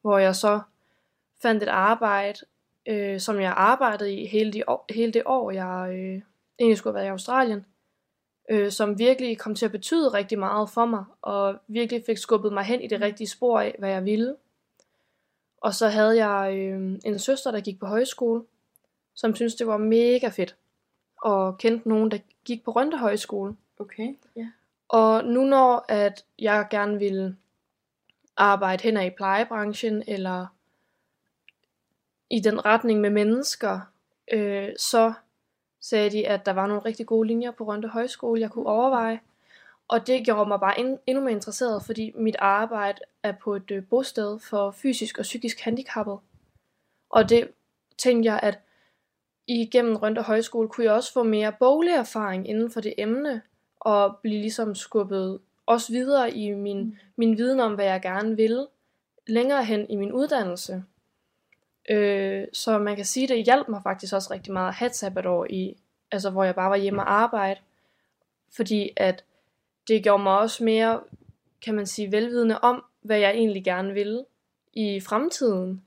Hvor 0.00 0.18
jeg 0.18 0.36
så 0.36 0.60
fandt 1.44 1.62
et 1.62 1.68
arbejde, 1.68 2.38
øh, 2.86 3.20
som 3.20 3.40
jeg 3.40 3.54
arbejdede 3.56 4.14
i 4.14 4.26
hele, 4.26 4.52
de 4.52 4.62
år, 4.66 4.84
hele 4.90 5.12
det 5.12 5.22
år, 5.26 5.50
jeg 5.50 5.88
øh, 5.90 6.22
egentlig 6.58 6.78
skulle 6.78 6.92
have 6.92 7.00
været 7.00 7.06
i 7.06 7.10
Australien, 7.10 7.66
øh, 8.50 8.70
som 8.70 8.98
virkelig 8.98 9.38
kom 9.38 9.54
til 9.54 9.64
at 9.64 9.72
betyde 9.72 10.08
rigtig 10.08 10.38
meget 10.38 10.70
for 10.70 10.86
mig, 10.86 11.04
og 11.22 11.56
virkelig 11.68 12.02
fik 12.06 12.18
skubbet 12.18 12.52
mig 12.52 12.64
hen 12.64 12.80
i 12.80 12.86
det 12.86 13.00
rigtige 13.00 13.28
spor 13.28 13.60
af, 13.60 13.76
hvad 13.78 13.90
jeg 13.90 14.04
ville. 14.04 14.36
Og 15.60 15.74
så 15.74 15.88
havde 15.88 16.26
jeg 16.26 16.56
øh, 16.58 16.98
en 17.04 17.18
søster, 17.18 17.50
der 17.50 17.60
gik 17.60 17.80
på 17.80 17.86
højskole, 17.86 18.42
som 19.14 19.34
syntes, 19.34 19.54
det 19.54 19.66
var 19.66 19.76
mega 19.76 20.28
fedt, 20.28 20.56
og 21.22 21.58
kendte 21.58 21.88
nogen, 21.88 22.10
der 22.10 22.18
gik 22.44 22.64
på 22.64 22.70
Rønte 22.70 22.96
Højskole. 22.96 23.56
Okay, 23.78 24.16
ja. 24.36 24.40
Yeah. 24.40 24.50
Og 24.88 25.24
nu 25.24 25.44
når 25.44 25.84
at 25.88 26.24
jeg 26.38 26.66
gerne 26.70 26.98
ville 26.98 27.36
arbejde 28.36 28.82
hen 28.82 29.06
i 29.06 29.10
plejebranchen, 29.10 30.02
eller 30.06 30.46
i 32.30 32.40
den 32.40 32.64
retning 32.64 33.00
med 33.00 33.10
mennesker, 33.10 33.80
øh, 34.32 34.68
så 34.78 35.12
sagde 35.80 36.10
de, 36.10 36.28
at 36.28 36.46
der 36.46 36.52
var 36.52 36.66
nogle 36.66 36.84
rigtig 36.84 37.06
gode 37.06 37.28
linjer 37.28 37.50
på 37.50 37.64
Rønte 37.64 37.88
Højskole, 37.88 38.40
jeg 38.40 38.50
kunne 38.50 38.66
overveje. 38.66 39.20
Og 39.88 40.06
det 40.06 40.24
gjorde 40.24 40.48
mig 40.48 40.60
bare 40.60 40.80
endnu 41.06 41.22
mere 41.22 41.32
interesseret, 41.32 41.82
fordi 41.82 42.12
mit 42.14 42.36
arbejde 42.38 42.98
er 43.22 43.32
på 43.32 43.54
et 43.54 43.70
øh, 43.70 43.84
bosted 43.90 44.38
for 44.38 44.70
fysisk 44.70 45.18
og 45.18 45.22
psykisk 45.22 45.60
handicappet. 45.60 46.18
Og 47.10 47.28
det 47.28 47.48
tænkte 47.98 48.26
jeg, 48.26 48.40
at 48.42 48.58
igennem 49.46 49.96
Rønte 49.96 50.22
Højskole 50.22 50.68
kunne 50.68 50.84
jeg 50.84 50.92
også 50.92 51.12
få 51.12 51.22
mere 51.22 51.52
boglig 51.58 51.92
erfaring 51.92 52.48
inden 52.48 52.70
for 52.70 52.80
det 52.80 52.94
emne, 52.98 53.42
og 53.80 54.16
blive 54.22 54.40
ligesom 54.40 54.74
skubbet 54.74 55.40
også 55.66 55.92
videre 55.92 56.30
i 56.30 56.54
min, 56.54 56.80
mm. 56.84 56.96
min 57.16 57.38
viden 57.38 57.60
om, 57.60 57.74
hvad 57.74 57.84
jeg 57.84 58.02
gerne 58.02 58.36
vil, 58.36 58.66
længere 59.26 59.64
hen 59.64 59.90
i 59.90 59.96
min 59.96 60.12
uddannelse. 60.12 60.84
Øh, 61.90 62.46
så 62.52 62.78
man 62.78 62.96
kan 62.96 63.04
sige, 63.04 63.28
det 63.28 63.44
hjalp 63.44 63.68
mig 63.68 63.82
faktisk 63.82 64.14
også 64.14 64.32
rigtig 64.32 64.52
meget 64.52 64.68
at 64.68 64.74
have 64.74 64.86
et 64.86 64.96
sabbatår 64.96 65.46
i, 65.50 65.76
altså 66.10 66.30
hvor 66.30 66.44
jeg 66.44 66.54
bare 66.54 66.70
var 66.70 66.76
hjemme 66.76 67.02
og 67.02 67.12
arbejde. 67.12 67.60
Fordi 68.56 68.90
at 68.96 69.24
det 69.88 70.02
gjorde 70.02 70.22
mig 70.22 70.38
også 70.38 70.64
mere, 70.64 71.00
kan 71.62 71.74
man 71.74 71.86
sige, 71.86 72.12
velvidende 72.12 72.58
om, 72.58 72.84
hvad 73.02 73.18
jeg 73.18 73.30
egentlig 73.30 73.64
gerne 73.64 73.92
ville 73.92 74.24
i 74.72 75.00
fremtiden. 75.00 75.84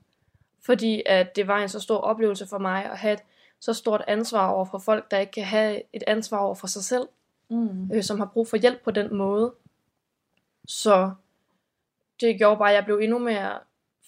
Fordi 0.64 1.02
at 1.06 1.36
det 1.36 1.46
var 1.46 1.58
en 1.58 1.68
så 1.68 1.80
stor 1.80 1.98
oplevelse 1.98 2.46
for 2.46 2.58
mig 2.58 2.84
at 2.84 2.98
have 2.98 3.14
et 3.14 3.22
så 3.60 3.72
stort 3.74 4.04
ansvar 4.06 4.48
over 4.48 4.64
for 4.64 4.78
folk, 4.78 5.10
der 5.10 5.18
ikke 5.18 5.32
kan 5.32 5.44
have 5.44 5.82
et 5.92 6.02
ansvar 6.06 6.38
over 6.38 6.54
for 6.54 6.66
sig 6.66 6.84
selv, 6.84 7.08
mm. 7.50 7.90
øh, 7.94 8.02
som 8.02 8.18
har 8.18 8.26
brug 8.26 8.48
for 8.48 8.56
hjælp 8.56 8.82
på 8.84 8.90
den 8.90 9.14
måde. 9.14 9.54
Så 10.66 11.10
det 12.20 12.38
gjorde 12.38 12.58
bare, 12.58 12.70
at 12.70 12.74
jeg 12.74 12.84
blev 12.84 12.98
endnu 12.98 13.18
mere 13.18 13.58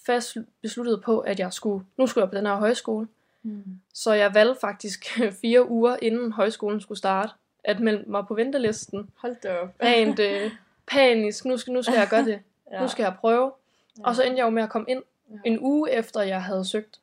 fast 0.05 0.37
besluttet 0.61 1.01
på, 1.03 1.19
at 1.19 1.39
jeg 1.39 1.53
skulle, 1.53 1.85
nu 1.97 2.07
skulle 2.07 2.21
jeg 2.21 2.29
på 2.29 2.37
den 2.37 2.45
her 2.45 2.55
højskole. 2.55 3.07
Mm. 3.43 3.63
Så 3.93 4.13
jeg 4.13 4.33
valgte 4.33 4.59
faktisk 4.61 5.19
fire 5.41 5.69
uger 5.69 5.97
inden 6.01 6.31
højskolen 6.31 6.81
skulle 6.81 6.97
starte, 6.97 7.33
at 7.63 7.79
melde 7.79 8.03
mig 8.07 8.27
på 8.27 8.33
ventelisten. 8.33 9.09
Hold 9.15 9.35
da 9.43 9.57
op. 9.57 9.69
Rent 9.83 10.19
øh, 10.19 10.51
panisk, 10.87 11.45
nu 11.45 11.57
skal, 11.57 11.73
nu 11.73 11.81
skal 11.81 11.95
jeg 11.95 12.07
gøre 12.09 12.25
det. 12.25 12.39
ja. 12.71 12.81
Nu 12.81 12.87
skal 12.87 13.03
jeg 13.03 13.15
prøve. 13.19 13.51
Ja. 13.97 14.03
Og 14.03 14.15
så 14.15 14.23
endte 14.23 14.37
jeg 14.37 14.45
jo 14.45 14.49
med 14.49 14.63
at 14.63 14.69
komme 14.69 14.89
ind 14.89 15.03
ja. 15.29 15.35
en 15.45 15.59
uge 15.59 15.91
efter, 15.91 16.21
jeg 16.21 16.43
havde 16.43 16.65
søgt. 16.65 16.99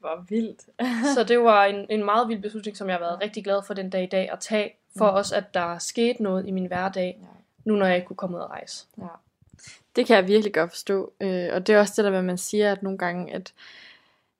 Hvor 0.00 0.24
vildt. 0.28 0.62
så 1.14 1.24
det 1.24 1.40
var 1.40 1.64
en, 1.64 1.86
en 1.90 2.04
meget 2.04 2.28
vild 2.28 2.42
beslutning, 2.42 2.76
som 2.76 2.88
jeg 2.88 2.94
har 2.94 3.00
været 3.00 3.20
rigtig 3.22 3.44
glad 3.44 3.62
for 3.66 3.74
den 3.74 3.90
dag 3.90 4.02
i 4.02 4.06
dag 4.06 4.30
at 4.32 4.38
tage, 4.40 4.74
for 4.98 5.10
mm. 5.10 5.16
også 5.16 5.36
at 5.36 5.54
der 5.54 5.78
skete 5.78 6.22
noget 6.22 6.46
i 6.46 6.50
min 6.50 6.66
hverdag, 6.66 7.18
ja. 7.20 7.26
nu 7.64 7.74
når 7.74 7.86
jeg 7.86 7.96
ikke 7.96 8.06
kunne 8.06 8.16
komme 8.16 8.36
ud 8.36 8.42
og 8.42 8.50
rejse. 8.50 8.86
Ja. 8.98 9.06
Det 9.98 10.06
kan 10.06 10.16
jeg 10.16 10.28
virkelig 10.28 10.54
godt 10.54 10.70
forstå. 10.70 11.12
Øh, 11.20 11.48
og 11.52 11.66
det 11.66 11.74
er 11.74 11.78
også 11.78 11.92
det 11.96 12.04
der, 12.04 12.10
hvad 12.10 12.22
man 12.22 12.38
siger, 12.38 12.72
at 12.72 12.82
nogle 12.82 12.98
gange, 12.98 13.34
at 13.34 13.52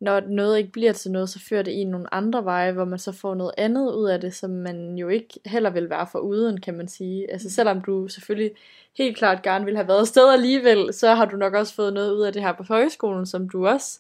når 0.01 0.21
noget 0.21 0.59
ikke 0.59 0.73
bliver 0.73 0.93
til 0.93 1.11
noget, 1.11 1.29
så 1.29 1.41
fører 1.49 1.63
det 1.63 1.73
i 1.73 1.85
nogle 1.85 2.15
andre 2.15 2.45
veje, 2.45 2.73
hvor 2.73 2.85
man 2.85 2.99
så 2.99 3.13
får 3.13 3.35
noget 3.35 3.53
andet 3.57 3.93
ud 3.93 4.09
af 4.09 4.21
det, 4.21 4.35
som 4.35 4.51
man 4.51 4.99
jo 4.99 5.09
ikke 5.09 5.41
heller 5.47 5.71
vil 5.71 5.91
være 5.91 6.07
for 6.13 6.19
uden, 6.19 6.61
kan 6.61 6.75
man 6.75 6.89
sige. 6.89 7.33
Altså 7.33 7.51
selvom 7.51 7.81
du 7.81 8.09
selvfølgelig 8.09 8.51
helt 8.99 9.17
klart 9.17 9.43
gerne 9.43 9.65
vil 9.65 9.77
have 9.77 9.89
været 9.89 10.01
afsted 10.01 10.33
alligevel, 10.33 10.95
så 10.95 11.15
har 11.15 11.25
du 11.25 11.37
nok 11.37 11.55
også 11.55 11.75
fået 11.75 11.93
noget 11.93 12.13
ud 12.13 12.23
af 12.23 12.33
det 12.33 12.43
her 12.43 12.53
på 12.53 12.63
højskolen, 12.63 13.27
som 13.27 13.49
du 13.49 13.67
også 13.67 13.99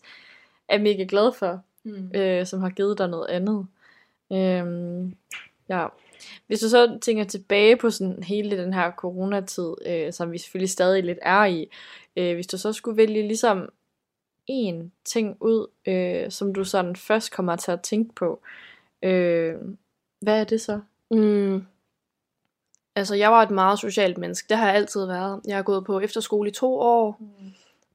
er 0.69 0.79
mega 0.79 1.07
glad 1.09 1.33
for, 1.33 1.63
mm. 1.85 2.11
øh, 2.15 2.47
som 2.47 2.61
har 2.61 2.71
givet 2.71 2.99
dig 2.99 3.09
noget 3.09 3.27
andet. 3.29 3.67
Øhm, 4.33 5.15
ja, 5.69 5.87
hvis 6.47 6.61
du 6.61 6.69
så 6.69 6.99
tænker 7.03 7.25
tilbage 7.25 7.77
på 7.77 7.91
sådan 7.91 8.23
hele 8.23 8.59
den 8.59 8.75
her 8.75 8.91
coronatid, 8.91 9.75
øh, 9.87 10.13
som 10.13 10.33
vi 10.33 10.39
selvfølgelig 10.39 10.71
stadig 10.71 11.05
lidt 11.05 11.19
er 11.23 11.45
i, 11.45 11.71
øh, 12.17 12.35
hvis 12.35 12.47
du 12.47 12.59
så 12.59 12.73
skulle 12.73 12.97
vælge 12.97 13.23
ligesom 13.23 13.69
en 14.47 14.93
ting 15.05 15.37
ud, 15.41 15.67
øh, 15.87 16.31
som 16.31 16.55
du 16.55 16.65
sådan 16.65 16.97
først 16.97 17.33
kommer 17.33 17.57
til 17.57 17.71
at 17.73 17.81
tænke 17.81 18.15
på, 18.15 18.41
øh, 19.03 19.55
hvad 20.21 20.41
er 20.41 20.45
det 20.45 20.61
så? 20.61 20.81
Mm. 21.11 21.65
Altså, 22.97 23.15
jeg 23.15 23.31
var 23.31 23.43
et 23.43 23.51
meget 23.51 23.79
socialt 23.79 24.19
menneske. 24.19 24.49
Det 24.49 24.57
har 24.57 24.67
jeg 24.67 24.75
altid 24.75 25.07
været. 25.07 25.41
Jeg 25.47 25.57
har 25.57 25.63
gået 25.63 25.85
på 25.85 26.01
efterskole 26.01 26.51
i 26.51 26.53
to 26.53 26.79
år, 26.79 27.17
mm. 27.21 27.27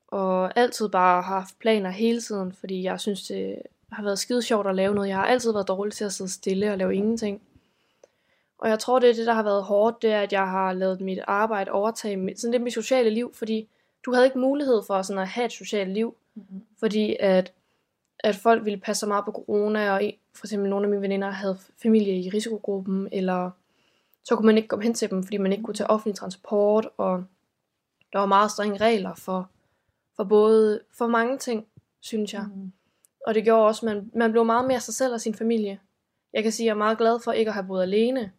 og 0.08 0.58
altid 0.58 0.90
bare 0.90 1.22
haft 1.22 1.60
planer 1.60 1.90
hele 1.90 2.22
tiden, 2.22 2.54
fordi 2.54 2.84
jeg 2.84 3.00
synes, 3.00 3.28
det 3.28 3.56
har 3.92 4.04
været 4.04 4.20
skide 4.20 4.42
sjovt 4.42 4.68
at 4.68 4.76
lave 4.76 4.96
noget. 4.96 5.08
Jeg 5.10 5.18
har 5.18 5.26
altid 5.26 5.52
været 5.52 5.68
dårlig 5.68 5.94
til 5.94 6.06
at 6.06 6.14
sidde 6.14 6.32
stille 6.32 6.72
og 6.72 6.78
lave 6.78 6.96
ingenting. 6.96 7.42
Og 8.64 8.70
jeg 8.70 8.80
tror, 8.80 9.00
det 9.00 9.10
er 9.10 9.14
det, 9.14 9.28
der 9.28 9.34
har 9.34 9.44
været 9.44 9.64
hårdt, 9.64 10.02
det 10.02 10.12
er, 10.12 10.22
at 10.22 10.34
jeg 10.34 10.50
har 10.50 10.74
lavet 10.74 11.02
mit 11.02 11.20
arbejde 11.28 11.72
overtage 11.72 12.18
mit, 12.18 12.40
sådan 12.40 12.52
lidt 12.52 12.64
mit 12.64 12.74
sociale 12.74 13.10
liv, 13.10 13.34
fordi 13.34 13.70
du 14.06 14.14
havde 14.14 14.26
ikke 14.26 14.40
mulighed 14.40 14.82
for 14.88 15.02
sådan 15.02 15.22
at 15.22 15.28
have 15.28 15.46
et 15.46 15.52
socialt 15.52 15.90
liv, 15.90 16.16
mm-hmm. 16.36 16.62
fordi 16.80 17.16
at, 17.20 17.54
at 18.20 18.36
folk 18.36 18.66
ville 18.66 18.80
passe 18.80 19.00
så 19.00 19.08
meget 19.08 19.26
på 19.26 19.32
corona, 19.32 19.92
og 19.92 20.02
for 20.34 20.46
eksempel 20.46 20.70
nogle 20.70 20.86
af 20.86 20.90
mine 20.90 21.02
veninder 21.02 21.30
havde 21.30 21.58
familie 21.82 22.20
i 22.20 22.30
risikogruppen, 22.30 23.10
eller 23.12 23.52
så 24.24 24.36
kunne 24.36 24.46
man 24.46 24.58
ikke 24.58 24.68
komme 24.68 24.84
hen 24.84 24.94
til 24.94 25.10
dem, 25.10 25.24
fordi 25.24 25.38
man 25.38 25.52
ikke 25.52 25.64
kunne 25.64 25.76
tage 25.76 25.90
offentlig 25.90 26.16
transport, 26.16 26.90
og 26.98 27.24
der 28.14 28.20
var 28.20 28.26
meget 28.26 28.52
strenge 28.52 28.78
regler 28.78 29.16
for, 29.16 29.50
for 30.16 30.24
både 30.24 30.80
for 30.92 31.08
mange 31.08 31.38
ting, 31.38 31.66
synes 32.02 32.34
jeg. 32.34 32.46
Mm. 32.56 32.72
Og 33.28 33.34
det 33.34 33.44
gjorde 33.44 33.68
også, 33.68 33.86
at 33.86 33.96
man, 33.96 34.12
man 34.16 34.32
blev 34.32 34.46
meget 34.46 34.68
mere 34.68 34.80
sig 34.80 34.94
selv 34.94 35.14
og 35.14 35.22
sin 35.22 35.36
familie. 35.36 35.80
Jeg 36.34 36.44
kan 36.44 36.52
sige, 36.52 36.66
at 36.66 36.68
jeg 36.68 36.74
er 36.74 36.86
meget 36.86 36.98
glad 36.98 37.20
for 37.24 37.32
ikke 37.32 37.50
at 37.50 37.54
have 37.54 37.68
boet 37.68 37.82
alene 37.82 38.32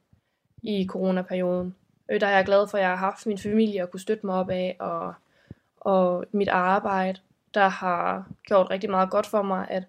i 0.65 0.87
coronaperioden. 0.87 1.75
Øh, 2.11 2.21
Der 2.21 2.27
er 2.27 2.37
jeg 2.37 2.45
glad 2.45 2.69
for, 2.69 2.79
at 2.79 2.83
jeg 2.83 2.91
har 2.91 2.97
haft 2.97 3.27
min 3.27 3.39
familie 3.39 3.83
og 3.83 3.91
kunne 3.91 4.01
støtte 4.01 4.27
mig 4.27 4.35
op 4.35 4.51
af, 4.51 4.77
og, 4.81 5.15
og 5.81 6.25
mit 6.33 6.49
arbejde, 6.49 7.21
der 7.55 7.69
har 7.69 8.27
gjort 8.47 8.71
rigtig 8.71 8.91
meget 8.91 9.11
godt 9.11 9.27
for 9.27 9.43
mig, 9.43 9.67
at 9.71 9.83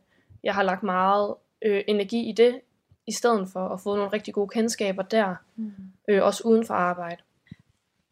jeg 0.43 0.53
har 0.55 0.63
lagt 0.63 0.83
meget 0.83 1.33
øh, 1.61 1.83
energi 1.87 2.29
i 2.29 2.31
det, 2.31 2.59
i 3.07 3.11
stedet 3.11 3.47
for 3.53 3.69
at 3.69 3.79
få 3.81 3.95
nogle 3.95 4.13
rigtig 4.13 4.33
gode 4.33 4.47
kendskaber 4.47 5.01
der, 5.03 5.35
Mm. 5.55 5.71
øh, 6.09 6.23
også 6.23 6.43
uden 6.45 6.65
for 6.65 6.73
arbejde. 6.73 7.21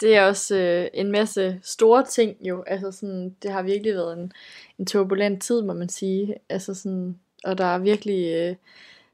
Det 0.02 0.16
er 0.18 0.26
også 0.28 0.56
øh, 0.58 0.88
en 0.94 1.12
masse 1.12 1.60
store 1.62 2.06
ting 2.06 2.38
jo. 2.42 2.64
Altså 2.68 2.92
sådan, 2.92 3.36
det 3.44 3.52
har 3.52 3.62
virkelig 3.62 3.94
været 3.96 4.18
en, 4.20 4.32
en 4.80 4.86
turbulent 4.86 5.44
tid, 5.44 5.62
må 5.62 5.74
man 5.74 5.90
sige. 5.90 6.36
Altså 6.50 6.74
sådan, 6.74 7.20
og 7.44 7.58
der 7.58 7.66
er 7.66 7.78
virkelig... 7.78 8.34
Øh, 8.36 8.56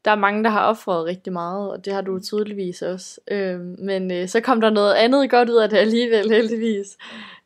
der 0.06 0.12
er 0.12 0.16
mange, 0.16 0.44
der 0.44 0.50
har 0.50 0.68
offret 0.68 1.06
rigtig 1.06 1.34
meget, 1.34 1.72
og 1.72 1.86
det 1.86 1.94
har 1.94 2.02
du 2.02 2.20
tydeligvis 2.20 2.82
også. 2.82 3.20
Øh, 3.32 3.60
men 3.60 4.12
øh, 4.12 4.28
så 4.28 4.42
kom 4.42 4.62
der 4.62 4.70
noget 4.70 4.94
andet 4.94 5.30
godt 5.30 5.50
ud 5.50 5.56
af 5.56 5.70
det 5.70 5.78
alligevel, 5.78 6.32
heldigvis. 6.36 6.98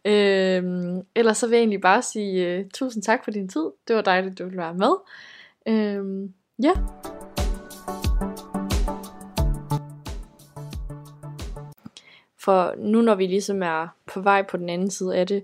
Øh, 0.06 0.64
ellers 1.16 1.38
så 1.38 1.48
vil 1.48 1.56
jeg 1.56 1.62
egentlig 1.62 1.82
bare 1.82 2.02
sige 2.02 2.48
øh, 2.48 2.66
tusind 2.74 3.04
tak 3.04 3.24
for 3.24 3.32
din 3.32 3.48
tid. 3.48 3.66
Det 3.88 3.96
var 3.96 4.02
dejligt, 4.02 4.40
du 4.40 4.44
ville 4.44 4.58
være 4.58 4.74
med. 4.74 4.94
Øh, 5.68 6.30
ja. 6.64 6.72
For 12.40 12.76
nu 12.78 13.02
når 13.02 13.16
vi 13.16 13.28
ligesom 13.28 13.64
er 13.64 13.88
på 14.06 14.22
vej 14.22 14.42
på 14.42 14.58
den 14.58 14.70
anden 14.70 14.90
side 14.90 15.16
af 15.16 15.28
det, 15.28 15.44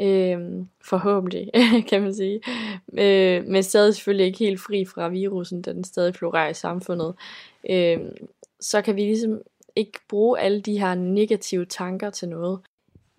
øh, 0.00 0.66
forhåbentlig, 0.84 1.50
kan 1.90 2.02
man 2.02 2.14
sige, 2.14 2.40
øh, 2.98 3.44
men 3.46 3.62
stadig 3.62 3.94
selvfølgelig 3.94 4.26
ikke 4.26 4.38
helt 4.38 4.60
fri 4.60 4.84
fra 4.84 5.08
virusen, 5.08 5.62
da 5.62 5.72
den 5.72 5.84
stadig 5.84 6.14
florerer 6.14 6.48
i 6.48 6.54
samfundet, 6.54 7.14
øh, 7.70 7.98
så 8.60 8.82
kan 8.82 8.96
vi 8.96 9.00
ligesom 9.00 9.42
ikke 9.76 9.98
bruge 10.08 10.40
alle 10.40 10.60
de 10.60 10.78
her 10.78 10.94
negative 10.94 11.64
tanker 11.64 12.10
til 12.10 12.28
noget. 12.28 12.60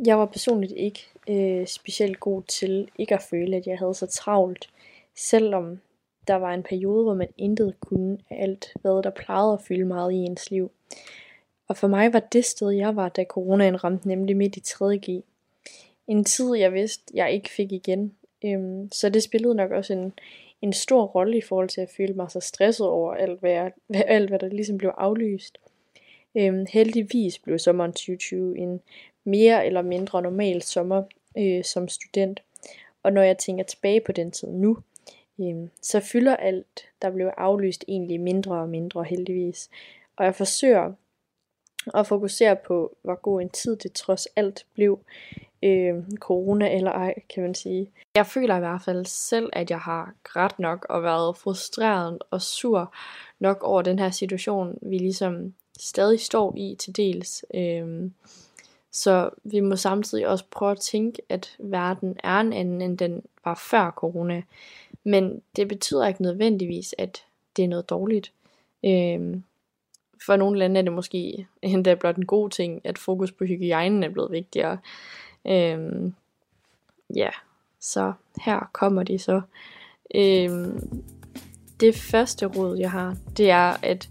Jeg 0.06 0.20
var 0.20 0.26
personligt 0.26 0.74
ikke 0.76 1.08
øh, 1.30 1.68
specielt 1.68 2.20
god 2.20 2.44
til 2.44 2.88
ikke 2.98 3.16
at 3.16 3.26
føle, 3.30 3.56
at 3.56 3.68
jeg 3.68 3.78
havde 3.78 3.94
så 3.94 4.06
travlt, 4.06 4.70
selvom 5.18 5.80
der 6.28 6.36
var 6.36 6.54
en 6.54 6.64
periode, 6.64 7.04
hvor 7.04 7.14
man 7.14 7.28
intet 7.38 7.76
kunne 7.80 8.18
af 8.30 8.44
alt, 8.44 8.74
hvad 8.82 9.04
der 9.04 9.10
plejede 9.10 9.54
at 9.54 9.62
fylde 9.62 9.86
meget 9.86 10.12
i 10.12 10.16
ens 10.16 10.52
liv. 10.52 10.72
Og 11.68 11.78
for 11.78 11.88
mig 11.88 12.14
var 12.14 12.20
det 12.20 12.46
sted, 12.46 12.70
jeg 12.70 12.96
var, 12.96 13.10
da 13.10 13.24
coronaen 13.30 13.84
ramte, 13.84 14.08
nemlig 14.08 14.38
midt 14.38 14.58
i 14.58 14.60
3.G. 14.60 15.24
En 16.08 16.24
tid, 16.24 16.56
jeg 16.56 16.74
vidste, 16.74 17.04
jeg 17.14 17.34
ikke 17.34 17.50
fik 17.50 17.72
igen. 17.72 18.16
Øhm, 18.46 18.92
så 18.92 19.10
det 19.10 19.24
spillede 19.24 19.56
nok 19.56 19.72
også 19.72 19.94
en, 19.94 20.14
en 20.62 20.74
stor 20.74 21.06
rolle 21.06 21.38
i 21.38 21.42
forhold 21.42 21.70
til 21.70 21.82
at 21.82 21.90
føle 21.98 22.14
mig 22.14 22.32
så 22.32 22.40
stresset 22.40 22.88
over 22.88 23.14
alt, 23.14 23.40
hvad, 23.40 23.52
jeg, 23.52 23.72
hvad, 23.88 24.04
alt, 24.16 24.30
hvad 24.30 24.40
der 24.40 24.48
ligesom 24.48 24.78
blev 24.78 24.92
aflyst. 24.98 25.58
Øhm, 26.36 26.66
heldigvis 26.70 27.40
blev 27.40 27.60
sommeren 27.60 27.92
2020 27.92 28.58
en 28.58 28.82
mere 29.24 29.66
eller 29.66 29.82
mindre 29.82 30.22
normal 30.22 30.62
sommer 30.62 31.04
øh, 31.38 31.64
som 31.64 31.88
student. 31.88 32.44
Og 33.04 33.14
når 33.14 33.22
jeg 33.22 33.38
tænker 33.38 33.64
tilbage 33.64 34.02
på 34.02 34.12
den 34.12 34.32
tid 34.32 34.48
nu, 34.48 34.78
øh, 35.40 35.56
så 35.82 36.00
fylder 36.00 36.36
alt, 36.36 36.86
der 37.02 37.12
blev 37.12 37.32
aflyst, 37.38 37.86
egentlig 37.88 38.22
mindre 38.22 38.56
og 38.56 38.70
mindre 38.70 39.04
heldigvis. 39.04 39.70
Og 40.16 40.26
jeg 40.26 40.36
forsøger 40.36 40.94
at 41.94 42.08
fokusere 42.08 42.56
på, 42.56 42.98
hvor 43.02 43.16
god 43.16 43.42
en 43.42 43.50
tid 43.50 43.76
det 43.76 43.94
trods 43.94 44.26
alt 44.26 44.66
blev. 44.74 45.00
Øh, 45.64 46.04
corona 46.20 46.76
eller 46.76 46.92
ej, 46.92 47.14
kan 47.34 47.44
man 47.44 47.56
sige. 47.56 47.92
Jeg 48.16 48.28
føler 48.28 48.56
i 48.56 48.60
hvert 48.60 48.82
fald 48.82 49.06
selv, 49.06 49.50
at 49.54 49.70
jeg 49.70 49.80
har 49.80 50.14
ret 50.24 50.60
nok 50.60 50.86
og 50.90 51.04
været 51.04 51.38
frustreret 51.38 52.18
og 52.32 52.42
sur 52.42 52.94
nok 53.40 53.64
over 53.64 53.82
den 53.82 54.00
her 54.00 54.10
situation, 54.10 54.78
vi 54.82 54.98
ligesom 54.98 55.54
stadig 55.80 56.20
står 56.20 56.54
i 56.58 56.76
til 56.80 56.98
dels. 56.98 57.46
Øh, 57.54 58.12
så 58.92 59.30
vi 59.44 59.60
må 59.60 59.76
samtidig 59.76 60.28
også 60.28 60.46
prøve 60.52 60.72
at 60.72 60.80
tænke, 60.80 61.22
at 61.30 61.56
verden 61.60 62.18
er 62.24 62.40
en 62.40 62.54
anden, 62.54 62.82
end 62.82 62.98
den 62.98 63.22
var 63.46 63.56
før 63.70 63.92
corona. 63.92 64.42
Men 65.04 65.42
det 65.56 65.68
betyder 65.68 66.08
ikke 66.08 66.22
nødvendigvis, 66.22 66.96
at 66.98 67.24
det 67.58 67.64
er 67.64 67.68
noget 67.68 67.90
dårligt. 67.90 68.32
Øh, 68.86 69.38
for 70.26 70.36
nogle 70.36 70.60
lande 70.60 70.80
er 70.80 70.84
det 70.84 70.94
måske 70.94 71.48
endda 71.62 71.96
blot 71.96 72.16
en 72.16 72.26
god 72.26 72.50
ting, 72.50 72.82
at 72.84 72.98
fokus 72.98 73.32
på 73.32 73.46
hygiejnen 73.46 74.04
er 74.04 74.10
blevet 74.10 74.32
vigtigere. 74.32 74.78
Øhm, 75.48 76.14
ja, 77.16 77.30
så 77.80 78.14
her 78.46 78.70
kommer 78.74 79.04
de 79.04 79.20
så. 79.20 79.42
Øhm, 80.16 81.04
det 81.80 81.96
første 81.96 82.46
råd, 82.46 82.78
jeg 82.78 82.92
har, 82.92 83.16
det 83.38 83.50
er, 83.50 83.76
at 83.82 84.10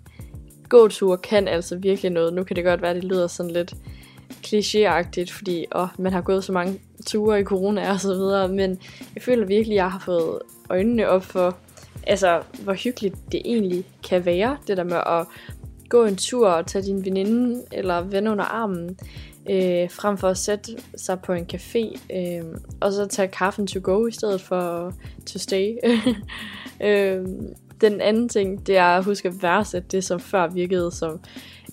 gåture 0.69 1.19
kan 1.19 1.49
altså 1.49 1.77
virkelig 1.77 2.11
noget. 2.11 2.33
Nu 2.33 2.45
kan 2.45 2.57
det 2.57 2.65
godt 2.65 2.83
være, 2.83 2.95
det 2.95 3.05
lyder 3.05 3.27
sådan 3.27 3.53
lidt 3.53 3.75
klichéagtigt, 4.31 5.33
fordi 5.39 5.67
åh, 5.75 5.89
man 5.99 6.13
har 6.13 6.21
gået 6.21 6.45
så 6.45 6.53
mange 6.53 6.81
ture 7.07 7.41
i 7.41 7.45
corona 7.45 7.93
og 7.93 8.01
så 8.01 8.15
videre, 8.15 8.49
men 8.49 8.79
jeg 9.15 9.23
føler 9.23 9.47
virkelig, 9.47 9.75
at 9.75 9.83
jeg 9.83 9.91
har 9.91 9.99
fået 9.99 10.39
øjnene 10.71 11.09
op 11.09 11.23
for, 11.23 11.57
altså, 12.07 12.43
hvor 12.63 12.73
hyggeligt 12.73 13.15
det 13.33 13.43
egentlig 13.45 13.85
kan 14.09 14.25
være, 14.25 14.57
det 14.67 14.77
der 14.77 14.85
med 14.85 14.97
at 15.07 15.27
gå 15.89 16.05
en 16.05 16.17
tur 16.17 16.49
og 16.49 16.67
tage 16.67 16.85
din 16.85 17.05
veninde 17.05 17.63
eller 17.73 18.01
ven 18.01 18.27
under 18.27 18.45
armen, 18.45 18.99
øh, 19.51 19.91
frem 19.91 20.19
for 20.19 20.29
at 20.29 20.39
sætte 20.39 20.73
sig 20.97 21.21
på 21.21 21.33
en 21.33 21.47
café, 21.53 22.01
øh, 22.17 22.45
og 22.81 22.93
så 22.93 23.07
tage 23.07 23.29
kaffen 23.29 23.67
to 23.67 23.81
go 23.83 24.07
i 24.07 24.13
stedet 24.13 24.41
for 24.41 24.93
to 25.27 25.39
stay. 25.39 25.77
øh, 26.87 27.27
den 27.81 28.01
anden 28.01 28.29
ting, 28.29 28.67
det 28.67 28.77
er 28.77 28.85
at 28.85 29.05
huske 29.05 29.29
at 29.29 29.43
værdsætte 29.43 29.89
det, 29.89 30.05
som 30.05 30.21
før 30.21 30.47
virkede 30.49 30.93
som 30.93 31.21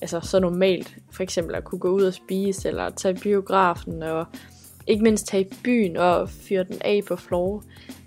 altså, 0.01 0.19
så 0.19 0.39
normalt. 0.39 0.95
For 1.11 1.23
eksempel 1.23 1.55
at 1.55 1.63
kunne 1.63 1.79
gå 1.79 1.89
ud 1.89 2.03
og 2.03 2.13
spise, 2.13 2.67
eller 2.67 2.89
tage 2.89 3.15
biografen, 3.15 4.03
og 4.03 4.25
ikke 4.87 5.03
mindst 5.03 5.27
tage 5.27 5.43
i 5.43 5.53
byen 5.63 5.97
og 5.97 6.29
fyre 6.29 6.63
den 6.63 6.77
af 6.81 7.01
på 7.07 7.15
floor. 7.15 7.63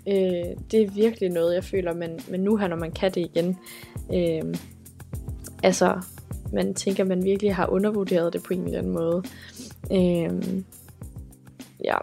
Øh, 0.07 0.55
det 0.71 0.81
er 0.81 0.91
virkelig 0.91 1.29
noget, 1.29 1.55
jeg 1.55 1.63
føler, 1.63 1.93
men, 1.93 2.19
men 2.29 2.39
nu 2.39 2.55
her, 2.55 2.67
når 2.67 2.77
man 2.77 2.91
kan 2.91 3.11
det 3.11 3.21
igen, 3.21 3.57
øh, 4.13 4.55
altså, 5.63 6.01
man 6.53 6.73
tænker, 6.73 7.03
man 7.03 7.23
virkelig 7.23 7.55
har 7.55 7.67
undervurderet 7.67 8.33
det 8.33 8.43
på 8.43 8.53
en 8.53 8.63
eller 8.63 8.77
anden 8.77 8.93
måde. 8.93 9.23
Øhm, 9.91 10.65
ja, 11.83 11.97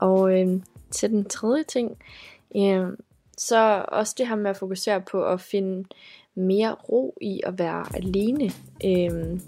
og 0.00 0.40
øhm, 0.40 0.62
til 0.90 1.10
den 1.10 1.24
tredje 1.24 1.64
ting, 1.64 1.98
øhm, 2.56 2.96
så 3.38 3.84
også 3.88 4.14
det 4.18 4.28
her 4.28 4.36
med 4.36 4.50
at 4.50 4.56
fokusere 4.56 5.00
på 5.00 5.24
at 5.24 5.40
finde 5.40 5.88
mere 6.34 6.74
ro 6.74 7.18
i 7.20 7.40
at 7.46 7.58
være 7.58 7.96
alene. 7.96 8.50
Øhm, 8.84 9.40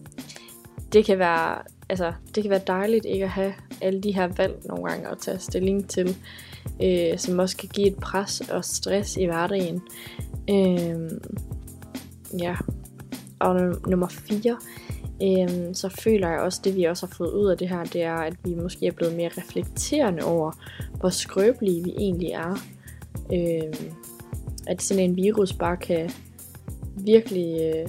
det 0.93 1.05
kan 1.05 1.19
være, 1.19 1.63
altså, 1.89 2.13
det 2.35 2.43
kan 2.43 2.51
være 2.51 2.61
dejligt 2.67 3.05
ikke 3.05 3.25
at 3.25 3.31
have 3.31 3.55
alle 3.81 4.01
de 4.01 4.15
her 4.15 4.27
valg 4.27 4.55
nogle 4.65 4.91
gange 4.91 5.09
at 5.09 5.19
tage 5.19 5.39
stilling 5.39 5.89
til, 5.89 6.17
øh, 6.83 7.19
som 7.19 7.39
også 7.39 7.57
kan 7.57 7.69
give 7.69 7.87
et 7.87 7.97
pres 7.97 8.41
og 8.41 8.65
stress 8.65 9.17
i 9.17 9.25
hverdagen. 9.25 9.83
Øhm, 10.51 11.23
ja, 12.39 12.57
og 13.39 13.57
num- 13.57 13.91
nummer 13.91 14.09
4, 14.09 14.59
øhm, 15.23 15.75
så 15.75 15.89
føler 15.89 16.29
jeg 16.29 16.41
også, 16.41 16.61
det 16.65 16.77
vi 16.77 16.85
også 16.85 17.07
har 17.07 17.15
fået 17.15 17.33
ud 17.33 17.51
af 17.51 17.59
det 17.59 17.69
her, 17.69 17.85
det 17.85 18.03
er, 18.03 18.15
at 18.15 18.35
vi 18.45 18.55
måske 18.55 18.87
er 18.87 18.93
blevet 18.93 19.17
mere 19.17 19.31
reflekterende 19.39 20.23
over, 20.25 20.53
hvor 21.01 21.09
skrøbelige 21.09 21.85
vi 21.85 21.95
egentlig 21.99 22.31
er. 22.31 22.59
Øhm, 23.33 23.95
at 24.67 24.83
sådan 24.83 25.05
en 25.05 25.17
virus 25.17 25.53
bare 25.53 25.77
kan 25.77 26.11
virkelig 26.97 27.75
øh, 27.75 27.89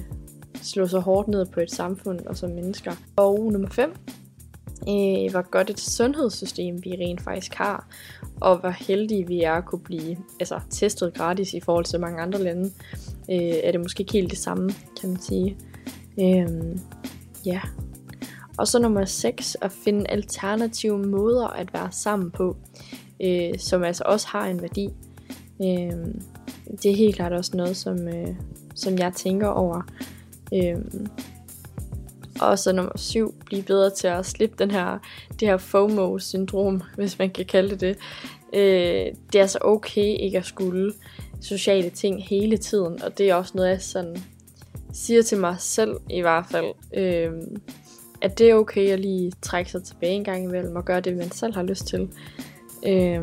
slå 0.62 0.88
så 0.88 1.00
hårdt 1.00 1.28
ned 1.28 1.46
på 1.46 1.60
et 1.60 1.72
samfund 1.72 2.20
og 2.20 2.38
som 2.38 2.50
mennesker. 2.50 2.92
Og 3.16 3.52
nummer 3.52 3.70
5, 3.70 3.90
øh, 4.82 5.32
hvor 5.32 5.50
godt 5.50 5.70
et 5.70 5.80
sundhedssystem 5.80 6.84
vi 6.84 6.92
rent 6.92 7.22
faktisk 7.22 7.54
har, 7.54 7.88
og 8.42 8.58
hvor 8.58 8.70
heldige 8.70 9.28
vi 9.28 9.42
er 9.42 9.54
at 9.54 9.66
kunne 9.66 9.84
blive 9.84 10.18
altså, 10.40 10.60
testet 10.70 11.14
gratis 11.14 11.54
i 11.54 11.60
forhold 11.60 11.86
til 11.86 12.00
mange 12.00 12.22
andre 12.22 12.44
lande, 12.44 12.72
øh, 13.30 13.56
er 13.64 13.72
det 13.72 13.80
måske 13.80 14.02
ikke 14.02 14.14
helt 14.14 14.32
det 14.32 14.40
samme, 14.40 14.70
kan 15.02 15.10
man 15.10 15.22
sige. 15.22 15.58
Øh, 16.20 16.78
ja. 17.46 17.62
Og 18.58 18.68
så 18.68 18.80
nummer 18.80 19.06
6, 19.06 19.58
at 19.62 19.72
finde 19.72 20.10
alternative 20.10 21.00
måder 21.00 21.48
at 21.48 21.74
være 21.74 21.92
sammen 21.92 22.32
på, 22.32 22.58
øh, 23.22 23.60
som 23.60 23.84
altså 23.84 24.04
også 24.06 24.28
har 24.28 24.46
en 24.48 24.62
værdi. 24.62 24.90
Øh, 25.62 25.98
det 26.84 26.92
er 26.92 26.96
helt 26.96 27.16
klart 27.16 27.34
også 27.34 27.58
noget, 27.58 27.78
som, 27.78 28.08
øh, 28.08 28.36
som 28.76 28.98
jeg 28.98 29.14
tænker 29.14 29.48
over. 29.48 29.82
Øh, 30.54 30.78
og 32.42 32.60
så 32.60 32.72
nummer 32.72 32.98
7, 32.98 33.36
blive 33.46 33.64
bedre 33.64 33.90
til 33.90 34.08
at 34.08 34.26
slippe 34.26 34.56
den 34.60 34.72
her, 34.72 35.00
det 35.40 35.48
her 35.48 35.58
FOMO-syndrom, 35.58 36.82
hvis 36.98 37.20
man 37.20 37.30
kan 37.30 37.46
kalde 37.46 37.70
det 37.70 37.82
det. 37.82 37.98
Øh, 38.54 39.16
det 39.32 39.36
er 39.36 39.42
altså 39.42 39.60
okay 39.62 40.16
ikke 40.20 40.38
at 40.38 40.46
skulle 40.46 40.94
sociale 41.42 41.90
ting 41.90 42.24
hele 42.24 42.58
tiden, 42.58 43.02
og 43.04 43.18
det 43.18 43.30
er 43.30 43.36
også 43.36 43.52
noget, 43.56 43.70
jeg 43.70 43.82
sådan 43.82 44.24
siger 44.96 45.22
til 45.22 45.38
mig 45.38 45.56
selv 45.60 45.96
i 46.10 46.22
hvert 46.22 46.46
fald, 46.52 46.66
øh, 46.94 47.32
at 48.22 48.40
det 48.40 48.50
er 48.50 48.56
okay 48.56 48.90
at 48.90 49.00
lige 49.00 49.32
trække 49.42 49.72
sig 49.72 49.84
tilbage 49.84 50.14
en 50.14 50.24
gang 50.24 50.44
imellem 50.44 50.76
og 50.76 50.86
gøre 50.86 51.02
det, 51.02 51.18
man 51.18 51.32
selv 51.32 51.54
har 51.54 51.64
lyst 51.64 51.88
til. 51.88 52.10
Øh, 52.88 53.22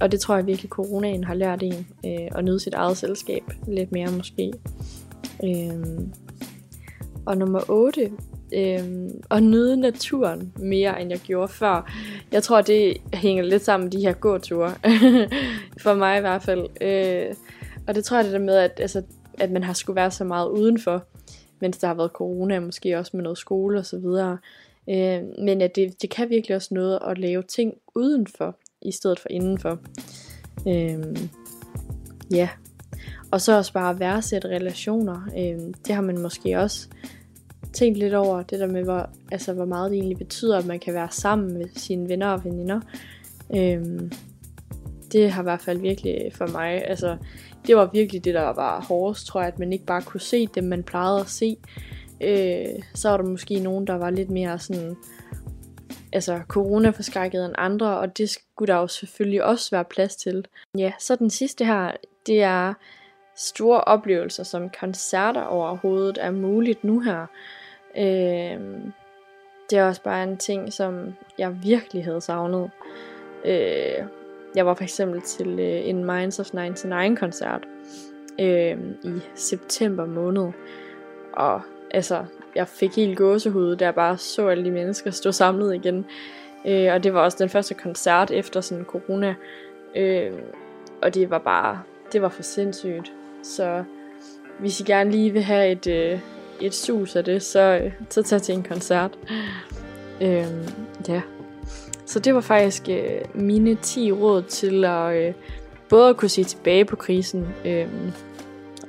og 0.00 0.12
det 0.12 0.20
tror 0.20 0.36
jeg 0.36 0.46
virkelig, 0.46 0.68
coronaen 0.68 1.24
har 1.24 1.34
lært 1.34 1.62
en 1.62 1.86
øh, 2.06 2.28
at 2.38 2.44
nyde 2.44 2.60
sit 2.60 2.74
eget 2.74 2.96
selskab 2.96 3.42
lidt 3.68 3.92
mere 3.92 4.10
måske. 4.10 4.52
Øh, 5.44 5.98
og 7.26 7.36
nummer 7.36 7.70
8, 7.70 8.12
øh, 8.54 9.10
at 9.30 9.42
nyde 9.42 9.76
naturen 9.76 10.52
mere, 10.56 11.02
end 11.02 11.10
jeg 11.10 11.18
gjorde 11.18 11.48
før. 11.52 11.92
Jeg 12.32 12.42
tror, 12.42 12.60
det 12.60 12.96
hænger 13.14 13.42
lidt 13.42 13.64
sammen 13.64 13.84
med 13.84 13.92
de 13.92 14.00
her 14.00 14.12
gåture. 14.12 14.70
For 15.82 15.94
mig 15.94 16.18
i 16.18 16.20
hvert 16.20 16.42
fald. 16.42 16.66
Øh, 16.80 17.34
og 17.86 17.94
det 17.94 18.04
tror 18.04 18.16
jeg 18.16 18.24
det 18.24 18.32
der 18.32 18.38
med, 18.38 18.56
at, 18.56 18.80
altså, 18.80 19.02
at 19.38 19.50
man 19.50 19.62
har 19.62 19.72
skulle 19.72 19.96
være 19.96 20.10
så 20.10 20.24
meget 20.24 20.48
udenfor, 20.48 21.04
mens 21.60 21.78
der 21.78 21.86
har 21.86 21.94
været 21.94 22.10
corona, 22.10 22.60
måske 22.60 22.98
også 22.98 23.10
med 23.14 23.22
noget 23.22 23.38
skole 23.38 23.78
og 23.78 23.86
så 23.86 23.98
videre. 23.98 24.38
Øh, 24.88 25.22
men 25.44 25.60
at 25.60 25.76
det, 25.76 26.02
det 26.02 26.10
kan 26.10 26.30
virkelig 26.30 26.56
også 26.56 26.74
noget 26.74 26.98
at 27.06 27.18
lave 27.18 27.42
ting 27.42 27.74
udenfor, 27.94 28.56
i 28.82 28.92
stedet 28.92 29.20
for 29.20 29.28
indenfor. 29.30 29.78
Øh, 30.68 31.28
ja. 32.30 32.48
Og 33.30 33.40
så 33.40 33.56
også 33.56 33.72
bare 33.72 33.98
værdsætte 33.98 34.48
relationer. 34.48 35.28
Øh, 35.38 35.74
det 35.86 35.94
har 35.94 36.02
man 36.02 36.18
måske 36.18 36.58
også 36.58 36.88
tænkt 37.72 37.98
lidt 37.98 38.14
over, 38.14 38.42
det 38.42 38.60
der 38.60 38.66
med, 38.66 38.84
hvor, 38.84 39.10
altså, 39.32 39.52
hvor 39.52 39.64
meget 39.64 39.90
det 39.90 39.98
egentlig 39.98 40.18
betyder, 40.18 40.58
at 40.58 40.66
man 40.66 40.80
kan 40.80 40.94
være 40.94 41.08
sammen 41.10 41.54
med 41.54 41.68
sine 41.76 42.08
venner 42.08 42.26
og 42.26 42.44
veninder. 42.44 42.80
Øh, 43.56 44.10
det 45.12 45.32
har 45.32 45.42
i 45.42 45.44
hvert 45.44 45.60
fald 45.60 45.78
virkelig 45.78 46.32
for 46.32 46.46
mig, 46.46 46.88
altså 46.88 47.16
det 47.66 47.76
var 47.76 47.90
virkelig 47.92 48.24
det, 48.24 48.34
der 48.34 48.52
var 48.52 48.80
hårdest, 48.80 49.26
tror 49.26 49.40
jeg, 49.40 49.48
at 49.48 49.58
man 49.58 49.72
ikke 49.72 49.86
bare 49.86 50.02
kunne 50.02 50.20
se 50.20 50.46
dem, 50.46 50.64
man 50.64 50.82
plejede 50.82 51.20
at 51.20 51.28
se. 51.28 51.56
Øh, 52.20 52.82
så 52.94 53.08
var 53.10 53.16
der 53.16 53.24
måske 53.24 53.58
nogen, 53.60 53.86
der 53.86 53.94
var 53.94 54.10
lidt 54.10 54.30
mere 54.30 54.58
sådan, 54.58 54.96
altså 56.12 56.40
corona-forskrækket 56.48 57.44
end 57.44 57.54
andre, 57.58 57.98
og 57.98 58.18
det 58.18 58.30
skulle 58.30 58.72
der 58.72 58.78
jo 58.78 58.86
selvfølgelig 58.86 59.44
også 59.44 59.70
være 59.70 59.84
plads 59.84 60.16
til. 60.16 60.44
Ja, 60.78 60.92
så 60.98 61.16
den 61.16 61.30
sidste 61.30 61.64
her, 61.64 61.90
det 62.26 62.42
er 62.42 62.74
store 63.36 63.80
oplevelser 63.80 64.42
som 64.44 64.70
koncerter 64.80 65.42
overhovedet 65.42 66.18
er 66.20 66.30
muligt 66.30 66.84
nu 66.84 67.00
her. 67.00 67.26
Øh, 67.96 68.60
det 69.70 69.78
er 69.78 69.84
også 69.88 70.02
bare 70.02 70.22
en 70.22 70.36
ting, 70.36 70.72
som 70.72 71.14
jeg 71.38 71.62
virkelig 71.62 72.04
havde 72.04 72.20
savnet. 72.20 72.70
Øh, 73.44 74.04
jeg 74.54 74.66
var 74.66 74.74
for 74.74 74.82
eksempel 74.82 75.20
til 75.20 75.48
øh, 75.60 75.88
en 75.88 76.04
Minds 76.04 76.40
of 76.40 76.52
99 76.52 77.18
koncert 77.20 77.68
øh, 78.40 78.76
i 79.04 79.20
september 79.34 80.06
måned. 80.06 80.52
Og 81.32 81.60
altså, 81.90 82.24
jeg 82.54 82.68
fik 82.68 82.96
helt 82.96 83.18
gåsehud, 83.18 83.76
da 83.76 83.84
jeg 83.84 83.94
bare 83.94 84.18
så 84.18 84.48
alle 84.48 84.64
de 84.64 84.70
mennesker 84.70 85.10
stå 85.10 85.32
samlet 85.32 85.74
igen. 85.74 86.06
Øh, 86.66 86.92
og 86.92 87.04
det 87.04 87.14
var 87.14 87.20
også 87.20 87.36
den 87.40 87.48
første 87.48 87.74
koncert 87.74 88.30
efter 88.30 88.60
sådan 88.60 88.84
corona. 88.84 89.34
Øh, 89.96 90.32
og 91.02 91.14
det 91.14 91.30
var 91.30 91.38
bare, 91.38 91.82
det 92.12 92.22
var 92.22 92.28
for 92.28 92.42
sindssygt. 92.42 93.12
Så 93.42 93.84
hvis 94.58 94.80
I 94.80 94.82
gerne 94.82 95.10
lige 95.10 95.30
vil 95.30 95.42
have 95.42 95.70
et, 95.70 95.86
øh, 95.86 96.20
et 96.60 96.74
sus 96.74 97.16
af 97.16 97.24
det, 97.24 97.42
så, 97.42 97.80
øh, 97.84 97.92
så 98.10 98.22
tag 98.22 98.42
til 98.42 98.54
en 98.54 98.62
koncert. 98.62 99.18
Øh, 100.20 100.46
ja. 101.08 101.22
Så 102.06 102.20
det 102.20 102.34
var 102.34 102.40
faktisk 102.40 102.88
øh, 102.88 103.20
mine 103.34 103.74
10 103.74 104.12
råd 104.12 104.42
til 104.42 104.84
at 104.84 105.16
øh, 105.16 105.34
både 105.88 106.08
at 106.08 106.16
kunne 106.16 106.28
se 106.28 106.44
tilbage 106.44 106.84
på 106.84 106.96
krisen, 106.96 107.48
øh, 107.64 107.88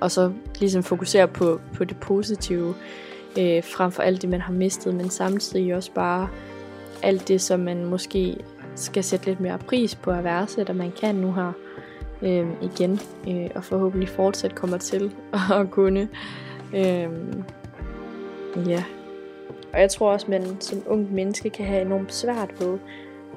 og 0.02 0.12
så 0.12 0.32
ligesom 0.60 0.84
fokusere 0.84 1.28
på, 1.28 1.62
på 1.74 1.84
det 1.84 1.98
positive, 2.00 2.76
øh, 3.40 3.64
frem 3.64 3.92
for 3.92 4.04
alt 4.04 4.22
det, 4.22 4.30
man 4.30 4.42
har 4.42 4.54
mistet, 4.54 4.96
men 4.96 5.10
samtidig 5.10 5.76
også 5.76 5.92
bare 5.92 6.30
alt 7.04 7.28
det, 7.28 7.42
som 7.42 7.60
man 7.60 7.86
måske 7.86 8.38
skal 8.76 9.04
sætte 9.04 9.26
lidt 9.26 9.40
mere 9.40 9.58
pris 9.58 9.96
på 9.96 10.12
at 10.12 10.24
værdsætte, 10.24 10.72
og 10.72 10.76
man 10.76 10.92
kan 10.92 11.16
nu 11.16 11.34
her 11.34 11.52
øh, 12.22 12.48
igen, 12.62 13.00
øh, 13.28 13.50
og 13.56 13.64
forhåbentlig 13.64 14.10
fortsat 14.10 14.56
kommer 14.56 14.78
til 14.78 15.12
at 15.60 15.72
kunne. 15.72 16.10
Øh, 16.76 17.10
ja. 18.68 18.84
Og 19.74 19.82
jeg 19.82 19.90
tror 19.90 20.12
også, 20.12 20.26
man 20.30 20.62
som 20.62 20.84
ung 20.86 21.14
menneske 21.14 21.50
kan 21.50 21.66
have 21.66 21.82
enormt 21.82 22.14
svært 22.14 22.50
ved 22.60 22.78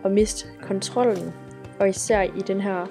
at 0.05 0.11
miste 0.11 0.49
kontrollen. 0.63 1.33
Og 1.81 1.89
især 1.89 2.23
i 2.23 2.41
den 2.47 2.61
her 2.61 2.87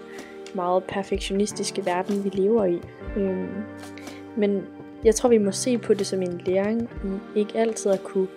meget 0.56 0.84
perfektionistiske 0.84 1.86
verden, 1.86 2.24
vi 2.24 2.30
lever 2.30 2.66
i. 2.66 2.82
Øhm, 3.18 3.48
men 4.38 4.64
jeg 5.04 5.16
tror, 5.16 5.30
vi 5.30 5.38
må 5.38 5.52
se 5.52 5.78
på 5.78 5.94
det 5.94 6.08
som 6.08 6.22
en 6.22 6.42
læring 6.46 6.90
i 7.36 7.40
ikke 7.40 7.58
altid 7.58 7.92
at 7.92 8.04
kunne 8.04 8.28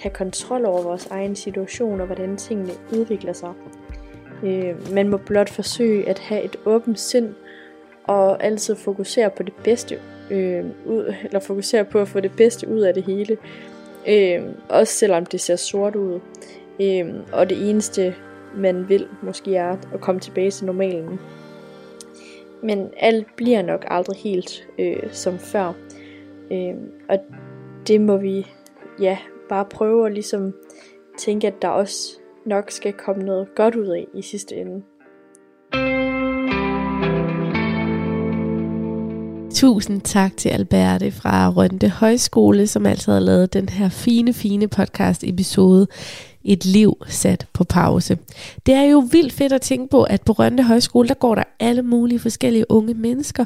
have 0.00 0.12
kontrol 0.12 0.64
over 0.64 0.82
vores 0.82 1.06
egen 1.06 1.36
situation 1.36 2.00
og 2.00 2.06
hvordan 2.06 2.36
tingene 2.36 2.72
udvikler 2.92 3.32
sig. 3.32 3.52
Øh, 4.42 4.92
man 4.92 5.08
må 5.08 5.16
blot 5.16 5.50
forsøge 5.50 6.08
at 6.08 6.18
have 6.18 6.42
et 6.42 6.56
åbent 6.64 7.00
sind 7.00 7.34
og 8.04 8.44
altid 8.44 8.76
fokusere 8.76 9.30
på 9.30 9.42
det 9.42 9.54
bedste 9.64 9.98
øh, 10.30 10.64
ud, 10.86 11.14
eller 11.24 11.40
fokusere 11.40 11.84
på 11.84 11.98
at 11.98 12.08
få 12.08 12.20
det 12.20 12.32
bedste 12.36 12.68
ud 12.68 12.80
af 12.80 12.94
det 12.94 13.02
hele. 13.02 13.36
Øh, 14.08 14.42
også 14.68 14.92
selvom 14.92 15.26
det 15.26 15.40
ser 15.40 15.56
sort 15.56 15.96
ud. 15.96 16.20
Øh, 16.80 17.14
og 17.32 17.50
det 17.50 17.70
eneste, 17.70 18.14
man 18.56 18.88
vil, 18.88 19.06
måske 19.22 19.56
er 19.56 19.76
at 19.94 20.00
komme 20.00 20.20
tilbage 20.20 20.50
til 20.50 20.66
normalen. 20.66 21.20
Men 22.62 22.90
alt 22.96 23.26
bliver 23.36 23.62
nok 23.62 23.84
aldrig 23.88 24.16
helt 24.16 24.68
øh, 24.78 25.02
som 25.12 25.38
før. 25.38 25.72
Øh, 26.52 26.74
og 27.08 27.18
det 27.86 28.00
må 28.00 28.16
vi 28.16 28.46
ja, 29.00 29.18
bare 29.48 29.64
prøve 29.64 30.06
at 30.06 30.12
ligesom 30.12 30.54
tænke, 31.18 31.46
at 31.46 31.62
der 31.62 31.68
også 31.68 32.18
nok 32.46 32.70
skal 32.70 32.92
komme 32.92 33.22
noget 33.22 33.48
godt 33.56 33.74
ud 33.74 33.86
af 33.86 34.06
i 34.14 34.22
sidste 34.22 34.56
ende. 34.56 34.82
Tusind 39.54 40.00
tak 40.00 40.36
til 40.36 40.48
Alberte 40.48 41.10
fra 41.10 41.50
Rønte 41.50 41.88
Højskole, 41.88 42.66
som 42.66 42.86
altså 42.86 43.12
har 43.12 43.20
lavet 43.20 43.52
den 43.52 43.68
her 43.68 43.88
fine, 43.88 44.32
fine 44.32 44.68
podcast 44.68 45.24
episode 45.24 45.86
et 46.44 46.64
liv 46.64 46.94
sat 47.06 47.46
på 47.52 47.64
pause. 47.64 48.18
Det 48.66 48.74
er 48.74 48.82
jo 48.82 48.98
vildt 48.98 49.32
fedt 49.32 49.52
at 49.52 49.60
tænke 49.60 49.90
på, 49.90 50.02
at 50.02 50.22
på 50.22 50.32
Rønne 50.32 50.64
Højskole, 50.64 51.08
der 51.08 51.14
går 51.14 51.34
der 51.34 51.44
alle 51.60 51.82
mulige 51.82 52.18
forskellige 52.18 52.64
unge 52.68 52.94
mennesker, 52.94 53.44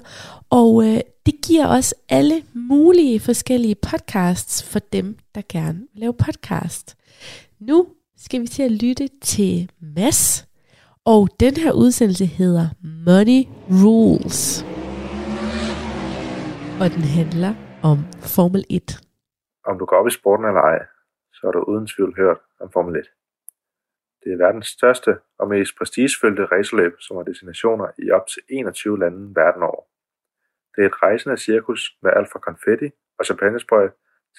og 0.51 0.85
øh, 0.85 1.01
det 1.27 1.35
giver 1.47 1.67
os 1.67 1.95
alle 2.09 2.43
mulige 2.55 3.21
forskellige 3.21 3.75
podcasts 3.75 4.63
for 4.73 4.79
dem, 4.79 5.17
der 5.35 5.43
gerne 5.49 5.79
vil 5.79 6.01
lave 6.01 6.15
podcast. 6.15 6.97
Nu 7.61 7.87
skal 8.17 8.41
vi 8.41 8.47
til 8.47 8.63
at 8.63 8.73
lytte 8.73 9.09
til 9.23 9.71
Mass, 9.97 10.49
og 11.05 11.29
den 11.41 11.57
her 11.57 11.73
udsendelse 11.73 12.27
hedder 12.27 12.69
Money 13.07 13.45
Rules. 13.85 14.65
Og 16.81 16.91
den 16.91 17.03
handler 17.03 17.55
om 17.83 17.99
Formel 18.21 18.65
1. 18.71 19.01
Om 19.67 19.79
du 19.79 19.85
går 19.85 19.97
op 19.97 20.07
i 20.07 20.11
sporten 20.11 20.47
eller 20.47 20.61
ej, 20.61 20.79
så 21.33 21.41
har 21.45 21.53
du 21.53 21.61
uden 21.63 21.87
tvivl 21.87 22.15
hørt 22.17 22.39
om 22.61 22.73
Formel 22.73 22.97
1. 22.97 23.11
Det 24.25 24.33
er 24.33 24.37
verdens 24.37 24.67
største 24.67 25.19
og 25.39 25.49
mest 25.49 25.73
prestigefyldte 25.79 26.45
racerløb, 26.45 26.95
som 27.01 27.17
har 27.17 27.25
destinationer 27.25 27.89
i 27.99 28.11
op 28.11 28.27
til 28.27 28.43
21 28.49 28.99
lande 28.99 29.35
verden 29.37 29.63
over. 29.63 29.83
Det 30.77 30.83
er 30.83 30.89
et 30.89 31.03
rejsende 31.03 31.37
cirkus 31.37 31.97
med 32.03 32.11
alt 32.17 32.29
fra 32.33 32.39
konfetti 32.39 32.91
og 33.19 33.25
champagnesprøj 33.25 33.89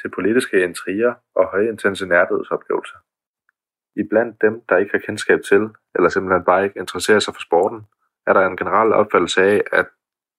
til 0.01 0.09
politiske 0.09 0.63
intriger 0.63 1.13
og 1.35 1.45
højintense 1.51 2.05
nærdødsoplevelser. 2.05 2.97
I 3.95 4.03
blandt 4.09 4.41
dem, 4.41 4.61
der 4.69 4.77
ikke 4.77 4.91
har 4.91 4.99
kendskab 4.99 5.39
til, 5.49 5.69
eller 5.95 6.09
simpelthen 6.09 6.45
bare 6.45 6.63
ikke 6.63 6.79
interesserer 6.79 7.19
sig 7.19 7.33
for 7.33 7.41
sporten, 7.41 7.81
er 8.27 8.33
der 8.33 8.47
en 8.47 8.57
generel 8.57 8.93
opfattelse 8.93 9.41
af, 9.41 9.63
at 9.71 9.87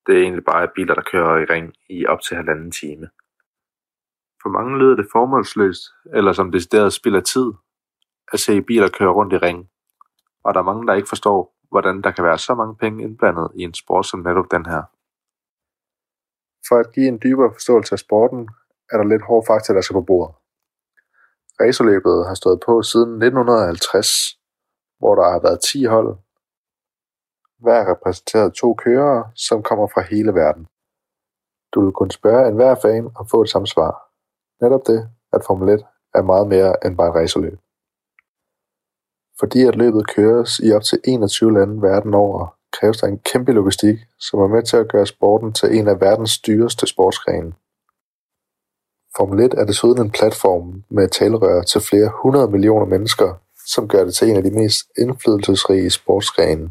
det 0.07 0.17
egentlig 0.23 0.45
bare 0.45 0.63
er 0.63 0.73
biler, 0.75 0.95
der 0.95 1.03
kører 1.03 1.39
i 1.39 1.45
ring 1.45 1.75
i 1.89 2.07
op 2.07 2.21
til 2.21 2.37
halvanden 2.37 2.71
time. 2.71 3.09
For 4.43 4.49
mange 4.49 4.79
lyder 4.79 4.97
det 4.97 5.09
formålsløst, 5.13 5.83
eller 6.15 6.33
som 6.33 6.53
decideret 6.53 6.93
spild 6.93 7.17
af 7.17 7.23
tid, 7.23 7.53
at 8.33 8.41
se 8.41 8.63
biler 8.63 8.89
køre 8.89 9.13
rundt 9.13 9.33
i 9.33 9.37
ring. 9.37 9.71
Og 10.45 10.55
der 10.55 10.61
er 10.61 10.65
mange, 10.65 10.87
der 10.87 10.95
ikke 10.95 11.09
forstår, 11.09 11.55
hvordan 11.71 12.03
der 12.03 12.11
kan 12.11 12.25
være 12.25 12.39
så 12.39 12.55
mange 12.55 12.77
penge 12.77 13.03
indblandet 13.03 13.49
i 13.55 13.63
en 13.63 13.75
sport 13.75 14.07
som 14.07 14.21
netop 14.21 14.51
den 14.51 14.67
her. 14.67 14.83
For 16.69 16.77
at 16.79 16.93
give 16.95 17.09
en 17.09 17.21
dybere 17.23 17.53
forståelse 17.53 17.93
af 17.93 17.99
sporten, 17.99 18.49
er 18.93 18.97
der 18.97 19.05
lidt 19.05 19.23
hårde 19.23 19.47
fakta, 19.47 19.75
der 19.75 19.81
skal 19.81 19.95
på 19.95 20.01
bordet. 20.01 20.35
Racerløbet 21.61 22.27
har 22.29 22.35
stået 22.35 22.61
på 22.67 22.83
siden 22.83 23.11
1950, 23.23 24.09
hvor 24.99 25.15
der 25.15 25.31
har 25.31 25.41
været 25.41 25.61
10 25.73 25.85
hold. 25.85 26.19
Hver 27.59 27.91
repræsenteret 27.93 28.55
to 28.55 28.75
kørere, 28.75 29.31
som 29.35 29.63
kommer 29.63 29.87
fra 29.87 30.03
hele 30.03 30.35
verden. 30.35 30.67
Du 31.75 31.85
vil 31.85 31.93
kunne 31.93 32.13
spørge 32.13 32.49
enhver 32.49 32.75
fan 32.83 33.11
og 33.17 33.29
få 33.31 33.43
et 33.43 33.51
samme 33.51 33.67
svar. 33.67 33.93
Netop 34.61 34.87
det, 34.87 35.11
at 35.33 35.45
Formel 35.47 35.69
1 35.69 35.87
er 36.15 36.23
meget 36.23 36.49
mere 36.49 36.87
end 36.87 36.97
bare 36.97 37.09
et 37.09 37.15
racerløb. 37.15 37.59
Fordi 39.41 39.63
at 39.63 39.77
løbet 39.77 40.15
køres 40.17 40.59
i 40.59 40.73
op 40.73 40.83
til 40.83 40.99
21 41.05 41.53
lande 41.53 41.83
verden 41.83 42.15
over, 42.15 42.57
kræves 42.73 43.01
der 43.01 43.07
en 43.07 43.19
kæmpe 43.19 43.53
logistik, 43.53 43.99
som 44.19 44.41
er 44.41 44.49
med 44.49 44.63
til 44.63 44.77
at 44.77 44.89
gøre 44.89 45.07
sporten 45.07 45.53
til 45.53 45.79
en 45.79 45.89
af 45.89 46.01
verdens 46.01 46.39
dyreste 46.39 46.87
sportsgrene. 46.87 47.53
Formel 49.17 49.41
1 49.41 49.55
er 49.55 49.65
desuden 49.65 50.03
en 50.03 50.11
platform 50.11 50.85
med 50.89 51.09
talerør 51.09 51.63
til 51.63 51.81
flere 51.81 52.11
hundrede 52.23 52.51
millioner 52.51 52.87
mennesker, 52.87 53.35
som 53.67 53.89
gør 53.89 54.05
det 54.05 54.15
til 54.15 54.31
en 54.31 54.37
af 54.37 54.43
de 54.43 54.51
mest 54.51 54.81
indflydelsesrige 54.99 55.91
sportsgrene. 55.91 56.71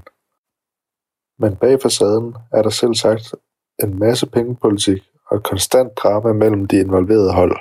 Men 1.39 1.55
bag 1.55 1.81
facaden 1.81 2.35
er 2.51 2.61
der 2.61 2.69
selv 2.69 2.93
sagt 2.93 3.35
en 3.83 3.99
masse 3.99 4.27
pengepolitik 4.27 5.01
og 5.27 5.37
et 5.37 5.43
konstant 5.43 5.97
drama 5.97 6.33
mellem 6.33 6.67
de 6.67 6.79
involverede 6.79 7.33
hold. 7.33 7.57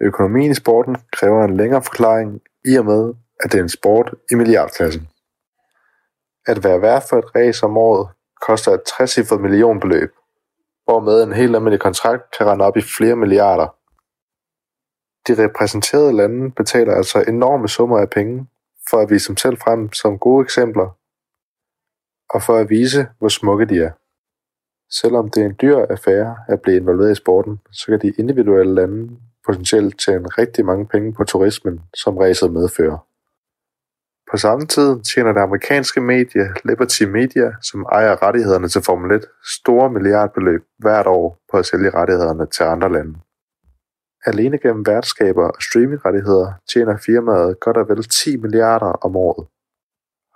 Økonomien 0.00 0.50
i 0.50 0.54
sporten 0.54 0.96
kræver 1.12 1.44
en 1.44 1.56
længere 1.56 1.82
forklaring 1.82 2.40
i 2.64 2.76
og 2.76 2.84
med, 2.84 3.14
at 3.44 3.52
det 3.52 3.58
er 3.58 3.62
en 3.62 3.68
sport 3.68 4.14
i 4.30 4.34
milliardklassen. 4.34 5.08
At 6.46 6.64
være 6.64 6.82
værd 6.82 7.02
for 7.08 7.18
et 7.18 7.34
race 7.34 7.64
om 7.64 7.76
året 7.76 8.08
koster 8.40 8.72
et 8.72 8.82
60 8.98 9.32
millionbeløb, 9.40 10.10
hvormed 10.84 11.22
en 11.22 11.32
helt 11.32 11.54
almindelig 11.54 11.80
kontrakt 11.80 12.22
kan 12.38 12.46
rende 12.46 12.64
op 12.64 12.76
i 12.76 12.82
flere 12.82 13.16
milliarder. 13.16 13.68
De 15.26 15.44
repræsenterede 15.44 16.12
lande 16.12 16.50
betaler 16.50 16.94
altså 16.94 17.24
enorme 17.28 17.68
summer 17.68 17.98
af 17.98 18.10
penge 18.10 18.46
for 18.90 18.98
at 18.98 19.10
vise 19.10 19.28
dem 19.28 19.36
selv 19.36 19.56
frem 19.58 19.92
som 19.92 20.18
gode 20.18 20.44
eksempler, 20.44 20.88
og 22.34 22.42
for 22.42 22.56
at 22.56 22.70
vise, 22.70 23.08
hvor 23.18 23.28
smukke 23.28 23.64
de 23.64 23.82
er. 23.82 23.90
Selvom 25.00 25.30
det 25.30 25.42
er 25.42 25.46
en 25.46 25.56
dyr 25.62 25.76
affære 25.76 26.36
at 26.48 26.62
blive 26.62 26.76
involveret 26.76 27.12
i 27.12 27.14
sporten, 27.14 27.60
så 27.72 27.86
kan 27.86 28.00
de 28.00 28.12
individuelle 28.18 28.74
lande 28.74 29.16
potentielt 29.46 30.00
tjene 30.00 30.28
rigtig 30.28 30.64
mange 30.64 30.86
penge 30.86 31.12
på 31.12 31.24
turismen, 31.24 31.80
som 31.94 32.16
racet 32.16 32.52
medfører. 32.52 32.98
På 34.30 34.36
samme 34.36 34.66
tid 34.66 35.00
tjener 35.14 35.32
det 35.32 35.40
amerikanske 35.40 36.00
medie 36.00 36.54
Liberty 36.64 37.02
Media, 37.02 37.52
som 37.62 37.86
ejer 37.92 38.22
rettighederne 38.22 38.68
til 38.68 38.82
Formel 38.82 39.10
1, 39.12 39.24
store 39.44 39.90
milliardbeløb 39.90 40.62
hvert 40.78 41.06
år 41.06 41.38
på 41.50 41.56
at 41.58 41.66
sælge 41.66 41.90
rettighederne 41.90 42.46
til 42.46 42.64
andre 42.64 42.92
lande. 42.92 43.14
Alene 44.26 44.58
gennem 44.58 44.86
værtskaber 44.86 45.46
og 45.48 45.62
streamingrettigheder 45.62 46.52
tjener 46.72 46.96
firmaet 47.06 47.60
godt 47.60 47.76
og 47.76 47.88
vel 47.88 48.02
10 48.04 48.36
milliarder 48.36 48.92
om 49.06 49.16
året. 49.16 49.46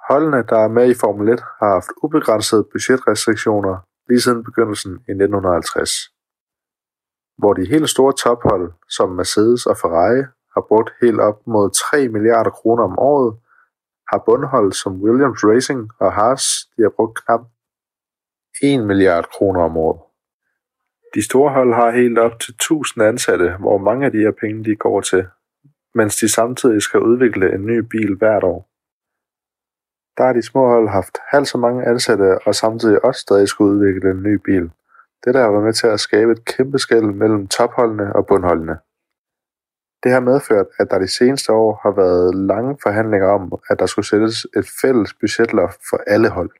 Holdene, 0.09 0.45
der 0.49 0.59
er 0.59 0.68
med 0.68 0.90
i 0.90 0.95
Formel 0.95 1.28
1, 1.28 1.40
har 1.59 1.68
haft 1.68 1.90
ubegrænsede 2.03 2.64
budgetrestriktioner 2.72 3.76
lige 4.09 4.20
siden 4.20 4.45
begyndelsen 4.45 4.92
i 4.92 5.12
1950, 5.12 5.90
hvor 7.38 7.53
de 7.53 7.68
helt 7.72 7.90
store 7.90 8.12
tophold 8.12 8.72
som 8.88 9.09
Mercedes 9.09 9.66
og 9.66 9.76
Ferrari 9.76 10.22
har 10.55 10.62
brugt 10.68 10.90
helt 11.03 11.20
op 11.20 11.38
mod 11.47 11.70
3 11.90 12.09
milliarder 12.09 12.51
kroner 12.51 12.84
om 12.84 12.99
året, 12.99 13.34
har 14.15 14.23
bundhold 14.27 14.73
som 14.73 15.03
Williams 15.05 15.41
Racing 15.45 15.91
og 16.01 16.12
Haas 16.12 16.45
de 16.77 16.83
har 16.83 16.93
brugt 16.97 17.25
knap 17.25 17.41
1 18.62 18.87
milliard 18.87 19.27
kroner 19.35 19.61
om 19.69 19.77
året. 19.77 20.01
De 21.15 21.23
store 21.29 21.53
hold 21.53 21.75
har 21.75 21.91
helt 21.91 22.19
op 22.19 22.41
til 22.41 22.53
1000 22.55 23.05
ansatte, 23.05 23.57
hvor 23.61 23.79
mange 23.79 24.07
af 24.07 24.12
de 24.12 24.19
her 24.19 24.35
penge 24.41 24.65
de 24.65 24.77
går 24.77 25.01
til, 25.01 25.27
mens 25.95 26.17
de 26.17 26.29
samtidig 26.29 26.83
skal 26.83 27.01
udvikle 27.01 27.55
en 27.55 27.67
ny 27.67 27.79
bil 27.79 28.17
hvert 28.19 28.45
år. 28.45 28.61
Der 30.17 30.25
har 30.27 30.33
de 30.33 30.43
små 30.43 30.69
hold 30.69 30.89
haft 30.89 31.19
halvt 31.33 31.49
så 31.49 31.59
mange 31.59 31.87
ansatte 31.87 32.39
og 32.47 32.55
samtidig 32.55 33.05
også 33.05 33.21
stadig 33.21 33.49
skulle 33.49 33.73
udvikle 33.75 34.11
en 34.11 34.23
ny 34.23 34.35
bil. 34.35 34.71
Det 35.25 35.35
der 35.35 35.43
har 35.43 35.51
været 35.51 35.65
med 35.65 35.73
til 35.73 35.87
at 35.87 36.01
skabe 36.01 36.33
et 36.33 36.45
kæmpe 36.45 36.79
skæld 36.79 37.05
mellem 37.05 37.49
topholdene 37.49 38.17
og 38.17 38.27
bundholdene. 38.27 38.79
Det 40.05 40.13
har 40.13 40.21
medført, 40.21 40.67
at 40.79 40.91
der 40.91 40.99
de 40.99 41.09
seneste 41.09 41.53
år 41.53 41.81
har 41.83 41.91
været 41.91 42.35
lange 42.35 42.77
forhandlinger 42.83 43.29
om, 43.29 43.53
at 43.71 43.79
der 43.79 43.87
skulle 43.87 44.07
sættes 44.07 44.47
et 44.57 44.67
fælles 44.83 45.15
budgetloft 45.21 45.81
for 45.91 46.01
alle 46.07 46.29
hold. 46.29 46.51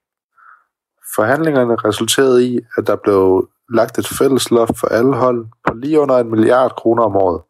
Forhandlingerne 1.17 1.75
resulterede 1.77 2.47
i, 2.47 2.61
at 2.77 2.87
der 2.87 2.97
blev 2.97 3.49
lagt 3.69 3.99
et 3.99 4.09
fælles 4.19 4.51
loft 4.51 4.79
for 4.81 4.87
alle 4.87 5.15
hold 5.15 5.47
på 5.69 5.75
lige 5.75 6.01
under 6.01 6.19
en 6.19 6.31
milliard 6.31 6.77
kroner 6.77 7.03
om 7.03 7.17
året. 7.17 7.43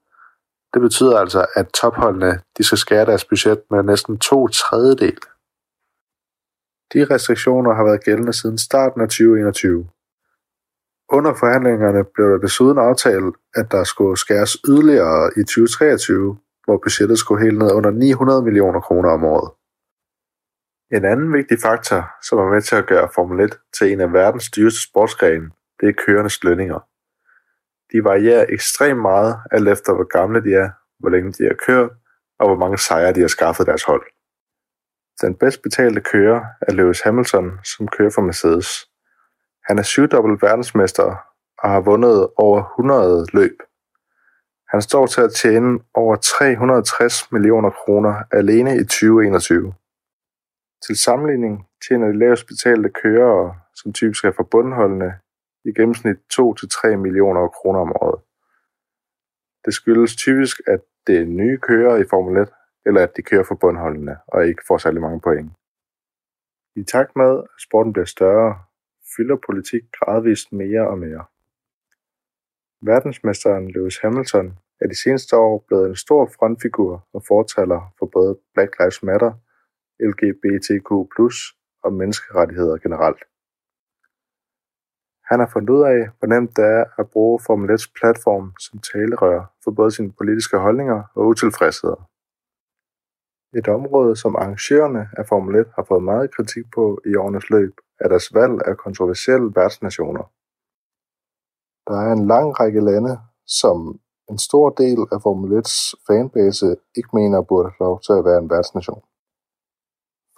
Det 0.74 0.82
betyder 0.82 1.18
altså, 1.18 1.46
at 1.54 1.68
topholdene 1.68 2.40
de 2.58 2.62
skal 2.64 2.78
skære 2.78 3.06
deres 3.06 3.24
budget 3.24 3.60
med 3.70 3.82
næsten 3.82 4.18
to 4.18 4.48
tredjedel. 4.48 5.18
De 6.92 7.14
restriktioner 7.14 7.74
har 7.74 7.84
været 7.84 8.04
gældende 8.04 8.32
siden 8.32 8.58
starten 8.58 9.00
af 9.00 9.08
2021. 9.08 9.88
Under 11.16 11.34
forhandlingerne 11.34 12.04
blev 12.14 12.26
der 12.30 12.38
desuden 12.38 12.78
aftalt, 12.78 13.36
at 13.54 13.66
der 13.70 13.84
skulle 13.84 14.16
skæres 14.16 14.56
yderligere 14.68 15.30
i 15.36 15.42
2023, 15.42 16.38
hvor 16.64 16.76
budgettet 16.84 17.18
skulle 17.18 17.44
helt 17.44 17.58
ned 17.58 17.72
under 17.72 17.90
900 17.90 18.42
millioner 18.42 18.80
kroner 18.80 19.10
om 19.10 19.24
året. 19.24 19.50
En 20.96 21.04
anden 21.04 21.32
vigtig 21.32 21.58
faktor, 21.62 22.00
som 22.26 22.38
er 22.38 22.48
med 22.54 22.62
til 22.62 22.76
at 22.76 22.86
gøre 22.86 23.08
Formel 23.14 23.40
1 23.40 23.58
til 23.76 23.92
en 23.92 24.00
af 24.00 24.12
verdens 24.12 24.50
dyreste 24.50 24.82
sportsgrene, 24.88 25.50
det 25.80 25.88
er 25.88 26.02
kørendes 26.06 26.44
lønninger. 26.44 26.80
De 27.92 28.04
varierer 28.04 28.46
ekstremt 28.48 29.00
meget, 29.00 29.36
alt 29.50 29.68
efter 29.68 29.94
hvor 29.94 30.08
gamle 30.18 30.44
de 30.44 30.54
er, 30.54 30.70
hvor 30.98 31.10
længe 31.10 31.32
de 31.32 31.44
har 31.44 31.58
kørt, 31.66 31.90
og 32.38 32.46
hvor 32.48 32.58
mange 32.58 32.78
sejre 32.78 33.12
de 33.12 33.20
har 33.20 33.28
skaffet 33.28 33.66
deres 33.66 33.84
hold. 33.84 34.06
Den 35.22 35.34
bedst 35.34 35.62
betalte 35.62 36.00
kører 36.00 36.40
er 36.60 36.72
Lewis 36.72 37.00
Hamilton, 37.00 37.46
som 37.64 37.88
kører 37.88 38.10
for 38.10 38.22
Mercedes. 38.22 38.70
Han 39.68 39.78
er 39.78 39.82
syvdobbelt 39.82 40.42
verdensmester 40.42 41.16
og 41.58 41.70
har 41.70 41.80
vundet 41.80 42.30
over 42.36 42.58
100 42.58 43.26
løb. 43.32 43.58
Han 44.68 44.82
står 44.82 45.06
til 45.06 45.20
at 45.20 45.32
tjene 45.32 45.80
over 45.94 46.16
360 46.16 47.32
millioner 47.32 47.70
kroner 47.70 48.14
alene 48.32 48.76
i 48.76 48.84
2021. 48.84 49.74
Til 50.86 50.96
sammenligning 50.96 51.68
tjener 51.88 52.06
de 52.06 52.18
lavest 52.18 52.46
betalte 52.46 52.88
kørere, 52.88 53.54
som 53.74 53.92
typisk 53.92 54.24
er 54.24 54.32
forbundholdene, 54.32 55.18
i 55.64 55.72
gennemsnit 55.72 56.16
2-3 56.34 56.96
millioner 56.96 57.48
kroner 57.48 57.80
om 57.80 57.92
året. 57.92 58.20
Det 59.64 59.74
skyldes 59.74 60.16
typisk, 60.16 60.56
at 60.66 60.80
det 61.06 61.16
er 61.20 61.24
nye 61.24 61.58
kører 61.58 61.96
i 61.96 62.04
Formel 62.10 62.42
1, 62.42 62.48
eller 62.86 63.02
at 63.02 63.16
de 63.16 63.22
kører 63.22 63.44
for 63.44 63.54
bundholdene 63.54 64.16
og 64.26 64.46
ikke 64.46 64.62
får 64.68 64.78
særlig 64.78 65.00
mange 65.00 65.20
point. 65.20 65.52
I 66.76 66.82
takt 66.84 67.16
med, 67.16 67.38
at 67.38 67.62
sporten 67.66 67.92
bliver 67.92 68.06
større, 68.06 68.58
fylder 69.16 69.36
politik 69.46 69.82
gradvist 69.92 70.52
mere 70.52 70.88
og 70.88 70.98
mere. 70.98 71.24
Verdensmesteren 72.90 73.70
Lewis 73.70 73.98
Hamilton 73.98 74.58
er 74.80 74.86
de 74.88 75.02
seneste 75.02 75.36
år 75.36 75.64
blevet 75.68 75.88
en 75.88 75.96
stor 75.96 76.30
frontfigur 76.36 77.08
og 77.12 77.22
fortaler 77.28 77.94
for 77.98 78.06
både 78.06 78.38
Black 78.54 78.72
Lives 78.78 79.02
Matter, 79.02 79.32
LGBTQ+, 80.10 80.90
og 81.84 81.92
menneskerettigheder 81.92 82.76
generelt. 82.78 83.22
Han 85.30 85.38
har 85.40 85.50
fundet 85.52 85.70
ud 85.70 85.82
af, 85.84 86.00
hvor 86.18 86.28
nemt 86.28 86.56
det 86.56 86.64
er 86.64 86.84
at 86.98 87.10
bruge 87.10 87.40
Formel 87.46 87.70
1's 87.70 87.92
platform 87.98 88.52
som 88.58 88.78
talerør 88.78 89.54
for 89.64 89.70
både 89.70 89.90
sine 89.90 90.12
politiske 90.12 90.58
holdninger 90.58 91.02
og 91.14 91.26
utilfredsheder. 91.26 92.10
Et 93.58 93.68
område, 93.68 94.16
som 94.16 94.36
arrangørerne 94.36 95.08
af 95.18 95.26
Formel 95.26 95.54
1 95.60 95.72
har 95.76 95.84
fået 95.88 96.02
meget 96.02 96.34
kritik 96.34 96.64
på 96.74 97.00
i 97.06 97.14
årenes 97.14 97.50
løb, 97.50 97.74
er 98.00 98.08
deres 98.08 98.34
valg 98.34 98.60
af 98.66 98.76
kontroversielle 98.76 99.52
værtsnationer. 99.56 100.24
Der 101.88 101.96
er 102.06 102.12
en 102.12 102.26
lang 102.26 102.60
række 102.60 102.80
lande, 102.80 103.20
som 103.46 104.00
en 104.30 104.38
stor 104.38 104.70
del 104.70 105.00
af 105.12 105.22
Formel 105.22 105.58
1's 105.60 105.94
fanbase 106.06 106.76
ikke 106.96 107.08
mener 107.12 107.42
burde 107.42 107.68
have 107.68 107.86
lov 107.88 108.00
til 108.00 108.12
at 108.12 108.24
være 108.24 108.38
en 108.38 108.50
værtsnation. 108.50 109.02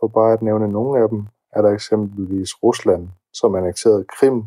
For 0.00 0.08
bare 0.08 0.32
at 0.32 0.42
nævne 0.42 0.68
nogle 0.68 1.02
af 1.02 1.08
dem, 1.08 1.26
er 1.52 1.62
der 1.62 1.70
eksempelvis 1.70 2.62
Rusland, 2.62 3.08
som 3.32 3.54
annekterede 3.54 4.04
Krim 4.04 4.44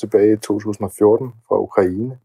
tilbage 0.00 0.32
i 0.32 0.36
2014 0.36 1.34
fra 1.48 1.58
Ukraine, 1.58 2.20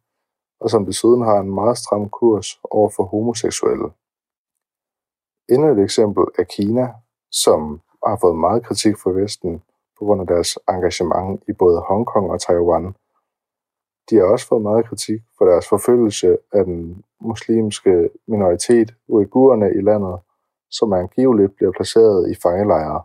og 0.60 0.70
som 0.70 0.86
desuden 0.86 1.22
har 1.24 1.40
en 1.40 1.54
meget 1.54 1.78
stram 1.78 2.10
kurs 2.10 2.60
over 2.64 2.90
for 2.90 3.04
homoseksuelle. 3.04 3.90
Endnu 5.50 5.68
et 5.72 5.84
eksempel 5.84 6.24
er 6.40 6.44
Kina, 6.44 6.94
som 7.32 7.82
har 8.08 8.18
fået 8.22 8.38
meget 8.38 8.66
kritik 8.66 8.98
fra 8.98 9.12
Vesten 9.12 9.64
på 10.02 10.06
grund 10.06 10.22
af 10.22 10.28
deres 10.28 10.58
engagement 10.70 11.44
i 11.48 11.54
både 11.54 11.80
Hongkong 11.88 12.32
og 12.32 12.42
Taiwan. 12.42 12.86
De 14.10 14.16
har 14.16 14.24
også 14.24 14.48
fået 14.48 14.62
meget 14.62 14.86
kritik 14.86 15.22
for 15.38 15.46
deres 15.46 15.70
forfølgelse 15.70 16.38
af 16.54 16.66
den 16.66 17.04
muslimske 17.20 18.10
minoritet 18.28 18.96
uigurerne 19.08 19.70
i 19.80 19.82
landet, 19.82 20.20
som 20.72 20.94
angiveligt 20.94 21.56
bliver 21.56 21.72
placeret 21.72 22.32
i 22.32 22.36
fangelejre. 22.44 23.02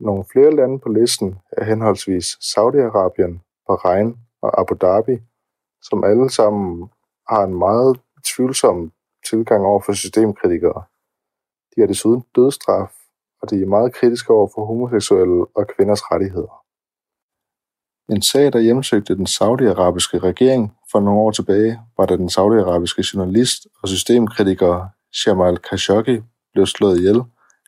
Nogle 0.00 0.24
flere 0.32 0.50
lande 0.50 0.78
på 0.78 0.88
listen 0.88 1.38
er 1.52 1.64
henholdsvis 1.64 2.26
Saudi-Arabien, 2.50 3.34
Bahrain 3.66 4.16
og 4.42 4.60
Abu 4.60 4.74
Dhabi, 4.74 5.16
som 5.82 6.04
alle 6.04 6.30
sammen 6.30 6.90
har 7.28 7.42
en 7.44 7.54
meget 7.58 8.00
tvivlsom 8.24 8.92
tilgang 9.30 9.64
over 9.64 9.80
for 9.80 9.92
systemkritikere. 9.92 10.82
De 11.76 11.80
har 11.80 11.86
desuden 11.86 12.24
dødstraf 12.36 13.03
og 13.44 13.50
de 13.50 13.62
er 13.62 13.66
meget 13.66 13.94
kritiske 13.94 14.32
over 14.32 14.48
for 14.54 14.64
homoseksuelle 14.64 15.46
og 15.56 15.66
kvinders 15.76 16.02
rettigheder. 16.10 16.54
En 18.08 18.22
sag, 18.22 18.52
der 18.52 18.58
hjemsøgte 18.58 19.16
den 19.16 19.26
saudiarabiske 19.26 20.18
regering 20.18 20.76
for 20.92 21.00
nogle 21.00 21.20
år 21.20 21.30
tilbage, 21.30 21.80
var 21.96 22.06
da 22.06 22.16
den 22.16 22.30
saudiarabiske 22.30 23.04
journalist 23.14 23.66
og 23.82 23.88
systemkritiker 23.88 24.86
Jamal 25.26 25.58
Khashoggi 25.58 26.20
blev 26.52 26.66
slået 26.66 26.98
ihjel, 26.98 27.22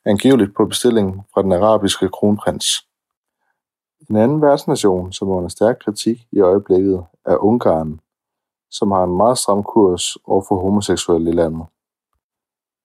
angiveligt 0.05 0.55
på 0.57 0.65
bestilling 0.65 1.27
fra 1.35 1.43
den 1.43 1.53
arabiske 1.53 2.09
kronprins. 2.09 2.67
En 4.11 4.17
anden 4.17 4.43
værtsnation, 4.43 5.13
som 5.13 5.29
er 5.29 5.35
under 5.35 5.49
stærk 5.49 5.77
kritik 5.85 6.27
i 6.33 6.41
øjeblikket, 6.41 7.05
er 7.27 7.37
Ungarn, 7.37 8.01
som 8.71 8.91
har 8.91 9.05
en 9.05 9.17
meget 9.17 9.39
stram 9.39 9.63
kurs 9.63 10.17
over 10.25 10.43
for 10.49 10.57
homoseksuelle 10.57 11.31
i 11.31 11.35
landet. 11.35 11.67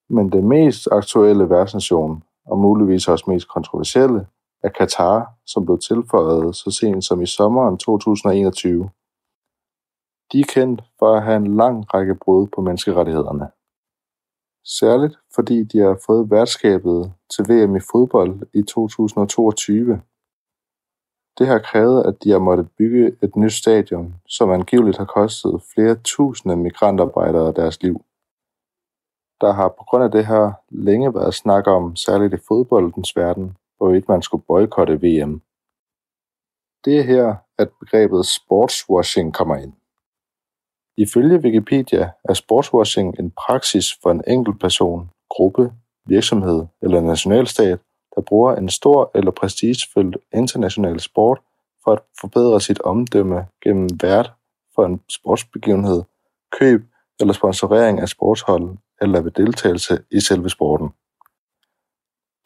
Men 0.09 0.31
det 0.31 0.43
mest 0.43 0.87
aktuelle 0.91 1.49
værtsnation, 1.49 2.23
og 2.45 2.59
muligvis 2.59 3.07
også 3.07 3.25
mest 3.27 3.47
kontroversielle, 3.47 4.27
er 4.63 4.69
Katar, 4.69 5.33
som 5.45 5.65
blev 5.65 5.79
tilføjet 5.79 6.55
så 6.55 6.71
sent 6.71 7.03
som 7.03 7.21
i 7.21 7.25
sommeren 7.25 7.77
2021. 7.77 8.89
De 10.31 10.39
er 10.39 10.45
kendt 10.53 10.83
for 10.99 11.15
at 11.15 11.23
have 11.23 11.35
en 11.35 11.57
lang 11.57 11.93
række 11.93 12.15
brud 12.15 12.47
på 12.47 12.61
menneskerettighederne. 12.61 13.47
Særligt 14.65 15.15
fordi 15.35 15.63
de 15.63 15.77
har 15.79 15.99
fået 16.05 16.31
værtskabet 16.31 17.13
til 17.35 17.43
VM 17.49 17.75
i 17.75 17.79
fodbold 17.91 18.41
i 18.53 18.61
2022. 18.61 20.01
Det 21.37 21.47
har 21.47 21.59
krævet, 21.59 22.05
at 22.05 22.23
de 22.23 22.31
har 22.31 22.39
måttet 22.39 22.69
bygge 22.77 23.17
et 23.23 23.35
nyt 23.35 23.53
stadion, 23.53 24.15
som 24.27 24.51
angiveligt 24.51 24.97
har 24.97 25.05
kostet 25.05 25.61
flere 25.73 25.95
tusinde 25.95 26.55
migrantarbejdere 26.55 27.53
deres 27.53 27.83
liv. 27.83 28.01
Der 29.41 29.51
har 29.51 29.67
på 29.67 29.83
grund 29.89 30.03
af 30.03 30.11
det 30.11 30.25
her 30.27 30.51
længe 30.69 31.13
været 31.13 31.33
snak 31.33 31.67
om, 31.67 31.95
særligt 31.95 32.33
i 32.33 32.45
fodboldens 32.47 33.15
verden, 33.15 33.57
hvorvidt 33.77 34.09
man 34.09 34.21
skulle 34.21 34.43
boykotte 34.47 34.93
VM. 34.93 35.41
Det 36.85 36.99
er 36.99 37.03
her, 37.03 37.35
at 37.57 37.69
begrebet 37.79 38.25
sportswashing 38.25 39.33
kommer 39.33 39.55
ind. 39.55 39.73
Ifølge 40.97 41.37
Wikipedia 41.37 42.11
er 42.23 42.33
sportswashing 42.33 43.19
en 43.19 43.31
praksis 43.31 43.85
for 44.03 44.11
en 44.11 44.23
enkelt 44.27 44.59
person, 44.59 45.09
gruppe, 45.29 45.73
virksomhed 46.05 46.65
eller 46.81 47.01
nationalstat, 47.01 47.79
der 48.15 48.21
bruger 48.21 48.55
en 48.55 48.69
stor 48.69 49.11
eller 49.15 49.31
prestigefyldt 49.31 50.17
international 50.33 50.99
sport 50.99 51.41
for 51.83 51.91
at 51.91 51.99
forbedre 52.21 52.61
sit 52.61 52.81
omdømme 52.81 53.47
gennem 53.63 53.89
vært 54.01 54.33
for 54.75 54.85
en 54.85 55.01
sportsbegivenhed, 55.09 56.03
køb 56.51 56.81
eller 57.19 57.33
sponsorering 57.33 57.99
af 57.99 58.09
sportshold 58.09 58.77
eller 59.01 59.21
ved 59.21 59.31
deltagelse 59.31 60.03
i 60.11 60.19
selve 60.19 60.49
sporten. 60.49 60.89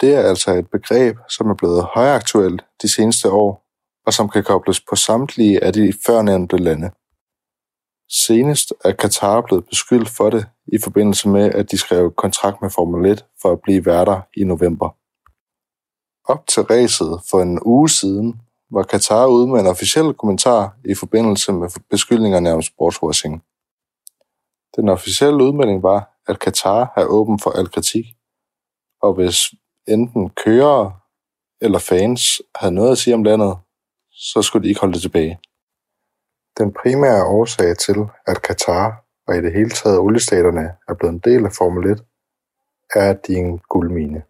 Det 0.01 0.15
er 0.15 0.21
altså 0.21 0.51
et 0.53 0.69
begreb, 0.71 1.17
som 1.29 1.49
er 1.49 1.53
blevet 1.55 1.87
højaktuelt 1.95 2.65
de 2.81 2.89
seneste 2.89 3.31
år, 3.31 3.65
og 4.05 4.13
som 4.13 4.29
kan 4.29 4.43
kobles 4.43 4.81
på 4.81 4.95
samtlige 4.95 5.63
af 5.63 5.73
de 5.73 5.93
førnævnte 6.05 6.57
lande. 6.57 6.91
Senest 8.09 8.73
er 8.85 8.93
Qatar 9.01 9.41
blevet 9.41 9.65
beskyldt 9.69 10.09
for 10.09 10.29
det 10.29 10.45
i 10.73 10.77
forbindelse 10.83 11.29
med, 11.29 11.51
at 11.51 11.71
de 11.71 11.77
skrev 11.77 12.13
kontrakt 12.13 12.61
med 12.61 12.69
Formel 12.69 13.11
1 13.11 13.25
for 13.41 13.51
at 13.51 13.61
blive 13.61 13.85
værter 13.85 14.21
i 14.37 14.43
november. 14.43 14.89
Op 16.33 16.47
til 16.47 16.63
racet 16.63 17.21
for 17.29 17.41
en 17.41 17.59
uge 17.65 17.89
siden 17.89 18.41
var 18.71 18.83
Qatar 18.83 19.25
ude 19.25 19.47
med 19.47 19.59
en 19.59 19.67
officiel 19.67 20.13
kommentar 20.13 20.77
i 20.85 20.95
forbindelse 20.95 21.53
med 21.53 21.69
beskyldningerne 21.89 22.53
om 22.53 22.61
sportswashing. 22.61 23.43
Den 24.75 24.89
officielle 24.89 25.43
udmelding 25.43 25.83
var, 25.83 26.14
at 26.27 26.39
Katar 26.39 26.93
er 26.97 27.05
åben 27.05 27.39
for 27.39 27.51
al 27.51 27.71
kritik, 27.71 28.05
og 29.01 29.13
hvis 29.13 29.37
enten 29.87 30.29
kører 30.29 31.01
eller 31.61 31.79
fans 31.79 32.41
havde 32.55 32.75
noget 32.75 32.91
at 32.91 32.97
sige 32.97 33.13
om 33.13 33.23
landet, 33.23 33.57
så 34.11 34.41
skulle 34.41 34.63
de 34.63 34.69
ikke 34.69 34.81
holde 34.81 34.93
det 34.93 35.01
tilbage. 35.01 35.39
Den 36.57 36.73
primære 36.73 37.25
årsag 37.25 37.77
til, 37.77 37.95
at 38.27 38.37
Qatar 38.47 39.05
og 39.27 39.37
i 39.37 39.41
det 39.41 39.53
hele 39.53 39.69
taget 39.69 39.99
oliestaterne 39.99 40.75
er 40.87 40.93
blevet 40.93 41.13
en 41.13 41.19
del 41.19 41.45
af 41.45 41.51
Formel 41.51 41.91
1, 41.91 42.05
er, 42.95 43.09
at 43.09 43.27
de 43.27 43.33
er 43.33 43.37
en 43.37 43.59
guldmine. 43.59 44.23